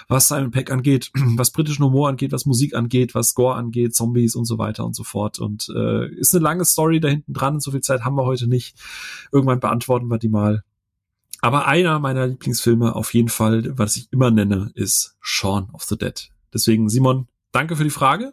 [0.08, 4.36] was Simon Peck angeht, was britischen Humor angeht, was Musik angeht, was Score angeht, Zombies
[4.36, 5.40] und so weiter und so fort.
[5.40, 8.46] Und äh, ist eine lange Story da hinten dran, so viel Zeit haben wir heute
[8.46, 8.76] nicht.
[9.32, 10.62] Irgendwann beantworten wir die mal.
[11.40, 15.98] Aber einer meiner Lieblingsfilme auf jeden Fall, was ich immer nenne, ist Shaun of the
[15.98, 16.30] Dead.
[16.54, 18.32] Deswegen, Simon, danke für die Frage.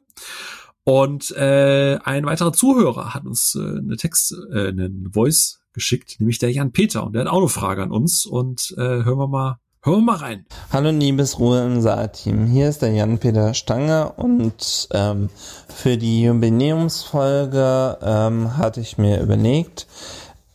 [0.86, 6.40] Und äh, ein weiterer Zuhörer hat uns äh, eine Text, äh, einen Voice geschickt, nämlich
[6.40, 7.06] der Jan Peter.
[7.06, 8.26] Und der hat auch eine Frage an uns.
[8.26, 10.46] Und äh, hören wir mal, hören wir mal rein.
[10.72, 15.30] Hallo liebes Ruhe im Saal-Team, hier ist der Jan-Peter Stange und ähm,
[15.68, 19.88] für die Jubiläumsfolge ähm, hatte ich mir überlegt,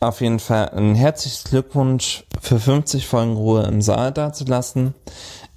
[0.00, 4.94] auf jeden Fall ein herzliches Glückwunsch für 50 Folgen Ruhe im Saal dazulassen.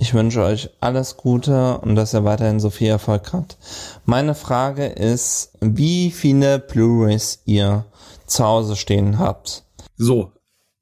[0.02, 3.60] Ich wünsche euch alles Gute und dass ihr weiterhin so viel Erfolg habt.
[4.04, 7.86] Meine Frage ist, wie viele Blu-rays ihr
[8.26, 9.64] zu Hause stehen habt.
[9.98, 10.32] So,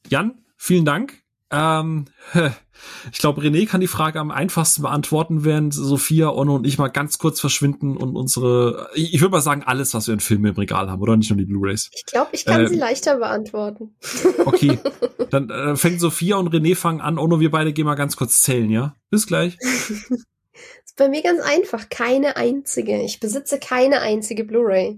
[0.07, 1.21] Jan, vielen Dank.
[1.51, 2.05] Ähm,
[3.11, 6.87] ich glaube, René kann die Frage am einfachsten beantworten, während Sophia, Onno und ich mal
[6.87, 10.55] ganz kurz verschwinden und unsere, ich, würde mal sagen, alles, was wir in Filmen im
[10.55, 11.89] Regal haben, oder nicht nur die Blu-rays.
[11.93, 13.95] Ich glaube, ich kann Ähm, sie leichter beantworten.
[14.45, 14.79] Okay,
[15.29, 17.17] dann äh, fängt Sophia und René fangen an.
[17.17, 18.95] Onno, wir beide gehen mal ganz kurz zählen, ja?
[19.09, 19.57] Bis gleich.
[20.85, 21.89] ist bei mir ganz einfach.
[21.89, 23.01] Keine einzige.
[23.01, 24.97] Ich besitze keine einzige Blu-ray.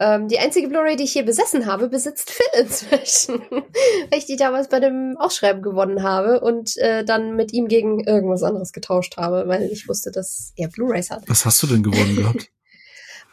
[0.00, 3.40] Ähm, die einzige Blu-ray, die ich hier besessen habe, besitzt Phil inzwischen.
[3.50, 8.00] Weil ich die damals bei dem Ausschreiben gewonnen habe und äh, dann mit ihm gegen
[8.00, 11.22] irgendwas anderes getauscht habe, weil ich wusste, dass er Blu-rays hat.
[11.28, 12.48] Was hast du denn gewonnen gehabt?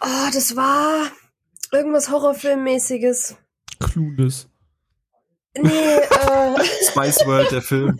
[0.04, 1.12] Oh, das war
[1.72, 3.36] irgendwas Horrorfilmmäßiges.
[3.80, 4.48] Clueless.
[5.56, 8.00] Nee, äh, Spice World, der Film.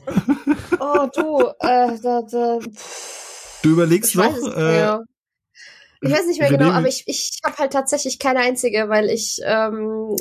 [0.80, 2.60] oh du, äh, da, da,
[3.62, 4.36] Du überlegst noch?
[4.56, 5.04] Äh, mehr.
[6.02, 9.40] Ich weiß nicht mehr genau, aber ich, ich habe halt tatsächlich keine einzige, weil ich
[9.44, 10.16] ähm,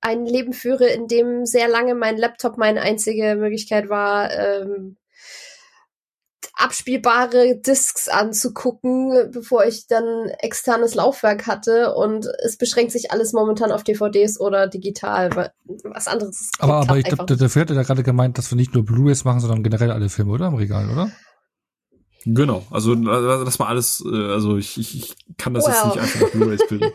[0.00, 4.96] ein Leben führe, in dem sehr lange mein Laptop meine einzige Möglichkeit war, ähm,
[6.56, 11.94] abspielbare Discs anzugucken, bevor ich dann externes Laufwerk hatte.
[11.94, 15.34] Und es beschränkt sich alles momentan auf DVDs oder digital.
[15.34, 18.56] weil Was anderes Aber, klappt aber ich glaube, Phil hat ja gerade gemeint, dass wir
[18.56, 20.46] nicht nur Blu-rays machen, sondern generell alle Filme, oder?
[20.46, 21.10] Im Regal, oder?
[22.26, 25.94] Genau, also äh, das war alles, äh, also ich, ich, ich kann das jetzt Wow.
[25.94, 26.90] nicht einfach auf Blu-rays bilden.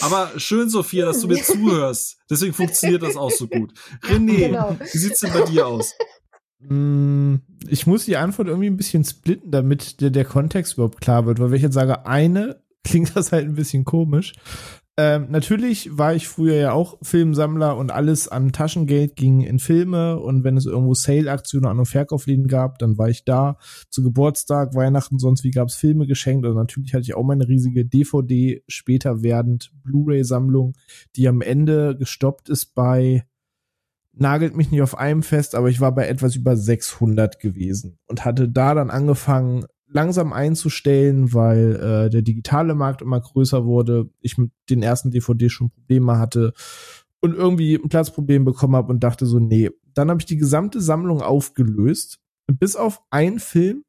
[0.00, 2.18] Aber schön, Sophia, dass du mir zuhörst.
[2.30, 3.72] Deswegen funktioniert das auch so gut.
[4.02, 4.76] René, Genau.
[4.80, 5.94] wie sieht's denn bei dir aus?
[6.60, 7.36] Mm,
[7.68, 11.38] Ich muss die Antwort irgendwie ein bisschen splitten, damit der, der Kontext überhaupt klar wird.
[11.38, 14.32] Weil wenn ich jetzt sage eine, klingt das halt ein bisschen komisch.
[14.98, 20.18] Ähm, natürlich war ich früher ja auch Filmsammler und alles an Taschengeld ging in Filme
[20.18, 23.58] und wenn es irgendwo Sale-Aktionen an- und Verkaufsläden gab, dann war ich da.
[23.90, 26.44] Zu Geburtstag, Weihnachten, sonst wie gab es Filme geschenkt.
[26.44, 30.74] Also natürlich hatte ich auch meine riesige DVD, später werdend Blu-ray-Sammlung,
[31.14, 33.24] die am Ende gestoppt ist bei
[34.20, 38.24] nagelt mich nicht auf einem fest, aber ich war bei etwas über 600 gewesen und
[38.24, 44.38] hatte da dann angefangen, langsam einzustellen, weil äh, der digitale Markt immer größer wurde, ich
[44.38, 46.52] mit den ersten DVD schon Probleme hatte
[47.20, 49.70] und irgendwie ein Platzproblem bekommen habe und dachte so, nee.
[49.94, 53.84] Dann habe ich die gesamte Sammlung aufgelöst, bis auf einen Film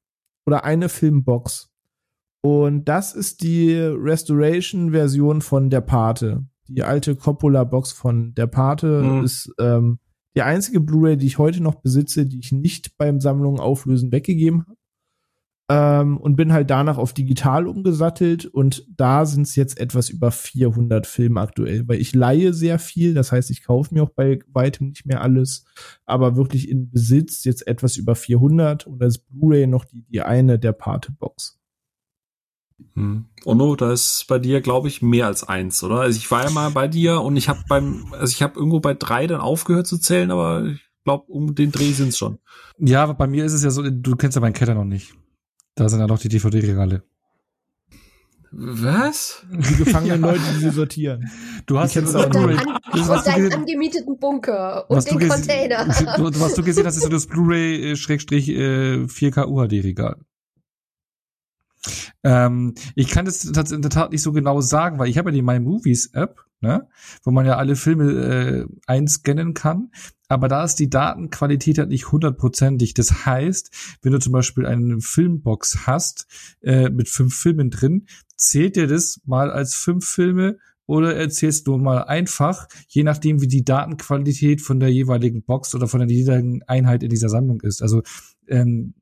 [0.45, 1.69] oder eine Filmbox.
[2.41, 6.45] Und das ist die Restoration-Version von Der Pate.
[6.67, 9.23] Die alte Coppola-Box von Der Pate Mhm.
[9.23, 9.99] ist ähm,
[10.35, 14.61] die einzige Blu-ray, die ich heute noch besitze, die ich nicht beim Sammlungen auflösen weggegeben
[14.61, 14.78] habe.
[15.71, 20.31] Ähm, und bin halt danach auf digital umgesattelt und da sind es jetzt etwas über
[20.31, 24.39] 400 Filme aktuell, weil ich leihe sehr viel, das heißt, ich kaufe mir auch bei
[24.51, 25.65] weitem nicht mehr alles,
[26.05, 30.57] aber wirklich in Besitz jetzt etwas über 400 und als Blu-ray noch die, die eine
[30.57, 31.59] der Pate-Box.
[32.95, 33.25] Hm.
[33.45, 36.01] Onno, da ist bei dir, glaube ich, mehr als eins, oder?
[36.01, 38.79] Also ich war ja mal bei dir und ich habe beim, also ich habe irgendwo
[38.79, 42.39] bei drei dann aufgehört zu zählen, aber ich glaube, um den Dreh sind's schon.
[42.79, 45.13] Ja, aber bei mir ist es ja so, du kennst ja meinen Keller noch nicht.
[45.79, 47.03] Da sind ja noch die DVD-Regale.
[48.51, 49.45] Was?
[49.49, 51.29] Die gefangenen Leute, die sie sortieren.
[51.67, 52.57] Du hast kennst jetzt auch auch Und, Blu-ray.
[52.57, 55.85] dein, an, Das, was und du deinen ge- angemieteten Bunker und den Container.
[56.17, 60.17] Du, was du gesehen hast, ist so das Blu-ray äh, Schrägstrich äh, 4K UHD Regal.
[62.23, 65.35] Ähm, ich kann das in der Tat nicht so genau sagen, weil ich habe ja
[65.35, 66.87] die My Movies App, ne,
[67.23, 69.91] wo man ja alle Filme äh, einscannen kann.
[70.27, 72.93] Aber da ist die Datenqualität halt nicht hundertprozentig.
[72.93, 76.27] Das heißt, wenn du zum Beispiel eine Filmbox hast
[76.61, 81.77] äh, mit fünf Filmen drin, zählt dir das mal als fünf Filme oder erzählst du
[81.77, 86.63] mal einfach, je nachdem, wie die Datenqualität von der jeweiligen Box oder von der jeweiligen
[86.63, 87.83] Einheit in dieser Sammlung ist.
[87.83, 88.01] Also
[88.47, 88.95] ähm,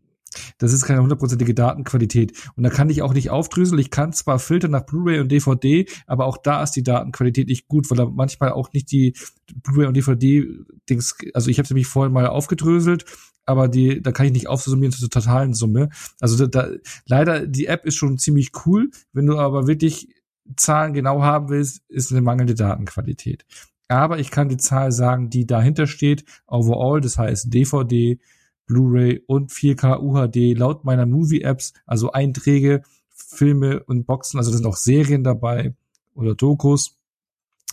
[0.58, 2.34] das ist keine hundertprozentige Datenqualität.
[2.56, 3.80] Und da kann ich auch nicht aufdröseln.
[3.80, 7.68] Ich kann zwar filtern nach Blu-ray und DVD, aber auch da ist die Datenqualität nicht
[7.68, 9.16] gut, weil da manchmal auch nicht die
[9.56, 13.06] Blu-ray und DVD-Dings, also ich habe nämlich vorhin mal aufgedröselt,
[13.46, 15.90] aber die, da kann ich nicht aufsummieren zur totalen Summe.
[16.20, 18.92] Also da, da, leider, die App ist schon ziemlich cool.
[19.14, 20.10] Wenn du aber wirklich
[20.56, 23.46] Zahlen genau haben willst, ist eine mangelnde Datenqualität.
[23.88, 28.20] Aber ich kann die Zahl sagen, die dahinter steht, overall, das heißt DVD,
[28.68, 34.66] Blu-ray und 4K UHD laut meiner Movie-Apps, also Einträge, Filme und Boxen, also da sind
[34.68, 35.74] auch Serien dabei
[36.14, 36.98] oder Dokus,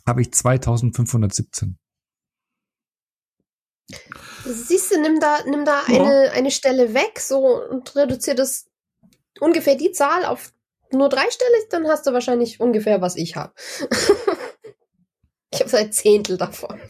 [0.06, 1.78] habe ich 2517.
[4.46, 6.02] Siehst du, nimm da, nimm da Ja.
[6.02, 8.66] eine, eine Stelle weg so und reduziere das
[9.40, 10.52] ungefähr die Zahl auf
[10.92, 13.52] nur dreistellig, dann hast du wahrscheinlich ungefähr, was ich habe.
[15.50, 16.80] ich habe so ein Zehntel davon.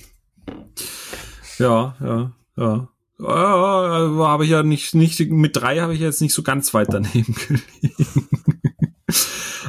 [1.58, 2.88] Ja, ja, ja.
[3.20, 6.92] Äh, habe ich ja nicht, nicht, mit drei habe ich jetzt nicht so ganz weit
[6.92, 8.28] daneben gelegen.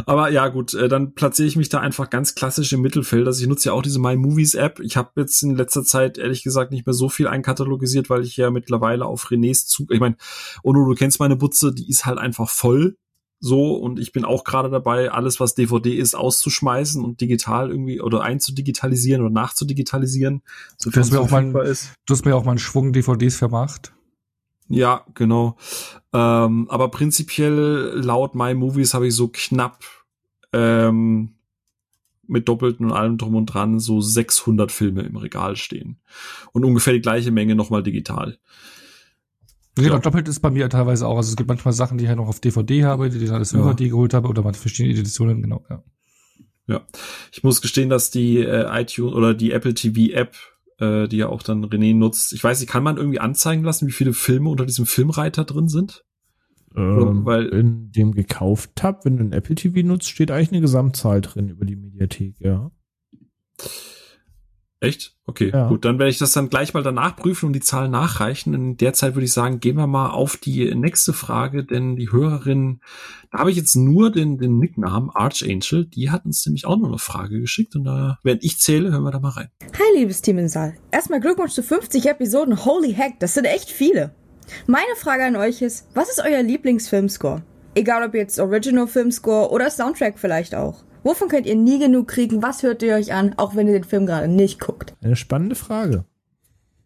[0.05, 3.25] Aber ja, gut, äh, dann platziere ich mich da einfach ganz klassisch im Mittelfeld.
[3.27, 4.79] Also ich nutze ja auch diese My Movies App.
[4.79, 8.37] Ich habe jetzt in letzter Zeit ehrlich gesagt nicht mehr so viel einkatalogisiert, weil ich
[8.37, 10.17] ja mittlerweile auf Renés Zug, ich meine,
[10.63, 12.97] Ono, du kennst meine Butze, die ist halt einfach voll.
[13.47, 18.01] So, und ich bin auch gerade dabei, alles, was DVD ist, auszuschmeißen und digital irgendwie
[18.01, 20.41] oder einzudigitalisieren oder nachzudigitalisieren.
[20.77, 21.93] So Das wäre auch mein- verfügbar ist.
[22.07, 23.93] Du hast mir auch mal einen Schwung DVDs vermacht.
[24.67, 25.57] Ja, genau.
[26.11, 29.83] Ähm, aber prinzipiell laut My Movies habe ich so knapp
[30.51, 31.35] ähm,
[32.25, 35.99] mit Doppelten und allem drum und dran so 600 Filme im Regal stehen.
[36.51, 38.39] Und ungefähr die gleiche Menge nochmal digital.
[39.75, 39.99] Genau, Ja.
[39.99, 41.17] doppelt ist bei mir teilweise auch.
[41.17, 43.51] Also es gibt manchmal Sachen, die ich halt noch auf DVD habe, die ich alles
[43.51, 43.59] Ja.
[43.59, 45.83] über die geholt habe oder mal verschiedene Editionen, genau, ja.
[47.31, 50.35] Ich muss gestehen, dass die äh, iTunes oder die Apple TV App,
[50.79, 53.87] äh, die ja auch dann René nutzt, ich weiß nicht, kann man irgendwie anzeigen lassen,
[53.87, 56.03] wie viele Filme unter diesem Filmreiter drin sind?
[56.75, 60.61] Ähm, weil- in dem gekauft Tab, wenn du ein Apple TV nutzt, steht eigentlich eine
[60.61, 62.71] Gesamtzahl drin über die Mediathek, ja.
[64.85, 65.15] Echt?
[65.25, 65.67] Okay, Ja.
[65.69, 65.83] gut.
[65.85, 68.53] Dann werde ich das dann gleich mal danach prüfen und die Zahlen nachreichen.
[68.53, 72.11] In der Zeit würde ich sagen, gehen wir mal auf die nächste Frage, denn die
[72.11, 72.81] Hörerin,
[73.31, 76.89] da habe ich jetzt nur den, den Nicknamen Archangel, die hat uns nämlich auch noch
[76.89, 79.49] eine Frage geschickt und da, während ich zähle, hören wir da mal rein.
[79.73, 80.75] Hi, liebes Team im Saal.
[80.91, 82.63] Erstmal Glückwunsch zu 50 Episoden.
[82.63, 84.13] Holy heck, das sind echt viele.
[84.67, 87.41] Meine Frage an euch ist, was ist euer Lieblingsfilmscore?
[87.73, 90.83] Egal ob jetzt Original Filmscore oder Soundtrack vielleicht auch.
[91.05, 92.41] Wovon könnt ihr nie genug kriegen?
[92.41, 94.95] Was hört ihr euch an, auch wenn ihr den Film gerade nicht guckt?
[95.03, 96.03] Eine spannende Frage.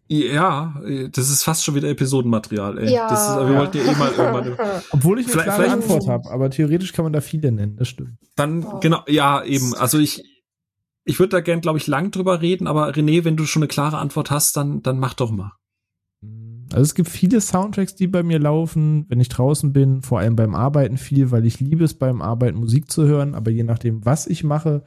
[0.08, 0.74] Ja,
[1.12, 2.92] das ist fast schon wieder Episodenmaterial, ey.
[2.92, 3.08] Ja.
[3.08, 4.56] Das ist, wir wollten ja eh mal irgendwann.
[4.90, 7.88] Obwohl ich eine Vielleicht- klare Antwort habe, aber theoretisch kann man da viele nennen, das
[7.88, 8.18] stimmt.
[8.36, 9.74] Dann, genau, ja, eben.
[9.76, 10.22] Also ich,
[11.04, 13.68] ich würde da gern, glaube ich, lang drüber reden, aber René, wenn du schon eine
[13.68, 15.52] klare Antwort hast, dann, dann mach doch mal.
[16.72, 20.36] Also es gibt viele Soundtracks, die bei mir laufen, wenn ich draußen bin, vor allem
[20.36, 24.04] beim Arbeiten viel, weil ich liebe es beim Arbeiten Musik zu hören, aber je nachdem,
[24.04, 24.84] was ich mache,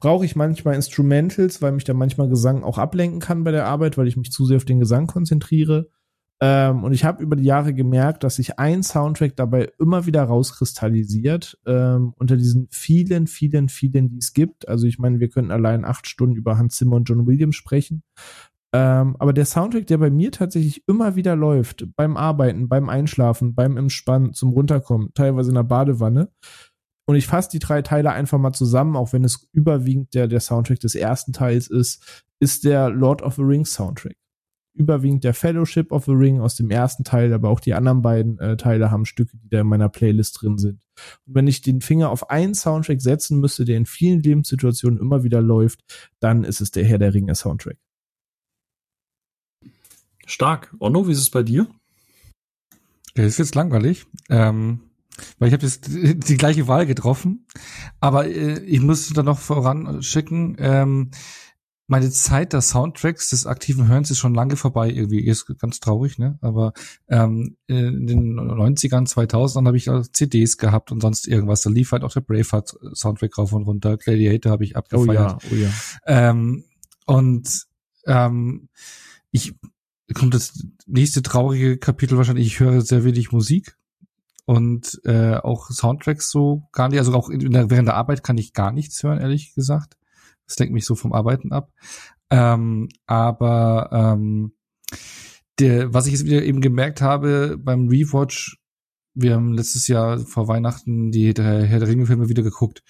[0.00, 3.98] brauche ich manchmal Instrumentals, weil mich da manchmal Gesang auch ablenken kann bei der Arbeit,
[3.98, 5.90] weil ich mich zu sehr auf den Gesang konzentriere.
[6.40, 10.22] Ähm, und ich habe über die Jahre gemerkt, dass sich ein Soundtrack dabei immer wieder
[10.22, 14.68] rauskristallisiert ähm, unter diesen vielen, vielen, vielen, die es gibt.
[14.68, 18.04] Also ich meine, wir könnten allein acht Stunden über Hans Zimmer und John Williams sprechen.
[18.74, 23.54] Ähm, aber der Soundtrack, der bei mir tatsächlich immer wieder läuft, beim Arbeiten, beim Einschlafen,
[23.54, 26.30] beim Entspannen, zum Runterkommen, teilweise in der Badewanne.
[27.06, 30.40] Und ich fasse die drei Teile einfach mal zusammen, auch wenn es überwiegend der, der
[30.40, 34.16] Soundtrack des ersten Teils ist, ist der Lord of the Rings Soundtrack.
[34.74, 38.38] Überwiegend der Fellowship of the Ring aus dem ersten Teil, aber auch die anderen beiden
[38.38, 40.80] äh, Teile haben Stücke, die da in meiner Playlist drin sind.
[41.26, 45.24] Und wenn ich den Finger auf einen Soundtrack setzen müsste, der in vielen Lebenssituationen immer
[45.24, 45.80] wieder läuft,
[46.20, 47.78] dann ist es der Herr der Ringe Soundtrack.
[50.28, 50.74] Stark.
[50.78, 51.68] Onno, wie ist es bei dir?
[53.14, 54.80] Das ist jetzt langweilig, ähm,
[55.38, 57.46] weil ich habe jetzt die, gleiche Wahl getroffen,
[57.98, 61.10] aber äh, ich muss da noch voranschicken, ähm,
[61.90, 65.24] meine Zeit der Soundtracks des aktiven Hörens ist schon lange vorbei irgendwie.
[65.24, 66.38] Ist ganz traurig, ne?
[66.42, 66.74] Aber
[67.08, 71.62] ähm, in den 90ern, 2000ern habe ich auch CDs gehabt und sonst irgendwas.
[71.62, 73.96] Da lief halt auch der Braveheart Soundtrack rauf und runter.
[73.96, 75.42] Gladiator habe ich Oh abgefeiert.
[75.42, 75.70] ja, oh ja.
[76.04, 76.64] Ähm,
[77.06, 77.64] und
[78.04, 78.68] ähm,
[79.30, 79.54] ich
[80.14, 82.46] kommt das nächste traurige Kapitel wahrscheinlich.
[82.46, 83.76] Ich höre sehr wenig Musik
[84.46, 86.98] und äh, auch Soundtracks so gar nicht.
[86.98, 89.96] Also auch in der, während der Arbeit kann ich gar nichts hören, ehrlich gesagt.
[90.46, 91.70] Das lenkt mich so vom Arbeiten ab.
[92.30, 94.52] Ähm, aber ähm,
[95.58, 98.58] der, was ich jetzt wieder eben gemerkt habe beim Rewatch,
[99.14, 102.82] wir haben letztes Jahr vor Weihnachten die der Herr der Ringe-Filme wieder geguckt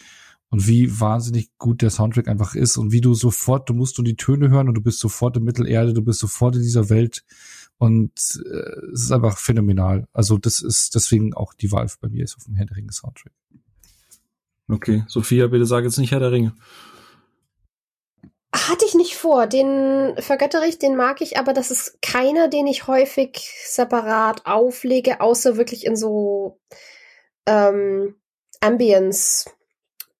[0.50, 4.04] und wie wahnsinnig gut der Soundtrack einfach ist und wie du sofort, du musst nur
[4.04, 7.24] die Töne hören und du bist sofort in Mittelerde, du bist sofort in dieser Welt
[7.76, 8.12] und
[8.50, 10.06] äh, es ist einfach phänomenal.
[10.12, 12.92] Also das ist deswegen auch die Wahl bei mir ist auf dem Herr der Ringe
[12.92, 13.32] Soundtrack.
[14.70, 16.54] Okay, Sophia, bitte sag jetzt nicht Herr der Ringe.
[18.54, 19.46] Hatte ich nicht vor.
[19.46, 25.20] Den vergöttere ich, den mag ich, aber das ist keiner, den ich häufig separat auflege,
[25.20, 26.58] außer wirklich in so
[27.46, 28.14] ähm,
[28.60, 29.50] Ambience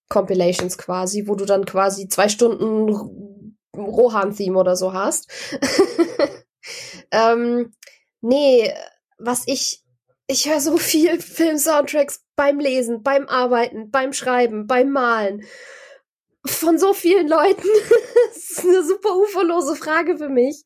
[0.08, 5.30] Compilations quasi, wo du dann quasi zwei Stunden Rohan-Theme oder so hast.
[7.10, 7.72] ähm,
[8.20, 8.72] nee,
[9.18, 9.82] was ich,
[10.26, 15.44] ich höre so viel Film-Soundtracks beim Lesen, beim Arbeiten, beim Schreiben, beim Malen.
[16.46, 17.68] Von so vielen Leuten.
[18.28, 20.64] das ist eine super uferlose Frage für mich.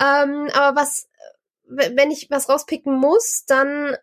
[0.00, 1.08] Ähm, aber was,
[1.66, 3.96] wenn ich was rauspicken muss, dann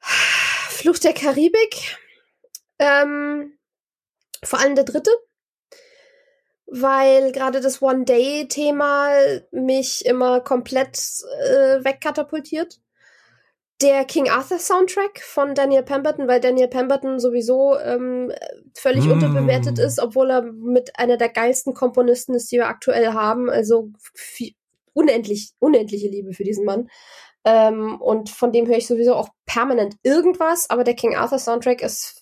[0.68, 1.98] Fluch der Karibik.
[2.78, 3.58] Ähm,
[4.42, 5.10] vor allem der dritte.
[6.66, 9.10] Weil gerade das One-Day-Thema
[9.50, 10.98] mich immer komplett
[11.48, 12.78] äh, wegkatapultiert.
[13.80, 18.32] Der King Arthur Soundtrack von Daniel Pemberton, weil Daniel Pemberton sowieso ähm,
[18.76, 19.12] völlig Mm.
[19.12, 23.48] unterbewertet ist, obwohl er mit einer der geilsten Komponisten ist, die wir aktuell haben.
[23.48, 24.52] Also viel,
[24.92, 26.90] unendlich, unendliche Liebe für diesen Mann.
[27.44, 31.80] Ähm, und von dem höre ich sowieso auch permanent irgendwas, aber der King Arthur Soundtrack
[31.80, 32.17] ist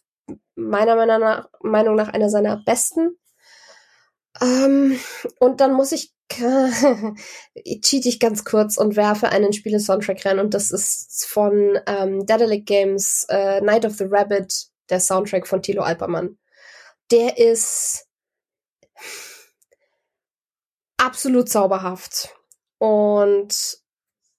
[0.55, 3.19] meiner Meinung nach, Meinung nach einer seiner besten.
[4.40, 4.98] Ähm,
[5.39, 6.12] und dann muss ich
[7.82, 12.66] cheat ich ganz kurz und werfe einen Spiele-Soundtrack rein und das ist von ähm, Daedalic
[12.66, 14.53] Games äh, Night of the Rabbit,
[14.90, 16.36] der Soundtrack von Tilo Alpermann.
[17.12, 18.07] Der ist
[20.97, 22.35] absolut zauberhaft
[22.78, 23.78] und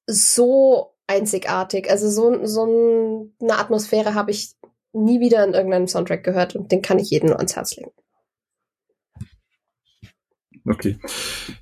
[0.07, 1.89] so einzigartig.
[1.89, 4.55] Also so, so eine Atmosphäre habe ich
[5.03, 7.91] nie wieder in irgendeinem Soundtrack gehört und den kann ich jedem nur ans Herz legen.
[10.69, 10.99] Okay.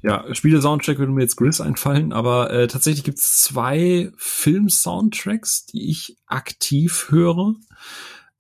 [0.02, 5.92] Ja, Spiele-Soundtrack würde mir jetzt Gris einfallen, aber äh, tatsächlich gibt es zwei Film-Soundtracks, die
[5.92, 7.54] ich aktiv höre.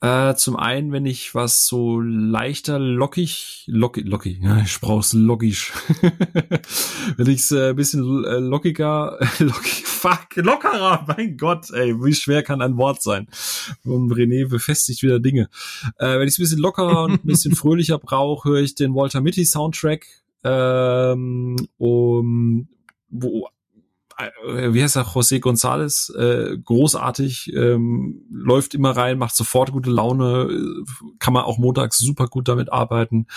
[0.05, 5.73] Äh, zum einen, wenn ich was so leichter lockig, lockig, lockig, ja, ich brauch's loggisch.
[7.17, 12.43] wenn ich's äh, ein bisschen äh, lockiger, lockig, fuck, lockerer, mein Gott, ey, wie schwer
[12.43, 13.27] kann ein Wort sein?
[13.83, 15.49] Und René befestigt wieder Dinge.
[15.97, 19.21] Äh, wenn ich's ein bisschen lockerer und ein bisschen fröhlicher brauche, höre ich den Walter
[19.21, 20.05] Mitty Soundtrack
[20.43, 22.67] ähm, um,
[23.09, 23.47] wo
[24.17, 30.49] wie heißt er, José González, äh, großartig, ähm, läuft immer rein, macht sofort gute Laune,
[30.49, 30.83] äh,
[31.19, 33.27] kann man auch montags super gut damit arbeiten.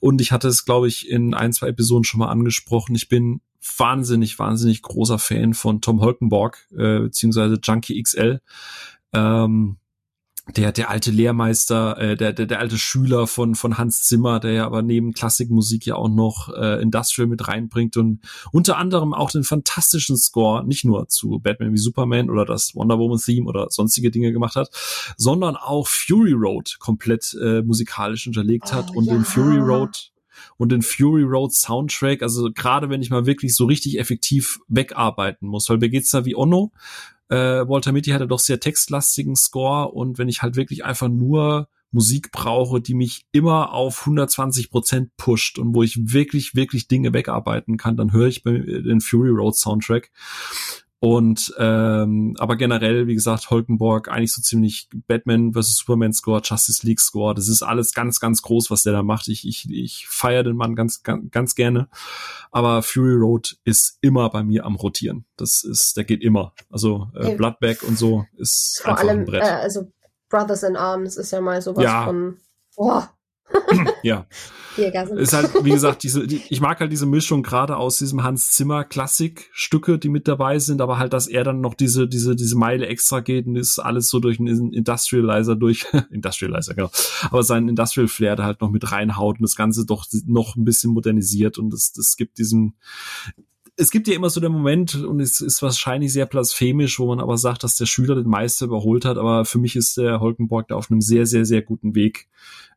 [0.00, 2.94] Und ich hatte es, glaube ich, in ein, zwei Episoden schon mal angesprochen.
[2.94, 3.40] Ich bin
[3.76, 8.40] wahnsinnig, wahnsinnig großer Fan von Tom Holkenborg, äh, beziehungsweise Junkie XL.
[9.12, 9.78] Ähm,
[10.56, 14.52] der der alte Lehrmeister, äh, der, der der alte Schüler von von Hans Zimmer, der
[14.52, 18.20] ja aber neben Klassikmusik ja auch noch äh, Industrial mit reinbringt und
[18.52, 22.98] unter anderem auch den fantastischen Score nicht nur zu Batman wie Superman oder das Wonder
[22.98, 24.70] Woman Theme oder sonstige Dinge gemacht hat,
[25.16, 29.24] sondern auch Fury Road komplett äh, musikalisch unterlegt hat Oh, und den ja.
[29.24, 30.12] Fury Road
[30.56, 35.48] und den Fury Road Soundtrack, also gerade wenn ich mal wirklich so richtig effektiv wegarbeiten
[35.48, 36.72] muss, weil mir geht's da wie Onno,
[37.28, 41.68] äh, Walter Mitty hatte doch sehr textlastigen Score und wenn ich halt wirklich einfach nur
[41.90, 47.14] Musik brauche, die mich immer auf 120 Prozent pusht und wo ich wirklich, wirklich Dinge
[47.14, 50.10] wegarbeiten kann, dann höre ich den Fury Road Soundtrack.
[51.00, 55.76] Und ähm, aber generell, wie gesagt, Holkenborg eigentlich so ziemlich Batman vs.
[55.76, 59.28] Superman Score, Justice League Score, das ist alles ganz, ganz groß, was der da macht.
[59.28, 61.88] Ich, ich, ich feiere den Mann ganz, ganz, ganz gerne.
[62.50, 65.24] Aber Fury Road ist immer bei mir am Rotieren.
[65.36, 66.52] Das ist, der geht immer.
[66.68, 67.36] Also äh.
[67.36, 69.42] Bloodback und so ist Vor einfach ein allem, Brett.
[69.42, 69.92] äh, also
[70.28, 72.06] Brothers in Arms ist ja mal sowas Ja.
[72.06, 72.38] von,
[72.76, 73.08] boah,
[74.02, 74.26] ja.
[75.16, 78.52] Ist halt, wie gesagt, diese, die, ich mag halt diese Mischung gerade aus diesem Hans
[78.52, 82.56] Zimmer Klassikstücke, die mit dabei sind, aber halt, dass er dann noch diese, diese, diese
[82.56, 86.90] Meile extra geht und ist alles so durch einen Industrializer durch, Industrializer, genau.
[87.30, 90.64] Aber seinen Industrial Flair da halt noch mit reinhaut und das Ganze doch noch ein
[90.64, 92.76] bisschen modernisiert und es, es gibt diesen,
[93.78, 97.20] es gibt ja immer so den Moment, und es ist wahrscheinlich sehr blasphemisch, wo man
[97.20, 100.68] aber sagt, dass der Schüler den Meister überholt hat, aber für mich ist der Holkenborg
[100.68, 102.28] da auf einem sehr, sehr, sehr guten Weg,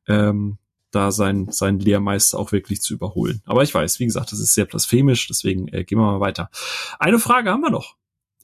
[0.07, 0.57] ähm,
[0.91, 3.41] da sein, sein Lehrmeister auch wirklich zu überholen.
[3.45, 6.49] Aber ich weiß, wie gesagt, das ist sehr blasphemisch, deswegen äh, gehen wir mal weiter.
[6.99, 7.95] Eine Frage haben wir noch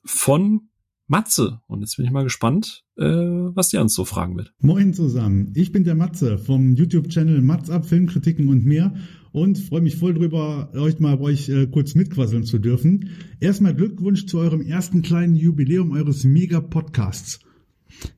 [0.03, 0.69] von
[1.07, 1.61] Matze.
[1.67, 4.53] Und jetzt bin ich mal gespannt, äh, was die uns so fragen wird.
[4.59, 8.93] Moin zusammen, ich bin der Matze vom YouTube-Channel Matz ab, Filmkritiken und mehr
[9.31, 13.11] und freue mich voll drüber, euch mal bei euch äh, kurz mitquasseln zu dürfen.
[13.39, 17.39] Erstmal Glückwunsch zu eurem ersten kleinen Jubiläum eures Mega-Podcasts.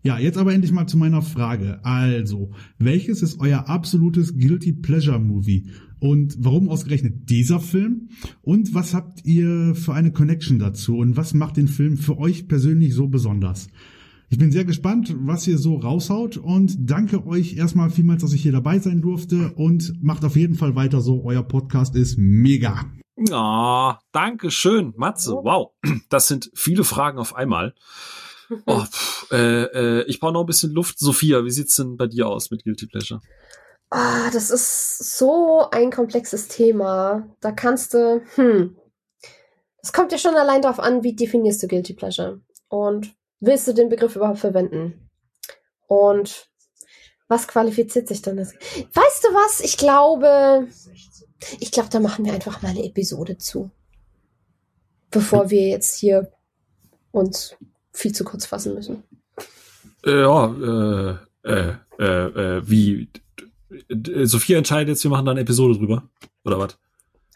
[0.04, 1.80] Ja, jetzt aber endlich mal zu meiner Frage.
[1.84, 5.70] Also, welches ist euer absolutes Guilty Pleasure Movie?
[6.00, 8.10] Und warum ausgerechnet dieser Film?
[8.42, 10.98] Und was habt ihr für eine Connection dazu?
[10.98, 13.68] Und was macht den Film für euch persönlich so besonders?
[14.32, 18.44] Ich bin sehr gespannt, was ihr so raushaut und danke euch erstmal vielmals, dass ich
[18.44, 21.24] hier dabei sein durfte und macht auf jeden Fall weiter so.
[21.24, 22.86] Euer Podcast ist mega.
[23.32, 25.34] Ah, oh, danke schön, Matze.
[25.34, 25.72] Wow,
[26.10, 27.74] das sind viele Fragen auf einmal.
[28.66, 31.00] Oh, pff, äh, äh, ich brauche noch ein bisschen Luft.
[31.00, 33.22] Sophia, wie sieht's denn bei dir aus mit Guilty Pleasure?
[33.90, 37.28] Ah, das ist so ein komplexes Thema.
[37.42, 38.78] Da kannst du, hm,
[39.82, 43.74] es kommt ja schon allein darauf an, wie definierst du Guilty Pleasure und willst du
[43.74, 45.10] den Begriff überhaupt verwenden?
[45.88, 46.50] Und
[47.28, 48.38] was qualifiziert sich dann?
[48.38, 49.62] Weißt du was?
[49.62, 50.68] Ich glaube,
[51.60, 53.72] ich glaube, da machen wir einfach mal eine Episode zu,
[55.10, 56.32] bevor wir jetzt hier
[57.12, 57.56] uns
[58.00, 59.04] viel zu kurz fassen müssen.
[60.06, 63.10] Ja, äh, äh, äh, äh, wie
[64.24, 66.04] Sophia entscheidet jetzt, wir machen da eine Episode drüber.
[66.46, 66.78] Oder was?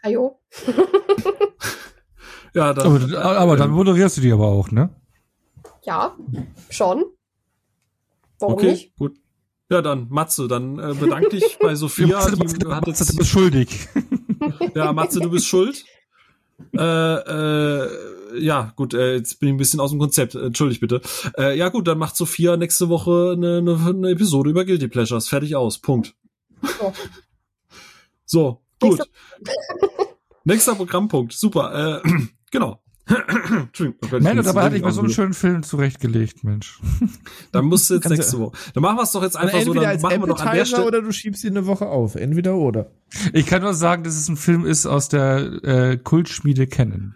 [0.01, 0.39] Ajo.
[2.53, 4.89] ja, dann, aber, aber dann moderierst du die aber auch, ne?
[5.83, 6.17] Ja,
[6.69, 7.05] schon.
[8.39, 8.95] Warum okay, nicht?
[8.95, 9.17] gut.
[9.69, 12.07] Ja, dann Matze, dann äh, bedank dich bei Sophia.
[12.07, 13.87] Matze, die, Matze, hat jetzt, du bist schuldig.
[14.75, 15.83] ja, Matze, du bist schuld.
[16.75, 17.89] Äh, äh,
[18.39, 20.35] ja, gut, äh, jetzt bin ich ein bisschen aus dem Konzept.
[20.35, 21.01] Entschuldigt bitte.
[21.37, 25.27] Äh, ja, gut, dann macht Sophia nächste Woche eine, eine, eine Episode über Guilty Pleasures.
[25.27, 25.79] Fertig aus.
[25.79, 26.15] Punkt.
[26.79, 26.93] Oh.
[28.25, 29.01] So, gut.
[30.45, 31.33] Nächster Programmpunkt.
[31.33, 32.01] Super.
[32.03, 32.09] Äh,
[32.51, 32.82] genau.
[33.05, 34.21] Entschuldigung.
[34.21, 36.79] Mensch, dabei hatte ich mir so einen schönen Film zurechtgelegt, Mensch.
[37.51, 38.57] Dann musst du jetzt nächste Woche.
[38.73, 40.85] Dann machen wir es doch jetzt einfach so, dann machen wir doch an der Stelle.
[40.85, 42.15] Oder du schiebst ihn eine Woche auf.
[42.15, 42.91] Entweder oder.
[43.33, 47.15] Ich kann nur sagen, dass es ein Film ist aus der äh, Kultschmiede kennen.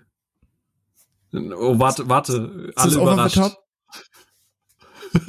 [1.34, 2.72] Oh, warte, warte.
[2.76, 3.40] Alle ist überrascht.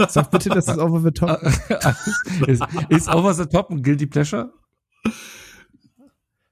[0.09, 1.40] Sag bitte, das ist over the top.
[2.47, 4.52] ist, ist over the top ein Guilty Pleasure?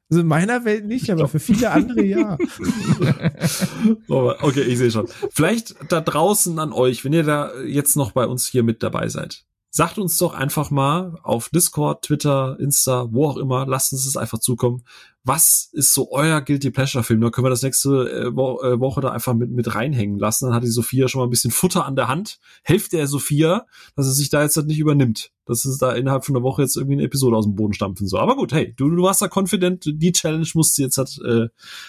[0.08, 2.38] Also in meiner Welt nicht, aber für viele andere ja.
[4.08, 5.08] okay, ich sehe schon.
[5.32, 9.08] Vielleicht da draußen an euch, wenn ihr da jetzt noch bei uns hier mit dabei
[9.08, 9.44] seid.
[9.76, 14.16] Sagt uns doch einfach mal auf Discord, Twitter, Insta, wo auch immer, lasst uns das
[14.16, 14.84] einfach zukommen.
[15.22, 17.20] Was ist so euer Guilty Pleasure Film?
[17.20, 20.46] Da können wir das nächste äh, äh, Woche da einfach mit, mit reinhängen lassen.
[20.46, 22.38] Dann hat die Sophia schon mal ein bisschen Futter an der Hand.
[22.62, 23.66] Helft der Sophia,
[23.96, 25.30] dass sie sich da jetzt halt nicht übernimmt.
[25.44, 28.06] Dass es da innerhalb von einer Woche jetzt irgendwie eine Episode aus dem Boden stampfen
[28.06, 28.20] soll.
[28.20, 29.84] Aber gut, hey, du, du warst da confident.
[29.86, 31.48] Die Challenge musst du jetzt halt äh,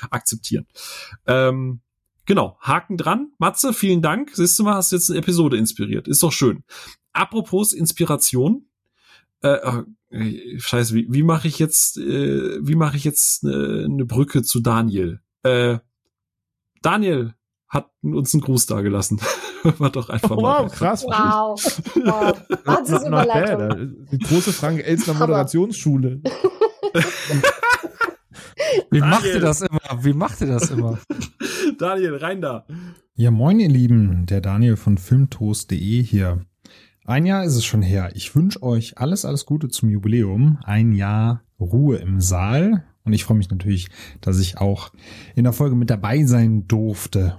[0.10, 0.68] akzeptieren.
[1.26, 1.80] Ähm,
[2.28, 3.32] Genau, Haken dran.
[3.38, 4.32] Matze, vielen Dank.
[4.34, 6.10] Siehst du mal, hast jetzt eine Episode inspiriert.
[6.10, 6.66] Ist doch schön.
[7.18, 8.68] Apropos Inspiration.
[9.42, 9.58] Äh,
[10.10, 14.44] äh, scheiße, wie, wie mache ich jetzt, äh, wie mache ich jetzt eine, eine Brücke
[14.44, 15.20] zu Daniel?
[15.44, 15.80] Äh,
[16.82, 17.34] Daniel
[17.68, 19.20] hat uns einen Gruß da gelassen.
[19.80, 20.64] War doch einfach oh, mal.
[20.64, 21.04] Wow, krass.
[21.04, 21.60] Wow.
[21.96, 22.38] wow.
[22.66, 24.08] Wahnsinnsüberleitung.
[24.12, 26.22] Die große Frank Elsner Moderationsschule.
[28.92, 29.80] Wie macht ihr das immer?
[30.02, 31.00] Wie macht ihr das immer?
[31.78, 32.66] Daniel, rein da.
[33.16, 34.26] Ja, moin, ihr Lieben.
[34.28, 36.46] Der Daniel von filmtoast.de hier.
[37.08, 38.12] Ein Jahr ist es schon her.
[38.16, 40.60] Ich wünsche euch alles, alles Gute zum Jubiläum.
[40.66, 42.84] Ein Jahr Ruhe im Saal.
[43.06, 43.88] Und ich freue mich natürlich,
[44.20, 44.92] dass ich auch
[45.34, 47.38] in der Folge mit dabei sein durfte.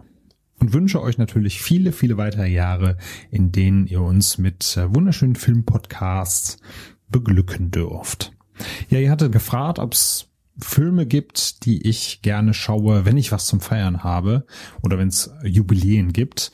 [0.58, 2.96] Und wünsche euch natürlich viele, viele weitere Jahre,
[3.30, 6.56] in denen ihr uns mit äh, wunderschönen Filmpodcasts
[7.10, 8.32] beglücken dürft.
[8.88, 13.44] Ja, ihr hattet gefragt, ob es Filme gibt, die ich gerne schaue, wenn ich was
[13.44, 14.46] zum Feiern habe
[14.82, 16.52] oder wenn es Jubiläen gibt.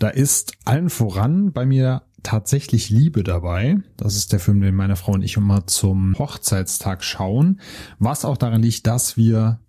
[0.00, 3.78] Da ist allen voran bei mir tatsächlich Liebe dabei.
[3.96, 7.60] Das ist der Film, den meine Frau und ich immer zum Hochzeitstag schauen.
[7.98, 9.60] Was auch daran liegt, dass wir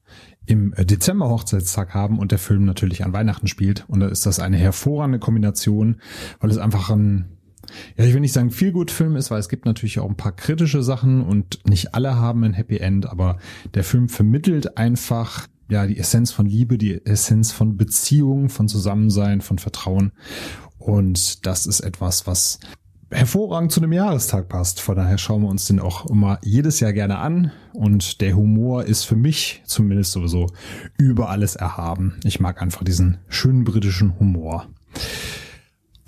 [0.46, 3.86] im Dezember Hochzeitstag haben und der Film natürlich an Weihnachten spielt.
[3.88, 5.98] Und da ist das eine hervorragende Kombination,
[6.40, 7.38] weil es einfach ein
[7.98, 10.18] ja, ich will nicht sagen viel gut Film ist, weil es gibt natürlich auch ein
[10.18, 13.38] paar kritische Sachen und nicht alle haben ein Happy End, aber
[13.76, 19.42] der Film vermittelt einfach ja die Essenz von Liebe, die Essenz von Beziehung, von Zusammensein,
[19.42, 20.14] von Vertrauen
[20.80, 22.60] und das ist etwas, was
[23.12, 24.82] hervorragend zu einem Jahrestag passt.
[24.82, 27.52] Von daher schauen wir uns den auch immer jedes Jahr gerne an.
[27.74, 30.48] Und der Humor ist für mich zumindest sowieso
[30.98, 32.20] über alles erhaben.
[32.24, 34.68] Ich mag einfach diesen schönen britischen Humor.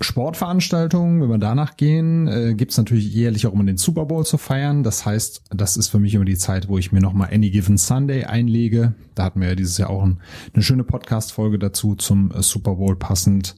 [0.00, 4.26] Sportveranstaltungen, wenn wir danach gehen, äh, gibt es natürlich jährlich auch immer den Super Bowl
[4.26, 4.82] zu feiern.
[4.82, 7.78] Das heißt, das ist für mich immer die Zeit, wo ich mir nochmal Any Given
[7.78, 8.94] Sunday einlege.
[9.14, 10.20] Da hatten wir ja dieses Jahr auch ein,
[10.54, 13.54] eine schöne Podcast-Folge dazu zum äh, Super Bowl passend.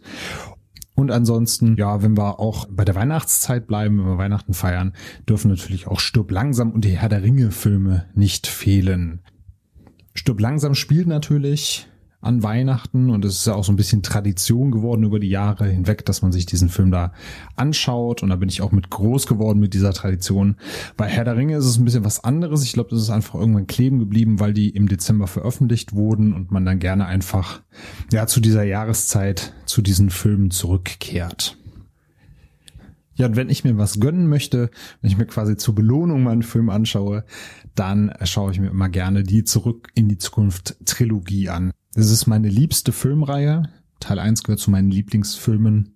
[0.94, 4.92] Und ansonsten, ja, wenn wir auch bei der Weihnachtszeit bleiben, wenn wir Weihnachten feiern,
[5.28, 9.20] dürfen natürlich auch Stirb langsam und die Herr der Ringe Filme nicht fehlen.
[10.14, 11.88] Stirb langsam spielt natürlich
[12.24, 15.66] an Weihnachten und es ist ja auch so ein bisschen Tradition geworden über die Jahre
[15.66, 17.12] hinweg, dass man sich diesen Film da
[17.54, 20.56] anschaut und da bin ich auch mit groß geworden mit dieser Tradition.
[20.96, 22.64] Bei Herr der Ringe ist es ein bisschen was anderes.
[22.64, 26.50] Ich glaube, das ist einfach irgendwann kleben geblieben, weil die im Dezember veröffentlicht wurden und
[26.50, 27.62] man dann gerne einfach
[28.12, 31.58] ja zu dieser Jahreszeit zu diesen Filmen zurückkehrt.
[33.16, 34.70] Ja, und wenn ich mir was gönnen möchte,
[35.00, 37.24] wenn ich mir quasi zur Belohnung meinen Film anschaue,
[37.74, 41.72] dann schaue ich mir immer gerne die Zurück in die Zukunft Trilogie an.
[41.94, 43.70] Das ist meine liebste Filmreihe.
[44.00, 45.94] Teil 1 gehört zu meinen Lieblingsfilmen.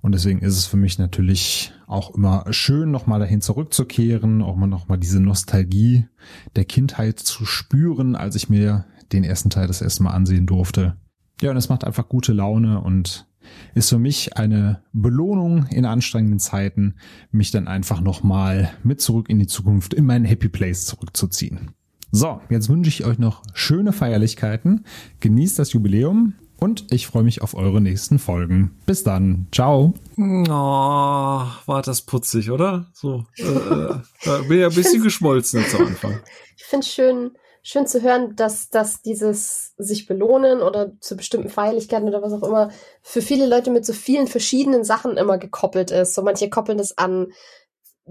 [0.00, 4.66] Und deswegen ist es für mich natürlich auch immer schön, nochmal dahin zurückzukehren, auch mal
[4.66, 6.08] nochmal diese Nostalgie
[6.56, 10.96] der Kindheit zu spüren, als ich mir den ersten Teil das erste Mal ansehen durfte.
[11.40, 13.26] Ja, und es macht einfach gute Laune und
[13.74, 16.96] ist für mich eine Belohnung in anstrengenden Zeiten,
[17.30, 21.70] mich dann einfach nochmal mit zurück in die Zukunft in meinen Happy Place zurückzuziehen.
[22.12, 24.84] So, jetzt wünsche ich euch noch schöne Feierlichkeiten,
[25.20, 28.76] genießt das Jubiläum und ich freue mich auf eure nächsten Folgen.
[28.84, 29.46] Bis dann.
[29.52, 29.94] Ciao.
[30.18, 32.86] Oh, war das putzig, oder?
[32.92, 36.18] So, äh, äh, bin ja ein bisschen geschmolzen jetzt am Anfang.
[36.56, 37.30] Ich finde es schön,
[37.62, 42.42] schön zu hören, dass, dass dieses sich belohnen oder zu bestimmten Feierlichkeiten oder was auch
[42.42, 42.70] immer
[43.02, 46.14] für viele Leute mit so vielen verschiedenen Sachen immer gekoppelt ist.
[46.14, 47.28] So manche koppeln das an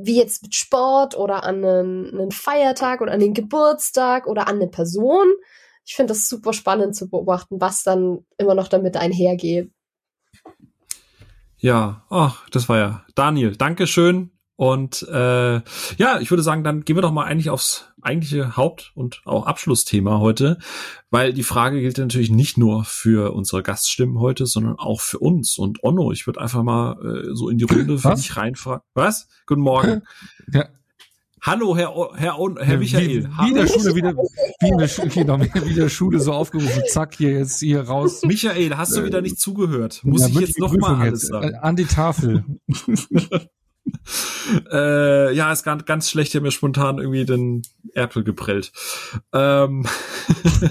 [0.01, 4.55] wie jetzt mit Sport oder an einen, einen Feiertag oder an den Geburtstag oder an
[4.55, 5.27] eine Person.
[5.85, 9.71] Ich finde das super spannend zu beobachten, was dann immer noch damit einhergeht.
[11.57, 13.55] Ja, ach, das war ja Daniel.
[13.55, 14.31] Dankeschön.
[14.60, 15.61] Und äh,
[15.95, 19.45] ja, ich würde sagen, dann gehen wir doch mal eigentlich aufs eigentliche Haupt- und auch
[19.45, 20.57] Abschlussthema heute,
[21.10, 25.57] weil die Frage gilt natürlich nicht nur für unsere Gaststimmen heute, sondern auch für uns.
[25.57, 28.84] Und Onno, ich würde einfach mal äh, so in die Runde für dich reinfragen.
[28.94, 29.30] Was?
[29.45, 30.02] Guten Morgen.
[30.52, 30.68] Ja.
[31.41, 33.23] Hallo, Herr, o Herr, o Herr ja, Michael.
[33.23, 36.84] Wie, wie der Schule, wieder, wie in der, Schule, genau, wie der Schule so aufgerufen,
[36.90, 38.23] zack, hier jetzt hier raus.
[38.23, 40.02] Michael, hast du wieder nicht zugehört?
[40.03, 41.56] Muss ja, ich jetzt nochmal alles sagen?
[41.56, 42.44] An die Tafel.
[44.72, 46.35] äh, ja, ist ganz, ganz schlecht.
[46.35, 47.61] Habe mir spontan irgendwie den
[47.93, 48.72] Erpel geprellt.
[49.34, 49.85] Ähm,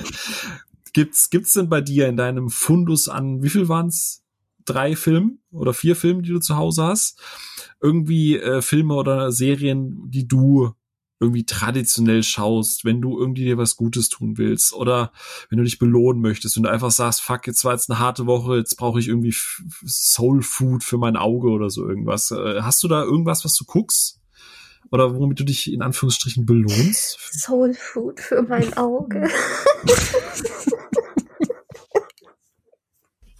[0.92, 4.24] gibt's, gibt's denn bei dir in deinem Fundus an, wie viel waren's?
[4.64, 7.18] Drei Filme oder vier Filme, die du zu Hause hast?
[7.80, 10.74] Irgendwie äh, Filme oder Serien, die du
[11.20, 15.12] irgendwie traditionell schaust, wenn du irgendwie dir was Gutes tun willst oder
[15.50, 18.26] wenn du dich belohnen möchtest und du einfach sagst, fuck, jetzt war jetzt eine harte
[18.26, 19.34] Woche, jetzt brauche ich irgendwie
[19.86, 22.30] Soul Food für mein Auge oder so irgendwas.
[22.30, 24.20] Äh, hast du da irgendwas, was du guckst?
[24.90, 27.18] Oder womit du dich in Anführungsstrichen belohnst?
[27.32, 29.28] Soul Food für mein Auge.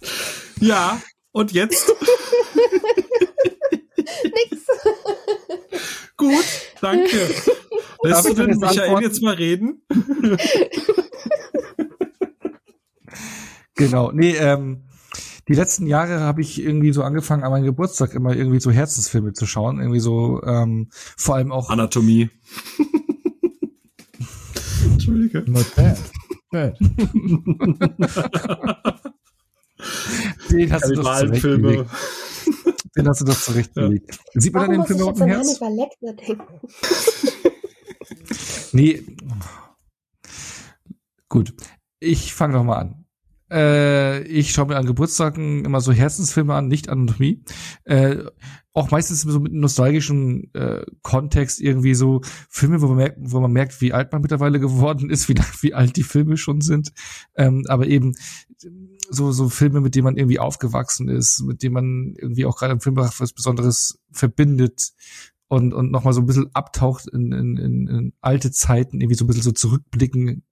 [0.59, 1.01] ja,
[1.31, 1.91] und jetzt?
[4.23, 4.65] Nix.
[6.17, 6.45] Gut,
[6.81, 7.07] danke.
[8.03, 9.03] Lässt du den Michael antworten?
[9.03, 9.81] jetzt mal reden?
[13.75, 14.11] genau.
[14.11, 14.83] Nee, ähm,
[15.49, 19.33] die letzten Jahre habe ich irgendwie so angefangen, an meinem Geburtstag immer irgendwie so Herzensfilme
[19.33, 19.79] zu schauen.
[19.79, 21.69] Irgendwie so, ähm, vor allem auch.
[21.69, 22.29] Anatomie.
[24.85, 25.43] Entschuldige.
[25.47, 25.97] Not bad.
[26.51, 26.77] Bad.
[30.51, 31.85] Den hast du doch Filme.
[32.95, 34.19] Den hast du doch zurechtgelegt.
[34.33, 34.41] Ja.
[34.41, 35.59] Sieht man Warum dann den Film auf dem Herz?
[38.73, 39.03] nee.
[41.27, 41.53] Gut.
[41.99, 43.05] Ich fange doch mal an.
[43.51, 47.43] Äh, ich schaue mir an Geburtstagen immer so Herzensfilme an, nicht Anatomie.
[47.83, 48.23] Äh,
[48.73, 53.39] auch meistens so mit einem nostalgischen äh, Kontext irgendwie so Filme, wo man merkt, wo
[53.39, 56.91] man merkt, wie alt man mittlerweile geworden ist, wie, wie alt die Filme schon sind.
[57.35, 58.15] Ähm, aber eben
[59.09, 62.73] so, so Filme, mit denen man irgendwie aufgewachsen ist, mit denen man irgendwie auch gerade
[62.73, 64.91] im Filmbereich was Besonderes verbindet
[65.47, 69.25] und, und nochmal so ein bisschen abtaucht in, in, in, in alte Zeiten, irgendwie so
[69.25, 70.43] ein bisschen so zurückblicken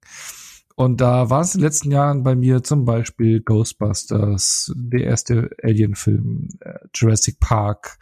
[0.78, 5.50] Und da war es in den letzten Jahren bei mir zum Beispiel Ghostbusters, der erste
[5.60, 7.98] Alien-Film, äh, Jurassic Park.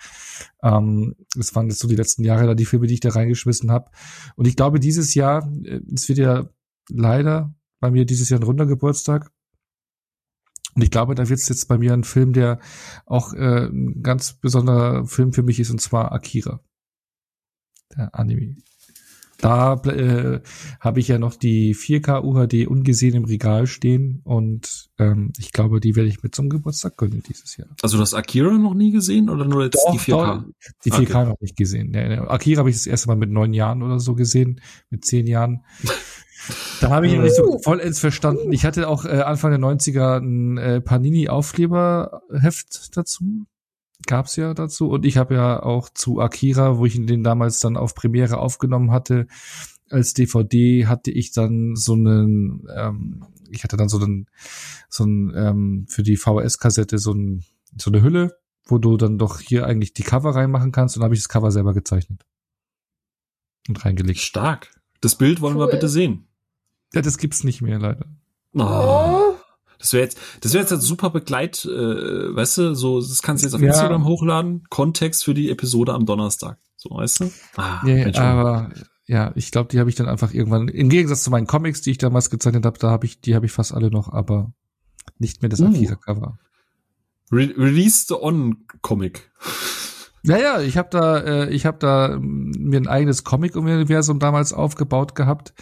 [0.62, 3.70] Ähm, das waren jetzt so die letzten Jahre da die Filme, die ich da reingeschmissen
[3.70, 3.90] habe.
[4.36, 6.50] Und ich glaube, dieses Jahr, äh, es wird ja
[6.90, 9.30] leider bei mir dieses Jahr ein runder Geburtstag.
[10.76, 12.60] Und ich glaube, da wird es jetzt bei mir ein Film, der
[13.06, 16.60] auch äh, ein ganz besonderer Film für mich ist, und zwar Akira.
[17.96, 18.56] Der Anime.
[19.38, 20.40] Da äh,
[20.80, 25.78] habe ich ja noch die 4K UHD ungesehen im Regal stehen und ähm, ich glaube,
[25.80, 27.68] die werde ich mit zum Geburtstag gönnen dieses Jahr.
[27.82, 30.10] Also du hast Akira noch nie gesehen oder nur jetzt Doch, die 4K?
[30.10, 30.44] doch,
[30.86, 31.24] die 4K Okay.
[31.26, 31.94] noch nicht gesehen.
[31.94, 35.64] Akira habe ich das erste Mal mit neun Jahren oder so gesehen, mit zehn Jahren.
[36.80, 38.52] Da habe ich ihn noch nicht so vollends verstanden.
[38.52, 43.46] Ich hatte auch äh, Anfang der 90er ein äh, Panini-Aufkleberheft dazu.
[44.06, 44.90] Gab's ja dazu.
[44.90, 48.38] Und ich habe ja auch zu Akira, wo ich ihn den damals dann auf Premiere
[48.38, 49.26] aufgenommen hatte,
[49.90, 54.26] als DVD hatte ich dann so einen, ähm, ich hatte dann so einen,
[54.88, 57.44] so einen, ähm, für die VHS-Kassette so, ein,
[57.76, 58.36] so eine Hülle,
[58.66, 61.52] wo du dann doch hier eigentlich die Cover reinmachen kannst und habe ich das Cover
[61.52, 62.24] selber gezeichnet.
[63.68, 64.20] Und reingelegt.
[64.20, 64.70] Stark.
[65.00, 65.72] Das Bild wollen wir Cool.
[65.72, 66.26] bitte sehen.
[66.94, 68.06] Ja, das gibt's nicht mehr, leider.
[68.54, 68.62] Oh.
[68.62, 69.34] Oh.
[69.78, 71.68] Das wäre jetzt, das wäre jetzt ein super Begleit, äh,
[72.34, 73.68] weißt du, so, das kannst du jetzt auf Ja.
[73.68, 76.58] Instagram hochladen, Kontext für die Episode am Donnerstag.
[76.76, 77.30] So, weißt du?
[77.56, 78.70] Ah, Nee, Mensch, aber
[79.06, 81.90] ja, ich glaube, die habe ich dann einfach irgendwann, im Gegensatz zu meinen Comics, die
[81.90, 84.52] ich damals gezeichnet habe, da habe ich, die habe ich fast alle noch, aber
[85.18, 85.66] nicht mehr das Uh.
[85.66, 86.38] Akira-Cover.
[87.30, 89.30] Re Release the On Comic.
[90.22, 94.52] Ja, ja, ich habe da, äh, ich habe da ähm, mir ein eigenes Comic-Universum damals
[94.52, 95.54] aufgebaut gehabt,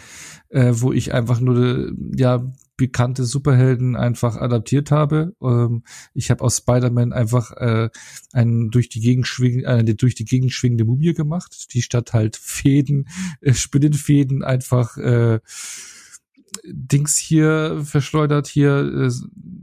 [0.49, 2.45] äh, wo ich einfach nur äh, ja
[2.77, 5.33] bekannte Superhelden einfach adaptiert habe.
[5.41, 7.89] Ähm, ich habe aus Spider-Man einfach äh,
[8.33, 12.35] einen durch die Gegend schwingen, eine durch die Gegend schwingende Mumie gemacht, die statt halt
[12.35, 13.07] Fäden,
[13.41, 15.39] äh, Spinnenfäden einfach äh,
[16.63, 19.11] Dings hier verschleudert hier, äh,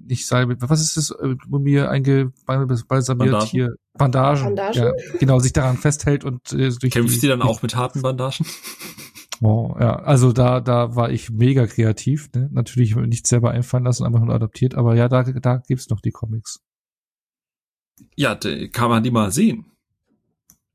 [0.07, 3.49] nicht Salbe, was ist das, äh, Mumie eingebalsamiert Bandagen?
[3.49, 4.83] hier, Bandagen, Bandagen?
[4.83, 8.47] Ja, genau, sich daran festhält und äh, durch Kämpft die dann auch mit harten Bandagen?
[9.45, 12.49] Oh, ja, also da, da war ich mega kreativ, ne?
[12.53, 16.13] Natürlich nicht selber einfallen lassen, einfach nur adaptiert, aber ja, da, da gibt's noch die
[16.13, 16.61] Comics.
[18.15, 19.67] Ja, kann man die mal sehen.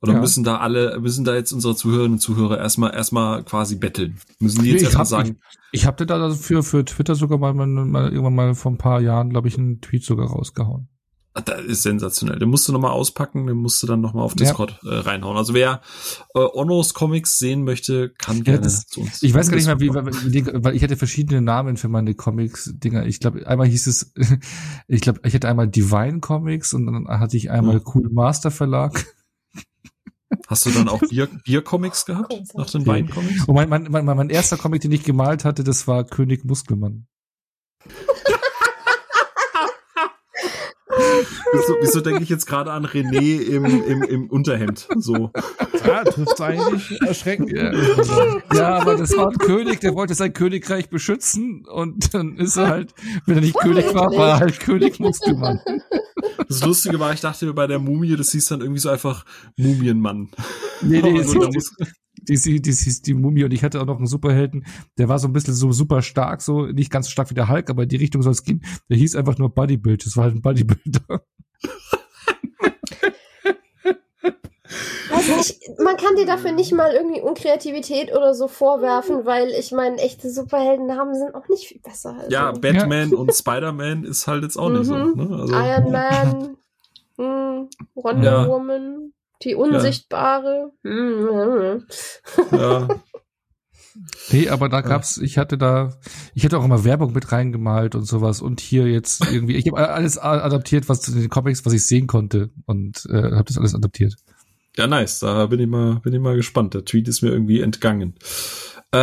[0.02, 0.20] Oder Ja.
[0.20, 4.20] müssen da alle, müssen da jetzt unsere Zuhörerinnen und Zuhörer erstmal, erstmal quasi betteln?
[4.40, 5.40] Müssen die jetzt ich erstmal sagen,
[5.72, 8.78] ich, ich habe da dafür für Twitter sogar mal, mal, mal irgendwann mal vor ein
[8.78, 10.90] paar Jahren, glaube ich, einen Tweet sogar rausgehauen.
[11.38, 12.40] Ah, Das ist sensationell.
[12.40, 14.38] Den musst du nochmal auspacken, den musst du dann nochmal auf Ja.
[14.46, 15.38] Discord äh, reinhauen.
[15.38, 15.82] Also wer
[16.34, 19.22] äh, Onnos Comics sehen möchte, kann Ja, gerne das- zu uns.
[19.22, 23.06] Ich weiß gar nicht mehr, wie, weil ich hatte verschiedene Namen für meine Comics-Dinger.
[23.06, 24.14] Ich glaube, einmal hieß es,
[24.88, 27.84] ich glaube, ich hatte einmal Divine Comics und dann hatte ich einmal Hm.
[27.94, 29.06] Cool Master Verlag.
[30.48, 32.34] Hast du dann auch Bier, Bier-Comics gehabt?
[32.56, 33.46] Nach den Wein-Comics?
[33.48, 37.06] Und mein, mein, mein, mein erster Comic, den ich gemalt hatte, das war König Muskelmann.
[41.54, 44.88] Wieso, wieso denke ich jetzt gerade an René im, im, im Unterhemd?
[44.98, 45.32] So.
[45.86, 47.52] Ja, trifft's eigentlich erschreckend.
[47.52, 47.72] Ja.
[48.54, 52.68] ja, aber das war ein König, der wollte sein Königreich beschützen und dann ist er
[52.68, 52.94] halt,
[53.26, 55.60] wenn er nicht König war, war er halt König Muskelmann.
[56.48, 59.26] Das Lustige war, ich dachte mir bei der Mumie, das hieß dann irgendwie so einfach
[59.58, 60.30] Mumienmann.
[60.82, 61.50] Nee, nee, Also,
[62.28, 64.66] die, die, die, hieß die Mumie und ich hatte auch noch einen Superhelden,
[64.98, 67.50] der war so ein bisschen so super stark, so nicht ganz so stark wie der
[67.50, 68.64] Hulk, aber in die Richtung soll es gehen.
[68.90, 71.24] Der hieß einfach nur Bodybuild, das war halt ein Bodybuilder.
[75.10, 79.72] Also ich, man kann dir dafür nicht mal irgendwie Unkreativität oder so vorwerfen, weil ich
[79.72, 82.16] meine, echte Superheldennamen sind auch nicht viel besser.
[82.18, 82.30] Also.
[82.30, 84.96] Ja, Batman und Spider-Man ist halt jetzt auch nicht so.
[84.96, 85.16] Mhm.
[85.16, 85.38] Ne?
[85.38, 86.58] Also, Iron Man,
[87.18, 88.48] hm, Wonder Ja.
[88.48, 90.72] Woman, die Unsichtbare.
[90.84, 91.86] Hm,
[92.52, 92.88] Ja.
[94.30, 95.98] Nee, aber da gab's, ich hatte da,
[96.36, 99.90] ich hatte auch immer Werbung mit reingemalt und sowas und hier jetzt irgendwie, ich habe
[99.90, 103.74] alles adaptiert, was in den Comics, was ich sehen konnte und äh, habe das alles
[103.74, 104.14] adaptiert.
[104.76, 105.20] ja, nice.
[105.20, 106.76] Da bin ich mal, bin ich mal gespannt.
[106.76, 108.14] Der Tweet ist mir irgendwie entgangen.
[108.92, 108.98] Äh,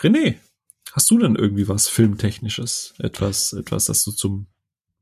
[0.00, 0.36] René,
[0.92, 2.94] hast du denn irgendwie was Filmtechnisches?
[2.98, 4.46] Etwas, etwas, das du zum,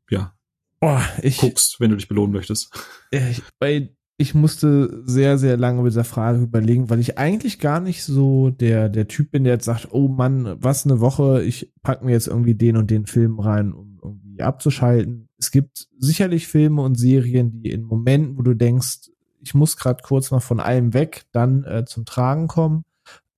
[0.08, 0.32] ja,
[0.80, 2.70] Oh, ich, guckst, wenn du dich belohnen möchtest?
[3.10, 7.78] ich, weil ich musste sehr, sehr lange mit dieser Frage überlegen, weil ich eigentlich gar
[7.78, 11.72] nicht so der, der Typ bin, der jetzt sagt, oh Mann, was eine Woche, ich
[11.84, 15.28] pack mir jetzt irgendwie den und den Film rein, um irgendwie abzuschalten.
[15.38, 20.02] Es gibt sicherlich Filme und Serien, die in Momenten, wo du denkst, ich muss gerade
[20.02, 22.84] kurz mal von allem weg, dann äh, zum Tragen kommen.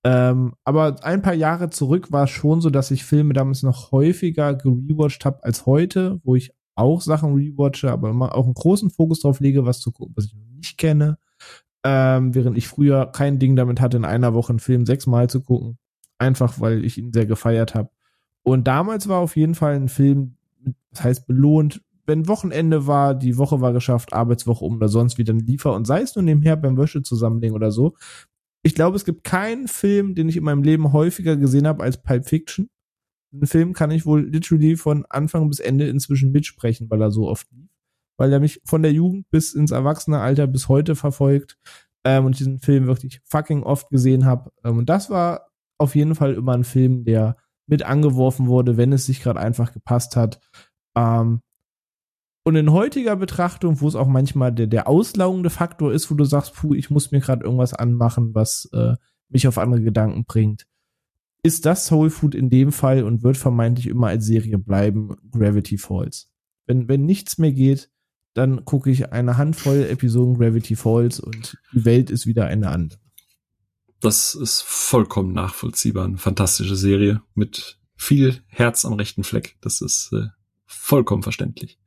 [0.03, 3.91] Ähm, aber ein paar Jahre zurück war es schon so, dass ich Filme damals noch
[3.91, 8.89] häufiger gerewatcht habe als heute, wo ich auch Sachen rewatche, aber immer auch einen großen
[8.89, 11.17] Fokus drauf lege, was zu gucken, was ich nicht kenne.
[11.83, 15.41] Ähm, während ich früher kein Ding damit hatte, in einer Woche einen Film sechsmal zu
[15.41, 15.77] gucken.
[16.19, 17.89] Einfach weil ich ihn sehr gefeiert habe.
[18.43, 20.35] Und damals war auf jeden Fall ein Film,
[20.91, 25.33] das heißt belohnt, wenn Wochenende war, die Woche war geschafft, Arbeitswoche um oder sonst wieder
[25.33, 27.95] ein Liefer und sei es nur nebenher beim Wäsche zusammenlegen oder so.
[28.63, 32.01] Ich glaube, es gibt keinen Film, den ich in meinem Leben häufiger gesehen habe als
[32.01, 32.69] Pulp Fiction.
[33.33, 37.27] Einen Film kann ich wohl literally von Anfang bis Ende inzwischen mitsprechen, weil er so
[37.27, 37.70] oft lief.
[38.17, 41.57] Weil er mich von der Jugend bis ins Erwachsenealter bis heute verfolgt
[42.03, 44.51] ähm, und diesen Film wirklich fucking oft gesehen habe.
[44.63, 48.93] Ähm, und das war auf jeden Fall immer ein Film, der mit angeworfen wurde, wenn
[48.93, 50.39] es sich gerade einfach gepasst hat.
[50.95, 51.41] Ähm,
[52.43, 56.25] und in heutiger Betrachtung, wo es auch manchmal der, der auslaugende Faktor ist, wo du
[56.25, 58.95] sagst, puh, ich muss mir gerade irgendwas anmachen, was äh,
[59.29, 60.65] mich auf andere Gedanken bringt,
[61.43, 65.77] ist das Soul Food in dem Fall und wird vermeintlich immer als Serie bleiben, Gravity
[65.77, 66.29] Falls.
[66.67, 67.89] Wenn, wenn nichts mehr geht,
[68.33, 72.99] dann gucke ich eine Handvoll Episoden Gravity Falls und die Welt ist wieder eine andere.
[73.99, 76.05] Das ist vollkommen nachvollziehbar.
[76.05, 79.57] Eine fantastische Serie mit viel Herz am rechten Fleck.
[79.61, 80.27] Das ist äh,
[80.65, 81.77] vollkommen verständlich.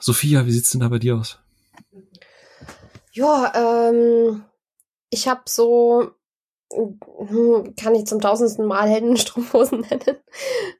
[0.00, 1.38] Sophia, wie sieht's denn da bei dir aus?
[3.12, 4.42] Ja, ähm,
[5.10, 6.12] ich habe so,
[7.76, 10.18] kann ich zum tausendsten Mal Heldenstrumpfhosen nennen.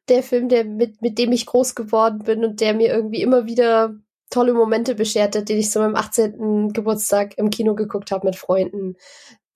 [0.09, 3.47] Der Film, der mit, mit dem ich groß geworden bin und der mir irgendwie immer
[3.47, 3.95] wieder
[4.31, 6.73] tolle Momente beschert hat, den ich zu meinem 18.
[6.73, 8.97] Geburtstag im Kino geguckt habe mit Freunden.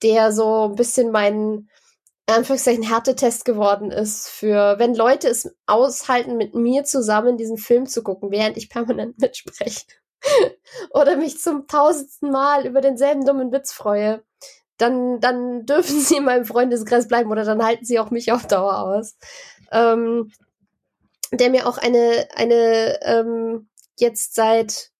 [0.02, 1.70] Der so ein bisschen meinen
[2.26, 8.02] Anführungszeichen Härtetest geworden ist für, wenn Leute es aushalten, mit mir zusammen diesen Film zu
[8.02, 9.86] gucken, während ich permanent mitspreche.
[10.90, 14.24] Oder mich zum tausendsten Mal über denselben dummen Witz freue,
[14.78, 18.46] dann, dann dürfen sie in meinem Freundeskreis bleiben oder dann halten sie auch mich auf
[18.46, 19.16] Dauer aus.
[19.72, 20.30] Ähm,
[21.32, 24.90] der mir auch eine, eine ähm, jetzt seit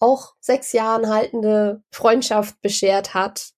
[0.00, 3.50] auch sechs Jahren haltende Freundschaft beschert hat.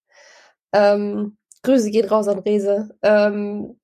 [0.72, 2.90] Ähm, Grüße gehen raus an Rese.
[3.02, 3.78] Ähm,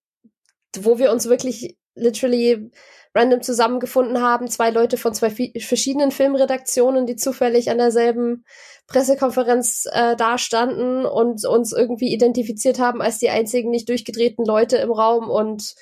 [0.77, 2.71] wo wir uns wirklich literally
[3.15, 4.49] random zusammengefunden haben.
[4.49, 8.45] Zwei Leute von zwei verschiedenen Filmredaktionen, die zufällig an derselben
[8.87, 14.91] Pressekonferenz äh, dastanden und uns irgendwie identifiziert haben als die einzigen nicht durchgedrehten Leute im
[14.91, 15.75] Raum und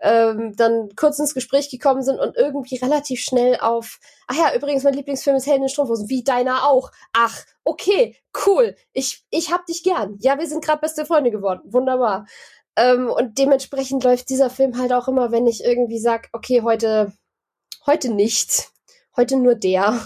[0.00, 4.84] ähm, dann kurz ins Gespräch gekommen sind und irgendwie relativ schnell auf, ach ja, übrigens,
[4.84, 6.90] mein Lieblingsfilm ist Helden in Strumpfhosen, wie deiner auch.
[7.12, 8.16] Ach, okay,
[8.46, 10.18] cool, ich, ich hab dich gern.
[10.20, 12.26] Ja, wir sind gerade beste Freunde geworden, wunderbar.
[12.76, 17.12] Ähm, und dementsprechend läuft dieser Film halt auch immer, wenn ich irgendwie sag, okay, heute,
[17.86, 18.70] heute nicht,
[19.16, 20.00] heute nur der.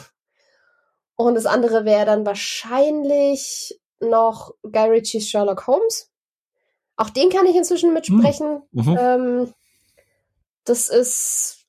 [1.16, 6.10] Und das andere wäre dann wahrscheinlich noch Guy Ritchies Sherlock Holmes.
[6.96, 8.62] Auch den kann ich inzwischen mitsprechen.
[8.72, 8.98] Mhm.
[8.98, 9.54] Ähm,
[10.64, 11.66] das ist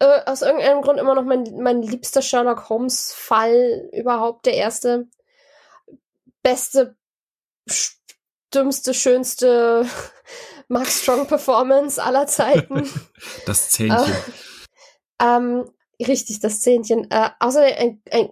[0.00, 5.08] äh, aus irgendeinem Grund immer noch mein, mein liebster Sherlock Holmes-Fall überhaupt, der erste.
[6.42, 6.96] Beste,
[8.54, 9.86] dümmste, schönste
[10.68, 12.88] Max Strong-Performance aller Zeiten.
[13.46, 14.12] Das Zähnchen.
[15.18, 15.70] Äh, ähm,
[16.00, 17.10] richtig, das Zähnchen.
[17.10, 18.30] Äh, außerdem ein, ein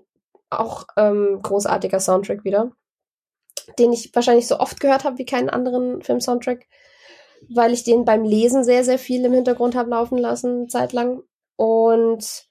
[0.51, 2.71] auch ähm, großartiger Soundtrack wieder,
[3.79, 6.67] den ich wahrscheinlich so oft gehört habe wie keinen anderen Film-Soundtrack
[7.49, 11.23] weil ich den beim Lesen sehr, sehr viel im Hintergrund habe laufen lassen, zeitlang.
[11.57, 12.49] Und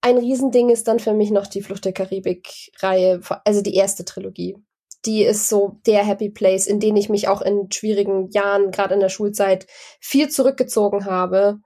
[0.00, 4.56] ein Riesending ist dann für mich noch die Flucht der Karibik-Reihe, also die erste Trilogie.
[5.04, 8.94] Die ist so der Happy Place, in den ich mich auch in schwierigen Jahren, gerade
[8.94, 9.66] in der Schulzeit,
[10.00, 11.58] viel zurückgezogen habe.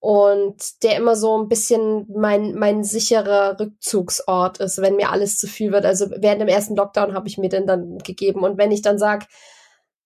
[0.00, 5.48] Und der immer so ein bisschen mein, mein sicherer Rückzugsort ist, wenn mir alles zu
[5.48, 5.84] viel wird.
[5.84, 8.44] Also während dem ersten Lockdown habe ich mir den dann gegeben.
[8.44, 9.26] Und wenn ich dann sage,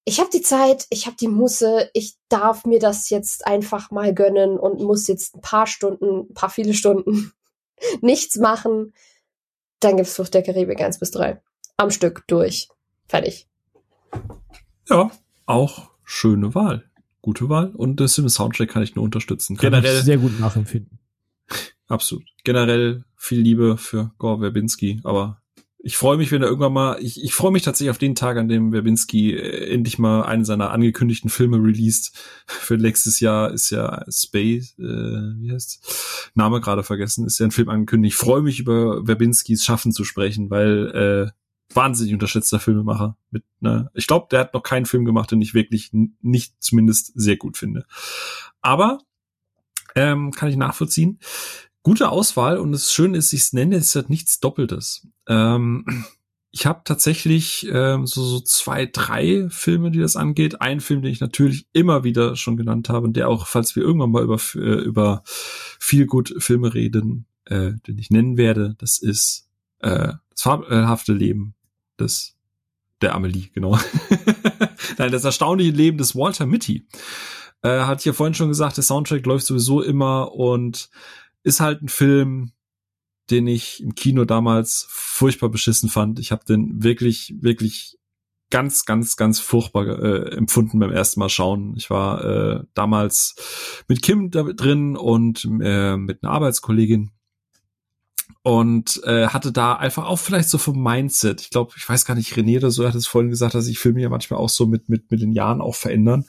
[0.05, 4.15] ich habe die Zeit, ich habe die Muße, ich darf mir das jetzt einfach mal
[4.15, 7.33] gönnen und muss jetzt ein paar Stunden, ein paar viele Stunden
[8.01, 8.95] nichts machen.
[9.81, 11.41] Dann gibt's Flucht der Karibik 1 bis 3.
[11.83, 12.69] Am Stück durch.
[13.09, 13.49] Fertig.
[14.89, 15.11] Ja,
[15.47, 16.85] auch schöne Wahl.
[17.23, 17.73] Gute Wahl.
[17.75, 19.57] Und das im Soundtrack kann ich nur unterstützen.
[19.57, 21.01] Kann Generell sehr gut nachempfinden.
[21.89, 22.23] Absolut.
[22.45, 25.43] Generell viel Liebe für Gore Verbinski, aber
[25.85, 28.37] ich freue mich, wenn er irgendwann mal, ich, ich freue mich tatsächlich auf den Tag,
[28.37, 32.13] an dem Werbinski äh, endlich mal einen seiner angekündigten Filme released.
[32.47, 37.51] Für nächstes Jahr ist ja Space, äh, wie heißt Name gerade vergessen, ist ja ein
[37.51, 38.15] Film angekündigt.
[38.15, 41.42] Ich freue mich über Werbinskis Schaffen zu sprechen, weil äh,
[41.73, 43.17] wahnsinnig unterschätzter Filmemacher.
[43.31, 45.91] Mit, ne, ich glaube, der hat noch keinen Film gemacht, den ich wirklich
[46.21, 47.87] nicht zumindest sehr gut finde.
[48.61, 48.99] Aber
[49.95, 51.19] ähm, kann ich nachvollziehen
[51.83, 55.07] gute Auswahl und das Schöne ist, ich nenne es halt nichts Doppeltes.
[55.27, 55.85] Ähm,
[56.51, 60.61] ich habe tatsächlich ähm, so, so zwei, drei Filme, die das angeht.
[60.61, 63.83] Ein Film, den ich natürlich immer wieder schon genannt habe und der auch, falls wir
[63.83, 68.99] irgendwann mal über, äh, über viel gut Filme reden, äh, den ich nennen werde, das
[68.99, 69.49] ist
[69.83, 71.55] äh, das fabelhafte Leben
[72.01, 72.37] des
[73.03, 73.79] der Amelie, genau.
[74.99, 76.87] Nein, das erstaunliche Leben des Walter Mitty.
[77.63, 80.89] Äh, hat hier vorhin schon gesagt, der Soundtrack läuft sowieso immer und
[81.43, 82.53] ist halt ein Film,
[83.31, 86.19] den ich im Kino damals furchtbar beschissen fand.
[86.19, 87.99] Ich habe den wirklich, wirklich
[88.51, 91.75] ganz, ganz, ganz furchtbar äh, empfunden beim ersten Mal schauen.
[91.77, 93.35] Ich war äh, damals
[93.89, 97.11] mit Kim da drin und äh, mit einer Arbeitskollegin
[98.43, 101.41] und äh, hatte da einfach auch vielleicht so vom Mindset.
[101.41, 103.79] Ich glaube, ich weiß gar nicht, René oder so hat es vorhin gesagt, dass ich
[103.79, 106.27] Filme ja manchmal auch so mit mit mit den Jahren auch verändern.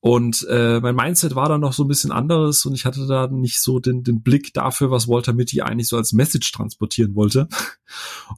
[0.00, 3.26] Und äh, mein Mindset war dann noch so ein bisschen anderes und ich hatte da
[3.26, 7.48] nicht so den, den Blick dafür, was Walter Mitty eigentlich so als Message transportieren wollte.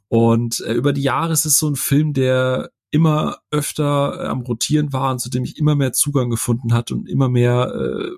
[0.08, 4.40] Und äh, über die Jahre ist es so ein Film, der immer öfter äh, am
[4.40, 8.10] Rotieren war und zu dem ich immer mehr Zugang gefunden hat und immer mehr äh,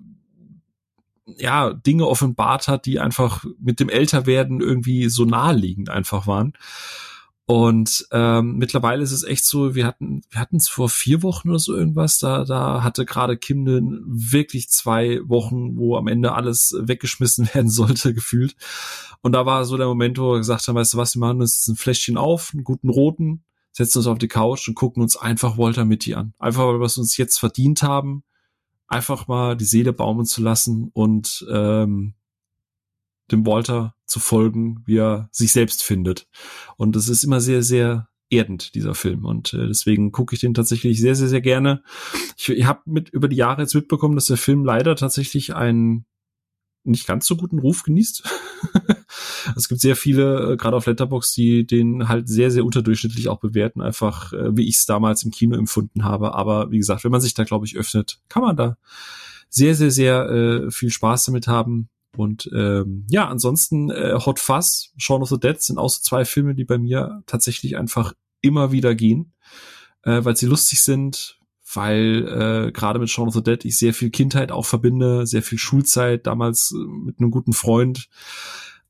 [1.26, 6.54] ja, Dinge offenbart hat, die einfach mit dem Älterwerden irgendwie so naheliegend einfach waren.
[7.50, 11.48] Und ähm, mittlerweile ist es echt so, wir hatten, wir hatten es vor vier Wochen
[11.48, 13.66] oder so irgendwas, da, da hatte gerade Kim
[14.06, 18.54] wirklich zwei Wochen, wo am Ende alles weggeschmissen werden sollte, gefühlt.
[19.20, 21.40] Und da war so der Moment, wo wir gesagt haben, weißt du was, wir machen
[21.40, 23.42] uns ein Fläschchen auf, einen guten roten,
[23.72, 26.34] setzen uns auf die Couch und gucken uns einfach Walter Mitty an.
[26.38, 28.22] Einfach, weil wir es uns jetzt verdient haben,
[28.90, 32.14] einfach mal die Seele baumen zu lassen und ähm,
[33.30, 36.28] dem Walter zu folgen, wie er sich selbst findet.
[36.76, 39.24] Und das ist immer sehr, sehr erdend, dieser Film.
[39.24, 41.82] Und äh, deswegen gucke ich den tatsächlich sehr, sehr, sehr gerne.
[42.36, 46.04] Ich, ich habe mit über die Jahre jetzt mitbekommen, dass der Film leider tatsächlich einen
[46.84, 48.22] nicht ganz so guten Ruf genießt.
[49.56, 53.40] es gibt sehr viele, äh, gerade auf Letterbox, die den halt sehr, sehr unterdurchschnittlich auch
[53.40, 56.34] bewerten, einfach äh, wie ich es damals im Kino empfunden habe.
[56.34, 58.76] Aber wie gesagt, wenn man sich da, glaube ich, öffnet, kann man da
[59.48, 61.88] sehr, sehr, sehr äh, viel Spaß damit haben.
[62.16, 66.24] Und ähm, ja, ansonsten äh, Hot Fuzz, Shaun of the Dead sind auch so zwei
[66.24, 69.32] Filme, die bei mir tatsächlich einfach immer wieder gehen,
[70.02, 71.39] äh, weil sie lustig sind,
[71.74, 72.26] weil
[72.68, 75.58] äh, gerade mit Shaun of the Dead ich sehr viel Kindheit auch verbinde, sehr viel
[75.58, 78.08] Schulzeit, damals äh, mit einem guten Freund.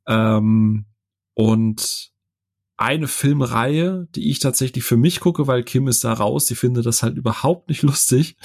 [0.07, 0.87] Ähm,
[1.35, 2.11] und
[2.77, 6.83] eine Filmreihe, die ich tatsächlich für mich gucke, weil Kim ist da raus, die finde
[6.83, 8.37] das halt überhaupt nicht lustig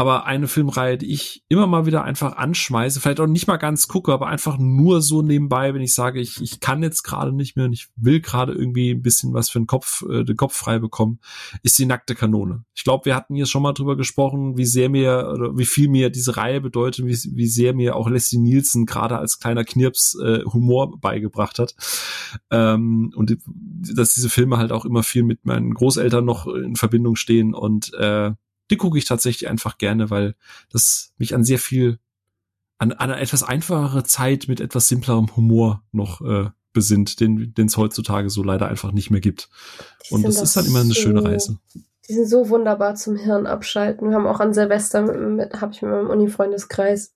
[0.00, 3.86] aber eine Filmreihe, die ich immer mal wieder einfach anschmeiße, vielleicht auch nicht mal ganz
[3.86, 7.54] gucke, aber einfach nur so nebenbei, wenn ich sage, ich, ich kann jetzt gerade nicht
[7.54, 10.56] mehr und ich will gerade irgendwie ein bisschen was für den Kopf, äh, den Kopf
[10.56, 11.20] frei bekommen,
[11.62, 12.64] ist die nackte Kanone.
[12.74, 15.90] Ich glaube, wir hatten hier schon mal drüber gesprochen, wie sehr mir oder wie viel
[15.90, 20.18] mir diese Reihe bedeutet, wie, wie sehr mir auch Leslie Nielsen gerade als kleiner Knirps
[20.18, 21.74] äh, Humor beigebracht hat.
[22.50, 23.36] Ähm, und
[23.94, 27.92] dass diese Filme halt auch immer viel mit meinen Großeltern noch in Verbindung stehen und
[27.92, 28.30] äh,
[28.70, 30.34] die gucke ich tatsächlich einfach gerne, weil
[30.70, 31.98] das mich an sehr viel,
[32.78, 37.76] an, an eine etwas einfachere Zeit mit etwas simplerem Humor noch äh, besinnt, den es
[37.76, 39.48] heutzutage so leider einfach nicht mehr gibt.
[40.08, 41.58] Die Und das ist dann immer eine so, schöne Reise.
[42.08, 44.10] Die sind so wunderbar zum Hirn abschalten.
[44.10, 47.14] Wir haben auch an Silvester, mit, habe ich mit meinem Uni-Freundeskreis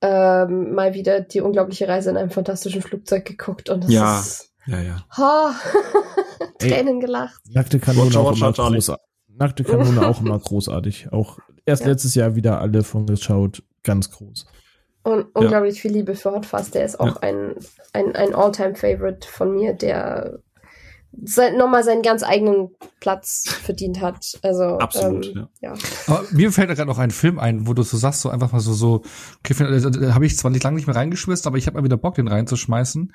[0.00, 3.70] ähm, mal wieder die unglaubliche Reise in einem fantastischen Flugzeug geguckt.
[3.70, 4.20] Und das ja.
[4.20, 5.04] ist ja, ja.
[5.16, 5.54] Ha,
[6.58, 7.40] Tränen gelacht.
[7.48, 8.94] Nackte Kanone auch immer großartig.
[9.36, 11.12] Nackte Kanone auch immer großartig.
[11.12, 11.88] Auch erst ja.
[11.88, 13.62] letztes Jahr wieder alle von geschaut.
[13.82, 14.46] Ganz groß.
[15.04, 15.80] Und unglaublich ja.
[15.82, 16.70] viel Liebe für Hot Fuzz.
[16.70, 17.22] Der ist auch ja.
[17.22, 17.56] ein,
[17.92, 20.38] ein, ein All-Time-Favorite von mir, der
[21.56, 22.70] nochmal seinen ganz eigenen
[23.00, 24.38] Platz verdient hat.
[24.42, 25.26] Also absolut.
[25.34, 25.74] Ähm, ja.
[26.06, 28.52] Aber mir fällt da gerade noch ein Film ein, wo du so sagst, so einfach
[28.52, 29.02] mal so so,
[29.38, 31.96] okay, da habe ich zwar nicht lange nicht mehr reingeschmissen, aber ich habe mal wieder
[31.96, 33.12] Bock, den reinzuschmeißen.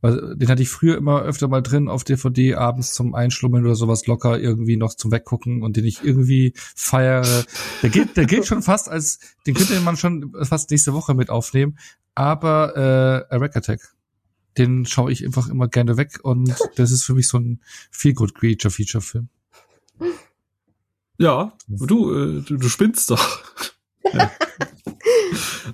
[0.00, 3.74] Weil den hatte ich früher immer öfter mal drin auf DVD abends zum Einschlummeln oder
[3.74, 7.44] sowas locker irgendwie noch zum Weggucken und den ich irgendwie feiere.
[7.82, 11.30] Der geht, der geht schon fast als, den könnte man schon fast nächste Woche mit
[11.30, 11.78] aufnehmen.
[12.14, 13.94] Aber äh, A Wreck Attack
[14.58, 17.60] den schaue ich einfach immer gerne weg und das ist für mich so ein
[17.90, 19.28] Feel Good Creature Feature Film.
[21.18, 23.42] Ja, du, äh, du, du spinnst doch.
[24.12, 24.30] ja.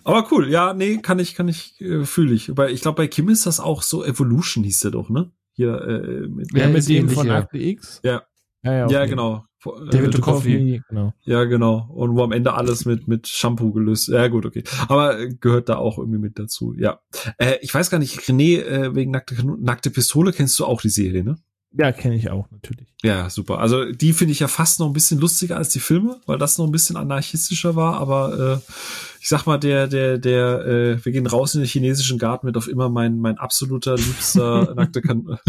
[0.05, 2.51] Aber cool, ja, nee, kann ich, kann ich, äh, fühle ich.
[2.51, 5.31] Aber ich glaube, bei Kim ist das auch so Evolution hieß der doch, ne?
[5.53, 8.01] Hier, äh, mit, ja, mit dem von Akte X?
[8.03, 8.25] Ja.
[8.65, 9.45] Ja, ja, genau.
[9.91, 10.83] David Duchovny.
[10.89, 11.13] Genau.
[11.23, 11.89] Ja, genau.
[11.91, 14.09] Und wo am Ende alles mit, mit Shampoo gelöst.
[14.09, 14.65] Ja, gut, okay.
[14.89, 16.75] Aber äh, gehört da auch irgendwie mit dazu.
[16.77, 17.01] Ja.
[17.39, 20.91] Äh, ich weiß gar nicht, René, äh, wegen nackte, nackte Pistole kennst du auch die
[20.91, 21.37] Serie, ne?
[21.77, 22.87] Ja, kenne ich auch, natürlich.
[23.03, 23.59] Ja, super.
[23.59, 26.57] Also die finde ich ja fast noch ein bisschen lustiger als die Filme, weil das
[26.57, 28.73] noch ein bisschen anarchistischer war, aber äh,
[29.21, 32.57] ich sag mal, der, der, der, äh, wir gehen raus in den chinesischen Garten mit
[32.57, 35.25] auf immer mein, mein absoluter liebster nackte kan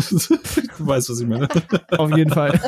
[0.77, 1.47] Du weißt, was ich meine.
[1.91, 2.53] Auf jeden Fall.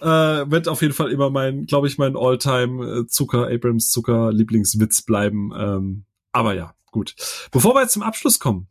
[0.00, 4.32] äh, wird auf jeden Fall immer mein, glaube ich, mein Alltime äh, Zucker, Abrams Zucker
[4.32, 5.50] Lieblingswitz bleiben.
[5.56, 7.16] Ähm, aber ja, gut.
[7.50, 8.68] Bevor wir jetzt zum Abschluss kommen,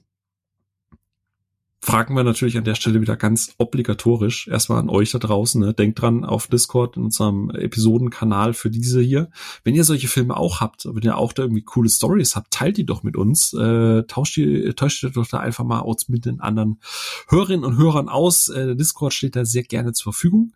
[1.85, 5.61] fragen wir natürlich an der Stelle wieder ganz obligatorisch erstmal an euch da draußen.
[5.61, 5.73] Ne?
[5.75, 9.29] Denkt dran auf Discord in unserem Episodenkanal für diese hier.
[9.63, 12.77] Wenn ihr solche Filme auch habt, wenn ihr auch da irgendwie coole Stories habt, teilt
[12.77, 13.53] die doch mit uns.
[13.53, 16.79] Äh, tauscht die, tauscht die doch da einfach mal aus mit den anderen
[17.27, 18.47] Hörerinnen und Hörern aus.
[18.47, 20.53] Äh, Discord steht da sehr gerne zur Verfügung.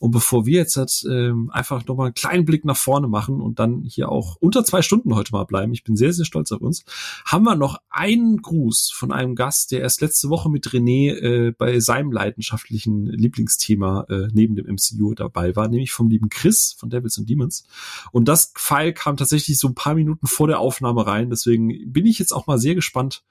[0.00, 3.60] Und bevor wir jetzt halt, äh, einfach nochmal einen kleinen Blick nach vorne machen und
[3.60, 6.60] dann hier auch unter zwei Stunden heute mal bleiben, ich bin sehr, sehr stolz auf
[6.60, 6.84] uns,
[7.24, 11.52] haben wir noch einen Gruß von einem Gast, der erst letzte Woche mit René äh,
[11.52, 16.90] bei seinem leidenschaftlichen Lieblingsthema äh, neben dem MCU dabei war, nämlich vom lieben Chris von
[16.90, 17.66] Devils and Demons.
[18.10, 21.30] Und das Pfeil kam tatsächlich so ein paar Minuten vor der Aufnahme rein.
[21.30, 23.24] Deswegen bin ich jetzt auch mal sehr gespannt,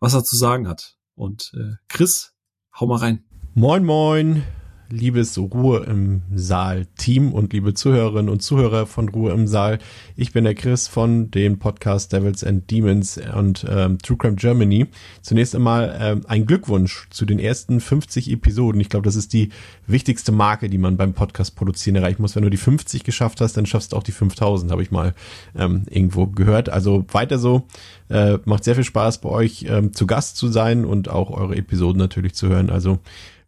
[0.00, 0.96] was er zu sagen hat.
[1.14, 2.34] Und äh, Chris,
[2.78, 3.24] hau mal rein.
[3.54, 4.44] Moin, moin
[4.90, 9.78] liebes Ruhe im Saal Team und liebe Zuhörerinnen und Zuhörer von Ruhe im Saal.
[10.16, 14.86] Ich bin der Chris von dem Podcast Devils and Demons und ähm, True Crime Germany.
[15.20, 18.80] Zunächst einmal ähm, ein Glückwunsch zu den ersten 50 Episoden.
[18.80, 19.50] Ich glaube, das ist die
[19.86, 22.34] wichtigste Marke, die man beim Podcast produzieren erreichen muss.
[22.34, 25.14] Wenn du die 50 geschafft hast, dann schaffst du auch die 5000, habe ich mal
[25.54, 26.70] ähm, irgendwo gehört.
[26.70, 27.66] Also weiter so.
[28.08, 31.56] Äh, macht sehr viel Spaß bei euch ähm, zu Gast zu sein und auch eure
[31.56, 32.70] Episoden natürlich zu hören.
[32.70, 33.00] Also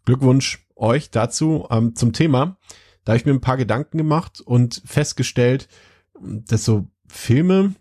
[0.04, 2.56] Glückwunsch euch dazu ähm, zum Thema.
[3.04, 5.68] Da habe ich mir ein paar Gedanken gemacht und festgestellt,
[6.20, 7.74] dass so Filme,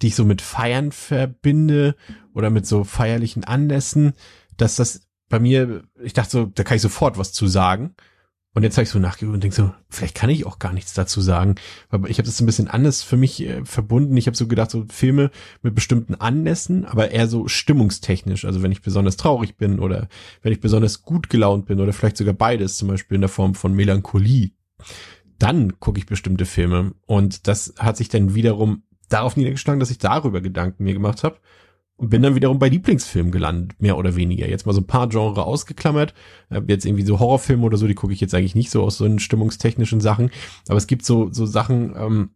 [0.00, 1.96] die ich so mit Feiern verbinde
[2.34, 4.14] oder mit so feierlichen Anlässen,
[4.56, 7.94] dass das bei mir, ich dachte so, da kann ich sofort was zu sagen.
[8.58, 10.92] Und jetzt habe ich so nachgeguckt und denke so, vielleicht kann ich auch gar nichts
[10.92, 11.54] dazu sagen.
[11.90, 14.16] Aber ich habe das ein bisschen anders für mich äh, verbunden.
[14.16, 15.30] Ich habe so gedacht, so Filme
[15.62, 18.44] mit bestimmten Anlässen, aber eher so stimmungstechnisch.
[18.44, 20.08] Also wenn ich besonders traurig bin oder
[20.42, 23.54] wenn ich besonders gut gelaunt bin oder vielleicht sogar beides, zum Beispiel in der Form
[23.54, 24.50] von Melancholie,
[25.38, 26.94] dann gucke ich bestimmte Filme.
[27.06, 31.38] Und das hat sich dann wiederum darauf niedergeschlagen, dass ich darüber Gedanken mir gemacht habe
[31.98, 34.48] und bin dann wiederum bei Lieblingsfilmen gelandet, mehr oder weniger.
[34.48, 36.14] Jetzt mal so ein paar Genre ausgeklammert.
[36.68, 39.04] Jetzt irgendwie so Horrorfilme oder so, die gucke ich jetzt eigentlich nicht so aus so
[39.04, 40.30] einen stimmungstechnischen Sachen.
[40.68, 42.30] Aber es gibt so, so Sachen, ähm,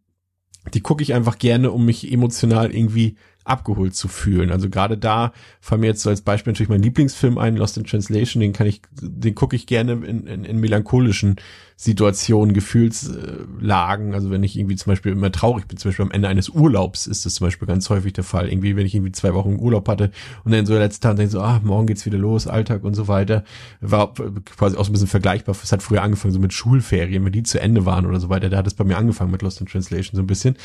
[0.73, 3.15] die gucke ich einfach gerne, um mich emotional irgendwie
[3.45, 4.51] abgeholt zu fühlen.
[4.51, 7.83] Also gerade da fallen mir jetzt so als Beispiel natürlich mein Lieblingsfilm ein, Lost in
[7.83, 11.37] Translation, den kann ich, den gucke ich gerne in, in, in melancholischen
[11.75, 14.13] Situationen, Gefühlslagen.
[14.13, 17.07] Also wenn ich irgendwie zum Beispiel immer traurig bin, zum Beispiel am Ende eines Urlaubs
[17.07, 18.47] ist das zum Beispiel ganz häufig der Fall.
[18.49, 20.11] Irgendwie, wenn ich irgendwie zwei Wochen Urlaub hatte
[20.45, 22.93] und dann so der letzte Tag denke so, ah, morgen geht's wieder los, Alltag und
[22.93, 23.43] so weiter.
[23.81, 25.55] War quasi auch so ein bisschen vergleichbar.
[25.61, 28.49] Es hat früher angefangen so mit Schulferien, wenn die zu Ende waren oder so weiter.
[28.49, 30.55] Da hat es bei mir angefangen mit Lost in Translation so ein bisschen.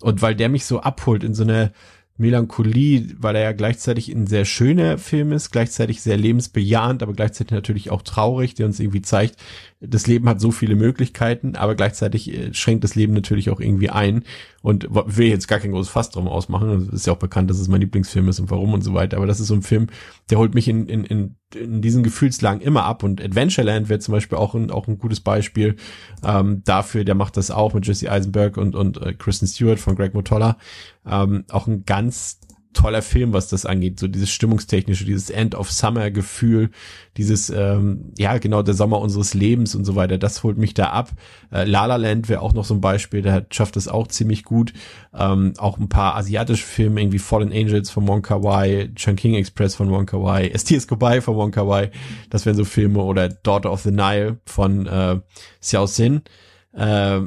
[0.00, 1.72] Und weil der mich so abholt in so eine
[2.16, 7.52] Melancholie, weil er ja gleichzeitig ein sehr schöner Film ist, gleichzeitig sehr lebensbejahend, aber gleichzeitig
[7.52, 9.36] natürlich auch traurig, der uns irgendwie zeigt,
[9.86, 13.90] das Leben hat so viele Möglichkeiten, aber gleichzeitig äh, schränkt das Leben natürlich auch irgendwie
[13.90, 14.24] ein
[14.62, 16.70] und will jetzt gar kein großes Fass drum ausmachen.
[16.70, 19.18] Es ist ja auch bekannt, dass es mein Lieblingsfilm ist und warum und so weiter.
[19.18, 19.88] Aber das ist so ein Film,
[20.30, 23.02] der holt mich in, in, in, in diesen Gefühlslagen immer ab.
[23.02, 25.76] Und Adventureland wäre zum Beispiel auch ein, auch ein gutes Beispiel
[26.24, 27.04] ähm, dafür.
[27.04, 30.56] Der macht das auch mit Jesse Eisenberg und, und äh, Kristen Stewart von Greg Motolla.
[31.06, 32.40] Ähm, auch ein ganz
[32.74, 33.98] toller Film, was das angeht.
[33.98, 36.70] So dieses stimmungstechnische, dieses End of Summer Gefühl,
[37.16, 40.18] dieses, ähm, ja, genau, der Sommer unseres Lebens und so weiter.
[40.18, 41.12] Das holt mich da ab.
[41.52, 44.44] Äh, La La Land wäre auch noch so ein Beispiel, der schafft das auch ziemlich
[44.44, 44.72] gut.
[45.14, 49.74] Ähm, auch ein paar asiatische Filme, irgendwie Fallen Angels von Wong Kar Wai, Chungking Express
[49.74, 51.90] von Wong Kar Wai, ST Escobar von Wong Kar Wai.
[52.28, 55.20] Das wären so Filme oder Daughter of the Nile von äh,
[55.60, 56.22] Xiao Xin.
[56.72, 57.20] Äh,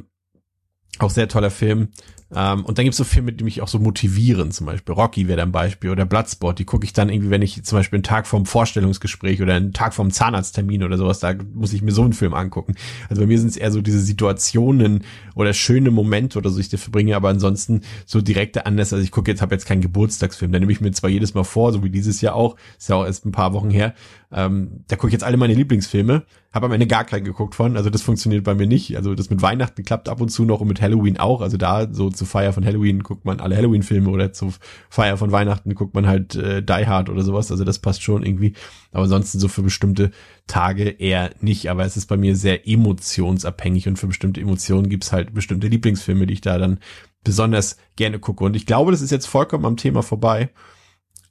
[1.00, 1.90] auch sehr toller Film.
[2.36, 5.38] Ähm, und dann gibt's so Filme, die mich auch so motivieren, zum Beispiel Rocky wäre
[5.38, 8.04] da ein Beispiel oder Bloodsport, die gucke ich dann irgendwie, wenn ich zum Beispiel einen
[8.04, 12.04] Tag vorm Vorstellungsgespräch oder einen Tag vorm Zahnarzttermin oder sowas, da muss ich mir so
[12.04, 12.76] einen Film angucken.
[13.10, 15.06] Also bei mir sind es eher so diese Situationen
[15.36, 19.12] oder schöne Momente oder so, ich dafür bringe, aber ansonsten so direkte Anlässe, also ich
[19.12, 21.84] gucke jetzt, habe jetzt keinen Geburtstagsfilm, da nehme ich mir zwar jedes Mal vor, so
[21.84, 23.94] wie dieses Jahr auch, ist ja auch erst ein paar Wochen her,
[24.32, 27.78] ähm, da gucke ich jetzt alle meine Lieblingsfilme, habe am Ende gar keinen geguckt von,
[27.78, 28.98] also das funktioniert bei mir nicht.
[28.98, 31.40] Also das mit Weihnachten klappt ab und zu noch und mit Halloween auch.
[31.40, 34.54] Also da so zur Feier von Halloween guckt man alle Halloween-Filme oder zur
[34.90, 37.52] Feier von Weihnachten guckt man halt äh, Die Hard oder sowas.
[37.52, 38.54] Also das passt schon irgendwie.
[38.92, 40.12] Aber ansonsten so für bestimmte
[40.46, 41.70] Tage eher nicht.
[41.70, 46.28] Aber es ist bei mir sehr emotionsabhängig und für bestimmte Emotionen gibt's halt bestimmte Lieblingsfilme,
[46.28, 46.80] die ich da dann
[47.24, 48.44] besonders gerne gucke.
[48.44, 50.50] Und ich glaube, das ist jetzt vollkommen am Thema vorbei.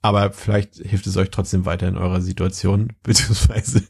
[0.06, 3.82] Aber vielleicht hilft es euch trotzdem weiter in eurer Situation, beziehungsweise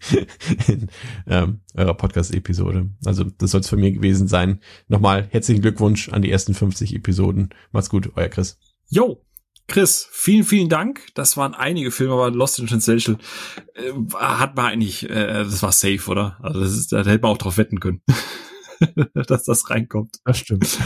[0.67, 0.89] in
[1.27, 2.89] ähm, eurer Podcast-Episode.
[3.05, 4.61] Also das soll es für mir gewesen sein.
[4.89, 7.51] Nochmal herzlichen Glückwunsch an die ersten 50 Episoden.
[7.71, 8.59] Macht's gut, euer Chris.
[8.89, 9.23] Jo,
[9.69, 11.03] Chris, vielen, vielen Dank.
[11.13, 13.19] Das waren einige Filme, aber Lost in Translation
[13.75, 16.39] äh, hat man eigentlich, äh, das war safe, oder?
[16.41, 18.01] Also das ist, da hätte man auch drauf wetten können.
[19.29, 20.17] dass das reinkommt.
[20.25, 20.79] Das stimmt.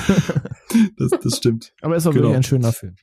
[0.97, 1.73] das, das stimmt.
[1.83, 2.25] Aber es ist auch genau.
[2.25, 2.97] wirklich ein schöner Film.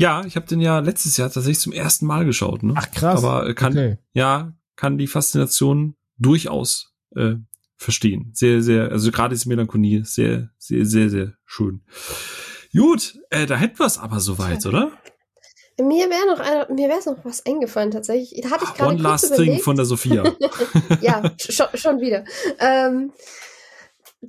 [0.00, 2.62] Ja, ich habe den ja letztes Jahr tatsächlich zum ersten Mal geschaut.
[2.62, 2.72] Ne?
[2.76, 3.22] Ach krass.
[3.22, 3.98] Aber kann Okay.
[4.14, 7.34] ja kann die Faszination durchaus äh,
[7.76, 8.30] verstehen.
[8.34, 11.82] Sehr, sehr, also gerade diese Melancholie, sehr, sehr, sehr, sehr schön.
[12.74, 14.90] Gut, äh, da hätten wir es aber soweit, oder?
[15.78, 18.40] Mir wäre noch einer, mir wäre noch was eingefallen tatsächlich.
[18.42, 19.64] Da hatte ich gerade One kurz last thing überlegt.
[19.64, 20.24] von der Sophia.
[21.02, 22.24] ja, schon, schon wieder.
[22.58, 23.12] Ähm,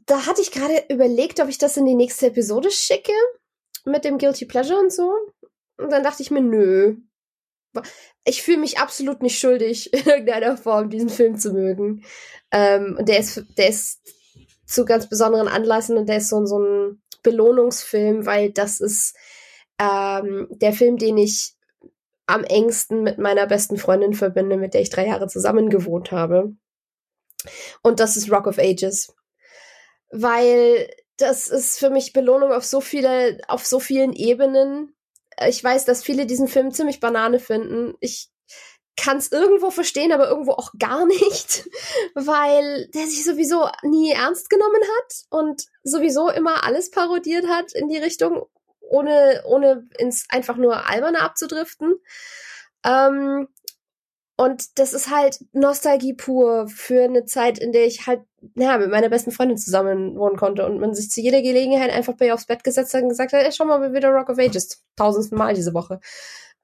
[0.05, 3.13] da hatte ich gerade überlegt, ob ich das in die nächste Episode schicke
[3.85, 5.13] mit dem Guilty Pleasure und so.
[5.81, 6.97] Und dann dachte ich mir, nö.
[8.23, 12.03] Ich fühle mich absolut nicht schuldig, in irgendeiner Form diesen Film zu mögen.
[12.51, 14.01] Ähm, und der ist, der ist
[14.65, 19.15] zu ganz besonderen Anlässen und der ist so, so ein Belohnungsfilm, weil das ist
[19.79, 21.55] ähm, der Film, den ich
[22.25, 26.55] am engsten mit meiner besten Freundin verbinde, mit der ich drei Jahre zusammen gewohnt habe.
[27.81, 29.13] Und das ist Rock of Ages.
[30.11, 34.95] Weil das ist für mich Belohnung auf so viele, auf so vielen Ebenen.
[35.47, 37.95] Ich weiß, dass viele diesen Film ziemlich Banane finden.
[37.99, 38.29] Ich
[38.97, 41.67] kann es irgendwo verstehen, aber irgendwo auch gar nicht,
[42.13, 47.87] weil der sich sowieso nie ernst genommen hat und sowieso immer alles parodiert hat in
[47.87, 48.45] die Richtung,
[48.79, 51.95] ohne, ohne ins einfach nur Alberne abzudriften.
[52.85, 53.47] Ähm,
[54.41, 58.21] und das ist halt Nostalgie pur für eine Zeit, in der ich halt
[58.55, 62.15] ja, mit meiner besten Freundin zusammen wohnen konnte und man sich zu jeder Gelegenheit einfach
[62.17, 64.39] bei ihr aufs Bett gesetzt hat und gesagt hat, ey, schau mal wieder Rock of
[64.39, 65.99] Ages, tausendsten Mal diese Woche.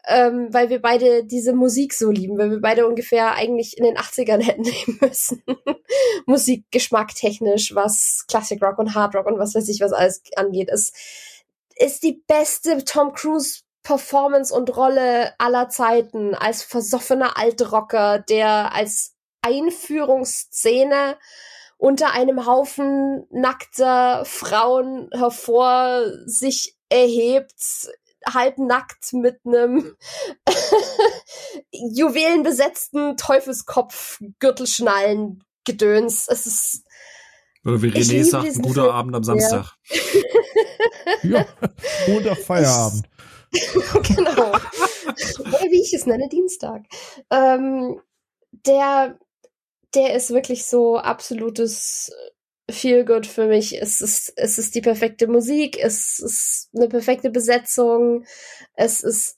[0.07, 3.97] Ähm, weil wir beide diese Musik so lieben, weil wir beide ungefähr eigentlich in den
[3.97, 5.43] 80ern hätten nehmen müssen.
[6.25, 10.71] Musikgeschmack technisch, was Classic Rock und Hard Rock und was weiß ich, was alles angeht,
[10.71, 10.95] ist,
[11.75, 19.15] ist die beste Tom Cruise Performance und Rolle aller Zeiten als versoffener Altrocker, der als
[19.39, 21.17] Einführungsszene
[21.77, 27.89] unter einem Haufen nackter Frauen hervor sich erhebt,
[28.27, 29.95] halbnackt mit einem
[31.71, 36.27] juwelenbesetzten Teufelskopf, Gürtelschnallen, Gedöns.
[36.27, 36.83] Es ist
[37.63, 38.95] Oder wie Ich René sagt, ein guter Film.
[38.95, 39.27] Abend am Ja.
[39.39, 39.75] Samstag.
[41.23, 41.45] Ja,
[42.07, 43.07] Montag Feierabend.
[44.15, 44.51] genau.
[44.51, 46.83] Oder wie ich es nenne, Dienstag.
[47.29, 48.01] Ähm,
[48.51, 49.17] der,
[49.95, 52.11] der ist wirklich so absolutes
[52.69, 53.81] Feel Good für mich.
[53.81, 58.25] Es ist, es ist die perfekte Musik, es ist eine perfekte Besetzung,
[58.73, 59.37] es ist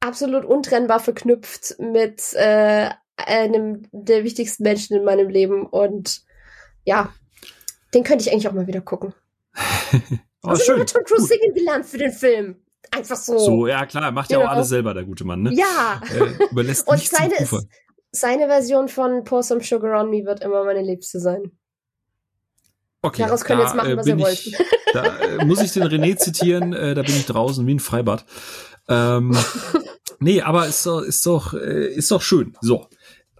[0.00, 6.22] absolut untrennbar verknüpft mit äh, einem der wichtigsten Menschen in meinem Leben und
[6.84, 7.12] ja,
[7.92, 9.14] den könnte ich eigentlich auch mal wieder gucken.
[10.42, 10.78] Oh, also ich schön.
[10.78, 12.56] habe Tom Cruise singen gelernt für den Film.
[12.90, 13.38] Einfach so.
[13.38, 14.52] So, ja klar, er macht ja auch Genau.
[14.52, 15.52] alles selber, der gute Mann, ne?
[15.54, 16.00] Ja.
[16.12, 17.66] Äh, überlässt Und nichts seine, ist,
[18.10, 21.52] seine Version von Pour Some Sugar on Me wird immer meine liebste sein.
[23.02, 24.32] Okay, Daraus könnt ihr jetzt machen, was ihr wollt.
[24.46, 24.56] ich,
[24.92, 28.24] Da äh, muss ich den René zitieren, äh, da bin ich draußen wie ein Freibad.
[28.88, 29.36] Ähm,
[30.18, 32.54] nee, aber ist doch, ist doch, äh, ist doch schön.
[32.60, 32.88] So.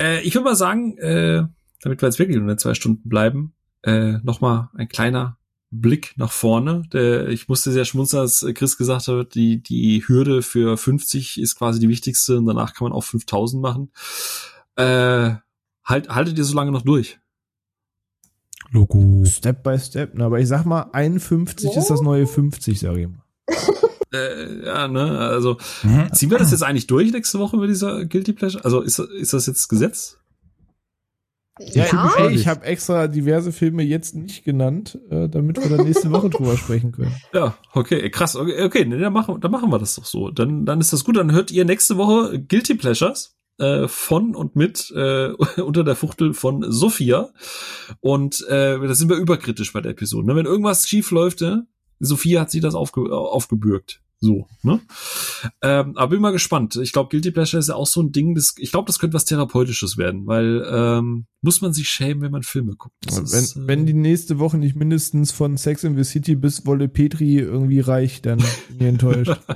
[0.01, 1.43] Äh, ich würde mal sagen, äh,
[1.83, 5.39] damit wir jetzt wirklich nur in zwei Stunden bleiben, äh, nochmal ein kleiner
[5.71, 6.83] Blick nach vorne.
[6.93, 11.57] Der, ich musste sehr schmunzeln, als Chris gesagt hat, die, die Hürde für 50 ist
[11.57, 13.93] quasi die wichtigste und danach kann man auch 5000 machen.
[14.77, 15.35] Äh,
[15.85, 17.21] halt, haltet ihr so lange noch durch?
[18.73, 19.25] Logo.
[19.25, 20.13] Step by Step.
[20.15, 23.23] Na, aber ich sag mal, 51 ist das neue 50, sag ich mal.
[24.13, 25.57] Äh, ja, ne, also
[26.13, 28.65] ziehen wir das jetzt eigentlich durch nächste Woche mit dieser Guilty Pleasure?
[28.65, 30.19] Also ist, ist das jetzt Gesetz?
[31.73, 36.11] Ja, ey, ich habe extra diverse Filme jetzt nicht genannt, äh, damit wir dann nächste
[36.11, 37.15] Woche drüber sprechen können.
[37.33, 38.35] Ja, okay, krass.
[38.37, 40.31] Okay, okay nee, dann, machen, dann machen wir das doch so.
[40.31, 41.17] Dann, dann ist das gut.
[41.17, 45.29] Dann hört ihr nächste Woche Guilty Pleasures äh, von und mit äh,
[45.63, 47.31] unter der Fuchtel von Sophia.
[48.01, 50.27] Und äh, da sind wir überkritisch bei der Episode.
[50.27, 50.37] Ne?
[50.37, 51.67] Wenn irgendwas schief läuft, ne?
[52.01, 54.03] Sophia hat sie das aufge aufgebürgt.
[54.23, 54.81] So, ne?
[55.63, 56.77] Ähm, aber bin mal gespannt.
[56.77, 59.15] Ich glaube, Guilty Pleasure ist ja auch so ein Ding, das, ich glaube, das könnte
[59.15, 62.95] was Therapeutisches werden, weil ähm, muss man sich schämen, wenn man Filme guckt.
[63.11, 66.67] Wenn, ist, äh, wenn die nächste Woche nicht mindestens von Sex in the City bis
[66.67, 68.39] Wolle Petri irgendwie reicht, dann
[68.69, 69.41] bin ich enttäuscht.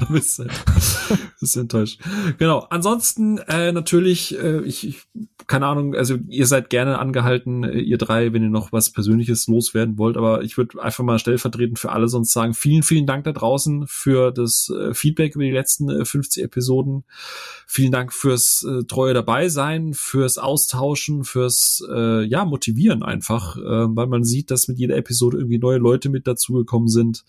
[0.00, 0.48] Du bist, äh,
[1.40, 2.00] bist enttäuscht.
[2.38, 2.66] Genau.
[2.70, 5.06] Ansonsten äh, natürlich, äh, ich, ich,
[5.46, 9.46] keine Ahnung, also ihr seid gerne angehalten, äh, ihr drei, wenn ihr noch was Persönliches
[9.46, 13.24] loswerden wollt, aber ich würde einfach mal stellvertretend für alle sonst sagen, vielen, vielen Dank
[13.24, 17.04] da draußen für das äh, Feedback über die letzten äh, 50 Episoden.
[17.66, 23.60] Vielen Dank fürs äh, treue dabei sein, fürs Austauschen, fürs äh, ja motivieren einfach, äh,
[23.62, 27.24] weil man sieht, dass mit jeder Episode irgendwie neue Leute mit dazugekommen sind.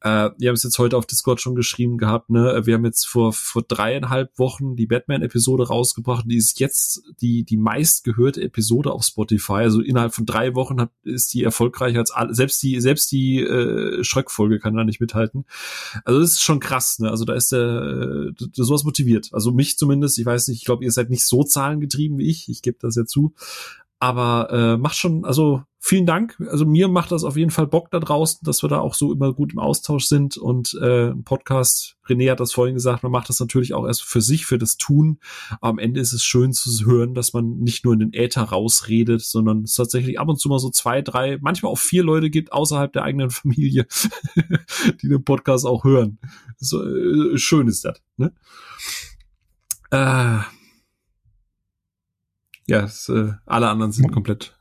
[0.00, 2.62] Äh, wir haben es jetzt heute auf Discord schon geschrieben gehabt, ne?
[2.64, 6.24] Wir haben jetzt vor, vor dreieinhalb Wochen die Batman-Episode rausgebracht.
[6.28, 9.52] Die ist jetzt die, die meistgehörte Episode auf Spotify.
[9.52, 13.40] Also innerhalb von drei Wochen hat, ist die erfolgreicher als alle, selbst die, selbst die
[13.40, 15.44] äh, Schröck-Folge kann da nicht mithalten.
[16.04, 17.10] Also das ist schon krass, ne?
[17.10, 19.30] Also da ist der äh, sowas motiviert.
[19.32, 22.48] Also mich zumindest, ich weiß nicht, ich glaube, ihr seid nicht so zahlengetrieben wie ich,
[22.48, 23.34] ich gebe das ja zu.
[24.00, 26.36] Aber äh, macht schon, also vielen Dank.
[26.50, 29.12] Also mir macht das auf jeden Fall Bock da draußen, dass wir da auch so
[29.12, 33.12] immer gut im Austausch sind und äh, ein Podcast, René hat das vorhin gesagt, man
[33.12, 35.18] macht das natürlich auch erst für sich, für das Tun.
[35.60, 38.42] Aber am Ende ist es schön zu hören, dass man nicht nur in den Äther
[38.42, 42.30] rausredet, sondern es tatsächlich ab und zu mal so zwei, drei, manchmal auch vier Leute
[42.30, 43.86] gibt außerhalb der eigenen Familie,
[45.02, 46.18] die den Podcast auch hören.
[46.58, 48.32] So, äh, schön ist das, ne?
[49.90, 50.38] Äh,
[52.68, 54.54] ja, es, äh, alle anderen sind komplett.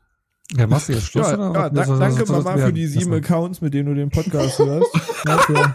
[0.55, 1.27] Ja, machst du jetzt Schluss?
[1.27, 1.59] Ja, oder?
[1.59, 4.09] ja, da, was- danke was- was- Mama für die sieben Accounts, mit denen du den
[4.09, 4.89] Podcast hörst.
[5.25, 5.73] Danke.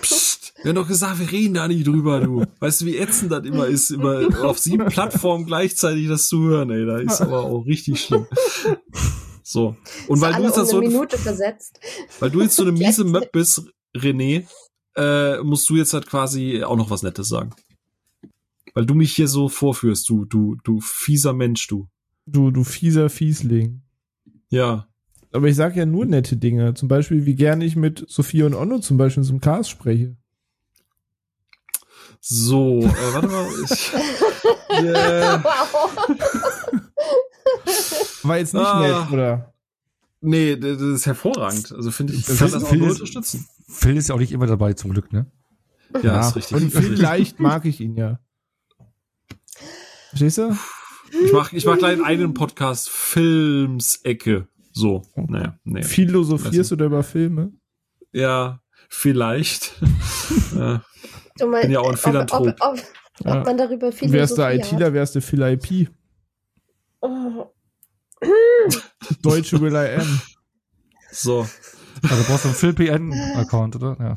[0.00, 2.44] Psst, wir haben doch gesagt, wir reden da nicht drüber, du.
[2.60, 6.70] Weißt du, wie ätzend das immer ist, immer auf sieben Plattformen gleichzeitig das zu hören,
[6.70, 6.86] ey.
[6.86, 8.26] Da ist aber auch richtig schlimm.
[9.42, 9.76] So.
[10.08, 11.78] Und weil du, jetzt um so, eine Minute versetzt.
[12.18, 13.62] weil du jetzt so eine miese Möb bist,
[13.96, 14.46] René,
[14.96, 17.50] äh, musst du jetzt halt quasi auch noch was Nettes sagen.
[18.76, 21.88] Weil du mich hier so vorführst, du, du, du fieser Mensch, du.
[22.26, 23.80] Du, du fieser Fiesling.
[24.50, 24.86] Ja.
[25.32, 26.74] Aber ich sag ja nur nette Dinge.
[26.74, 30.14] Zum Beispiel, wie gerne ich mit Sophia und Onno zum Beispiel zum Cast spreche.
[32.20, 33.46] So, äh, warte mal.
[33.64, 33.92] Ich,
[34.68, 35.38] äh,
[38.24, 38.80] War jetzt nicht Ah.
[39.04, 39.52] nett, oder?
[40.20, 41.72] nee, das ist hervorragend.
[41.72, 43.46] Also finde ich, ich Phil- kann das auch Phil nur ist- unterstützen.
[43.68, 45.26] Phil ist ja auch nicht immer dabei, zum Glück, ne?
[46.02, 46.56] Ja, ist richtig.
[46.56, 48.18] Und vielleicht mag ich ihn ja.
[50.10, 50.56] Verstehst du?
[51.24, 54.48] Ich mach, ich mach gleich einen eigenen Podcast, Filmsecke.
[54.72, 55.82] So, naja, nee.
[55.82, 57.52] Philosophierst du da über Filme?
[58.12, 59.74] Ja, vielleicht.
[60.56, 60.82] ja,
[61.38, 62.46] Du meinst, Bin ja auch ein ob, Philanthrop.
[62.48, 62.78] ob, ob,
[63.24, 63.40] Ja.
[63.40, 65.88] ob man darüber Du wärst der Philosophie ITler, wärst du Phil IP.
[67.00, 67.46] Oh.
[69.22, 70.20] Deutsche Will I Am.
[71.12, 71.46] so.
[72.02, 73.96] Also du brauchst einen Phil PN-Account, oder?
[74.00, 74.16] Ja.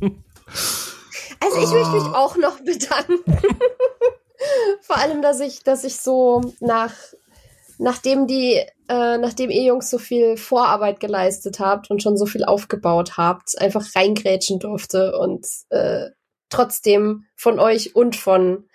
[1.44, 3.22] Also ich möchte mich auch noch bedanken.
[4.82, 6.92] Vor allem, dass ich, dass ich so nach,
[7.78, 12.44] nachdem die, äh, nachdem ihr Jungs so viel Vorarbeit geleistet habt und schon so viel
[12.44, 16.10] aufgebaut habt, einfach reingrätschen durfte und äh,
[16.50, 18.68] trotzdem von euch und von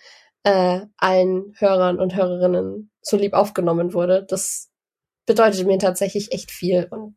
[0.44, 4.26] äh, allen Hörern und Hörerinnen so lieb aufgenommen wurde.
[4.28, 4.70] Das
[5.26, 6.88] bedeutet mir tatsächlich echt viel.
[6.90, 7.16] Und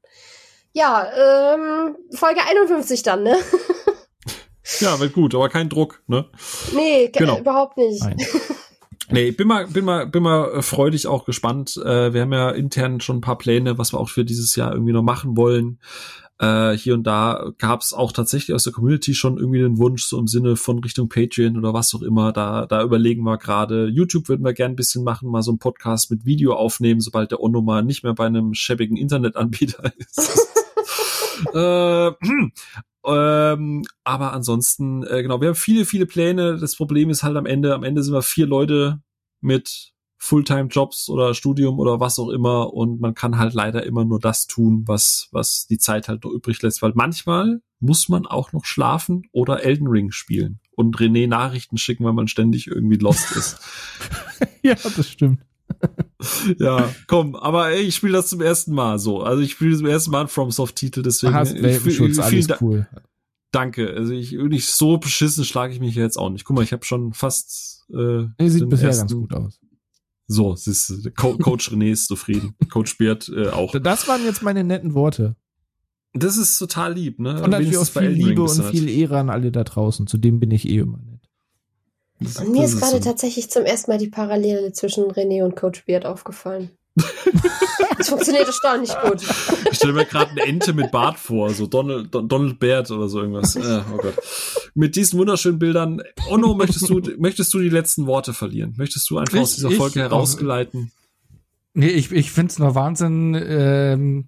[0.72, 3.36] ja, ähm, Folge 51 dann, ne?
[4.80, 6.26] Ja, wird gut, aber kein Druck, ne?
[6.74, 7.38] Nee, ge- Genau.
[7.38, 8.02] überhaupt nicht.
[8.02, 8.16] Nein.
[9.10, 11.76] Nee, ich bin mal, bin mal, bin mal äh, freudig auch gespannt.
[11.84, 14.72] Äh, wir haben ja intern schon ein paar Pläne, was wir auch für dieses Jahr
[14.72, 15.80] irgendwie noch machen wollen.
[16.38, 20.04] Äh, hier und da gab es auch tatsächlich aus der Community schon irgendwie den Wunsch,
[20.06, 22.32] so im Sinne von Richtung Patreon oder was auch immer.
[22.32, 23.86] Da, da überlegen wir gerade.
[23.88, 27.32] YouTube würden wir gern ein bisschen machen, mal so einen Podcast mit Video aufnehmen, sobald
[27.32, 30.48] der Onno mal nicht mehr bei einem schäbigen Internetanbieter ist.
[31.54, 32.12] äh,
[33.04, 36.58] ähm, aber ansonsten, äh, genau, wir haben viele, viele Pläne.
[36.58, 39.00] Das Problem ist halt am Ende, am Ende sind wir vier Leute
[39.40, 44.20] mit Fulltime-Jobs oder Studium oder was auch immer und man kann halt leider immer nur
[44.20, 48.52] das tun, was, was die Zeit halt noch übrig lässt, weil manchmal muss man auch
[48.52, 53.32] noch schlafen oder Elden Ring spielen und René Nachrichten schicken, weil man ständig irgendwie lost
[53.32, 53.58] ist.
[54.64, 55.40] Ja, das stimmt.
[56.58, 59.22] ja, komm, aber ey, ich spiele das zum ersten Mal so.
[59.22, 62.62] Also ich spiele zum ersten Mal einen FromSoft-Titel, deswegen Hast ich- Welpenschutz, vielen alles Dank-
[62.62, 62.86] cool.
[63.50, 63.92] Danke.
[63.94, 66.44] Also ich nicht so beschissen schlage ich mich jetzt auch nicht.
[66.44, 67.84] Guck mal, ich habe schon fast.
[67.92, 69.60] Äh, Nee, sieht bisher ersten- ganz gut aus.
[70.28, 72.54] So, siehst du, Co Coach René ist zufrieden.
[72.70, 73.74] Coach Beard äh, auch.
[73.78, 75.36] Das waren jetzt meine netten Worte.
[76.14, 77.42] Das ist total lieb, ne?
[77.42, 80.06] Und natürlich auch viel Liebe und halt- viel Ehre an alle da draußen.
[80.06, 81.11] Zu dem bin ich eh immer nett.
[82.24, 83.00] Das- Und mir das ist gerade so.
[83.00, 86.70] tatsächlich zum ersten Mal die Parallele zwischen René und Coach Beard aufgefallen.
[87.98, 89.22] Das funktioniert erstaunlich gut.
[89.70, 93.08] Ich stelle mir gerade eine Ente mit Bart vor, so Donald, Don, Donald Beard oder
[93.08, 93.54] so irgendwas.
[93.54, 94.14] Äh, oh Gott.
[94.74, 96.02] Mit diesen wunderschönen Bildern.
[96.28, 98.74] Onno, möchtest du, möchtest du die letzten Worte verlieren?
[98.76, 100.90] Möchtest du einfach Ich- aus dieser ich- Folge herausgeleiten?
[101.74, 104.26] Nee, ich, ich finde es nur Wahnsinn, ähm,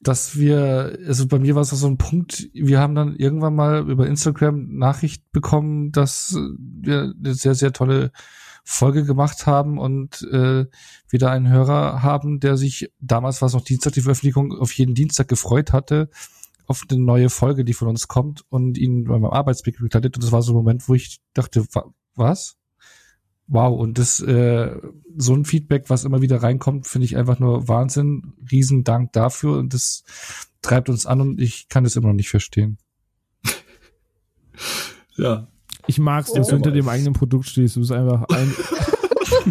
[0.00, 3.54] dass wir, also bei mir war es auch so ein Punkt, wir haben dann irgendwann
[3.54, 8.12] mal über Instagram Nachricht bekommen, dass wir eine sehr, sehr tolle
[8.64, 10.66] Folge gemacht haben und äh,
[11.08, 14.72] wir da einen Hörer haben, der sich, damals war es noch Dienstag die Veröffentlichung, auf
[14.72, 16.10] jeden Dienstag gefreut hatte
[16.68, 20.16] auf eine neue Folge, die von uns kommt und ihn beim Arbeitsweg begleitet.
[20.16, 22.57] Und das war so ein Moment, wo ich dachte, wa was?
[23.48, 24.76] Wow, und das äh,
[25.16, 28.34] so ein Feedback, was immer wieder reinkommt, finde ich einfach nur Wahnsinn.
[28.50, 30.04] Riesen Dank dafür und das
[30.60, 32.78] treibt uns an und ich kann das immer noch nicht verstehen.
[35.16, 35.48] Ja.
[35.88, 37.74] Ich mag's, dass du hinter dem eigenen Produkt stehst.
[37.74, 38.54] Du bist einfach ein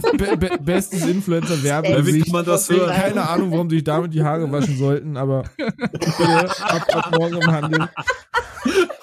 [0.18, 1.91] be be bestes Influencer-Werben.
[1.91, 2.90] Ja, wie kann man das hören?
[2.90, 7.52] Keine Ahnung, warum sich damit die Haare waschen sollten, aber bitte ab, ab morgen im
[7.52, 7.90] Handel.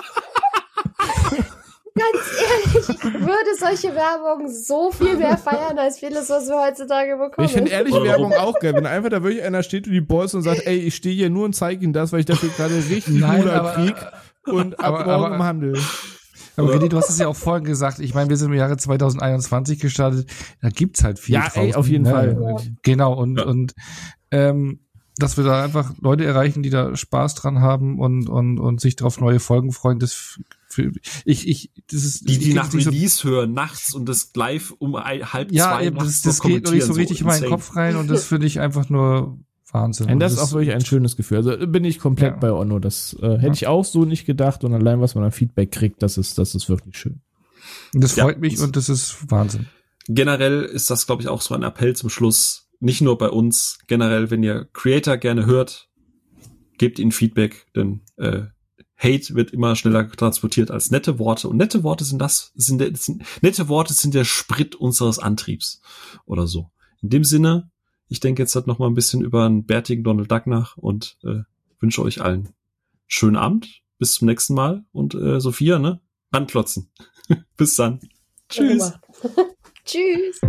[1.96, 2.88] Ganz ehrlich,
[3.20, 7.46] würde solche Werbung so viel mehr feiern als vieles, was wir heutzutage bekommen.
[7.46, 8.74] Ich finde ehrliche Werbung auch geil.
[8.74, 11.30] Wenn einfach da wirklich einer steht und die Boys und sagt, ey, ich stehe hier
[11.30, 13.94] nur und zeige ihnen das, weil ich dafür gerade richtig Ruder aber- krieg
[14.46, 15.78] und ab aber- morgen aber- im Handel.
[16.56, 17.98] Aber René, du hast es ja auch vorhin gesagt.
[17.98, 20.28] Ich meine, wir sind im Jahre 2021 gestartet.
[20.62, 21.34] Da gibt's halt viel.
[21.34, 22.10] Ja, ey, auf jeden ne?
[22.10, 22.56] Fall.
[22.82, 23.12] Genau.
[23.14, 23.44] Und, Ja.
[23.46, 23.74] und,
[24.30, 24.80] ähm,
[25.16, 28.96] dass wir da einfach Leute erreichen, die da Spaß dran haben und, und, und sich
[28.96, 30.38] drauf neue Folgen freuen, das,
[30.68, 30.90] für,
[31.24, 34.72] ich, ich, das ist, Die, ich die nach so- Release hören, nachts und das live
[34.78, 37.26] um ein, halb ja, zwei eben, das, nachts das geht noch nicht so richtig in
[37.26, 37.48] meinen.
[37.48, 39.38] Kopf rein und das finde ich einfach nur
[39.70, 40.10] Wahnsinn.
[40.10, 41.38] Und das Und ist auch wirklich ein schönes Gefühl.
[41.38, 42.38] Also bin ich komplett Ja.
[42.38, 42.78] bei Onno.
[42.78, 43.52] Das äh, hätte Ja.
[43.52, 44.62] ich auch so nicht gedacht.
[44.62, 47.20] Und allein, was man an Feedback kriegt, das ist, das ist wirklich schön.
[47.92, 48.24] Und das Ja.
[48.24, 49.66] freut mich und das ist Wahnsinn.
[50.06, 52.63] generell ist das, glaube ich, auch so ein Appell zum Schluss.
[52.84, 55.88] Nicht nur bei uns, generell, wenn ihr Creator gerne hört,
[56.76, 58.42] gebt ihnen Feedback, denn äh,
[58.98, 61.48] Hate wird immer schneller transportiert als nette Worte.
[61.48, 65.80] Und nette Worte sind das, sind, der, sind nette Worte sind der Sprit unseres Antriebs
[66.26, 66.72] oder so.
[67.00, 67.70] In dem Sinne,
[68.08, 71.16] ich denke jetzt halt noch mal ein bisschen über einen bärtigen Donald Duck nach und
[71.24, 71.40] äh,
[71.80, 72.50] wünsche euch allen
[73.06, 73.80] schönen Abend.
[73.96, 74.84] Bis zum nächsten Mal.
[74.92, 76.02] Und äh, Sophia, ne?
[76.34, 76.90] Ranklotzen.
[77.56, 78.00] Bis dann.
[78.50, 78.92] Tschüss.
[79.86, 80.40] Tschüss.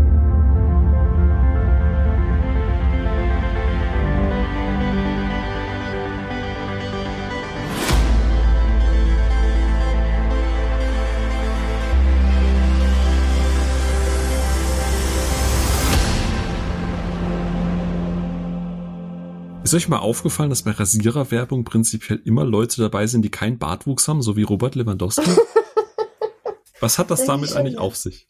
[19.65, 24.07] Ist euch mal aufgefallen, dass bei Rasiererwerbung prinzipiell immer Leute dabei sind, die keinen Bartwuchs
[24.07, 25.23] haben, so wie Robert Lewandowski?
[26.79, 28.27] Was hat das Denke damit eigentlich auf sich?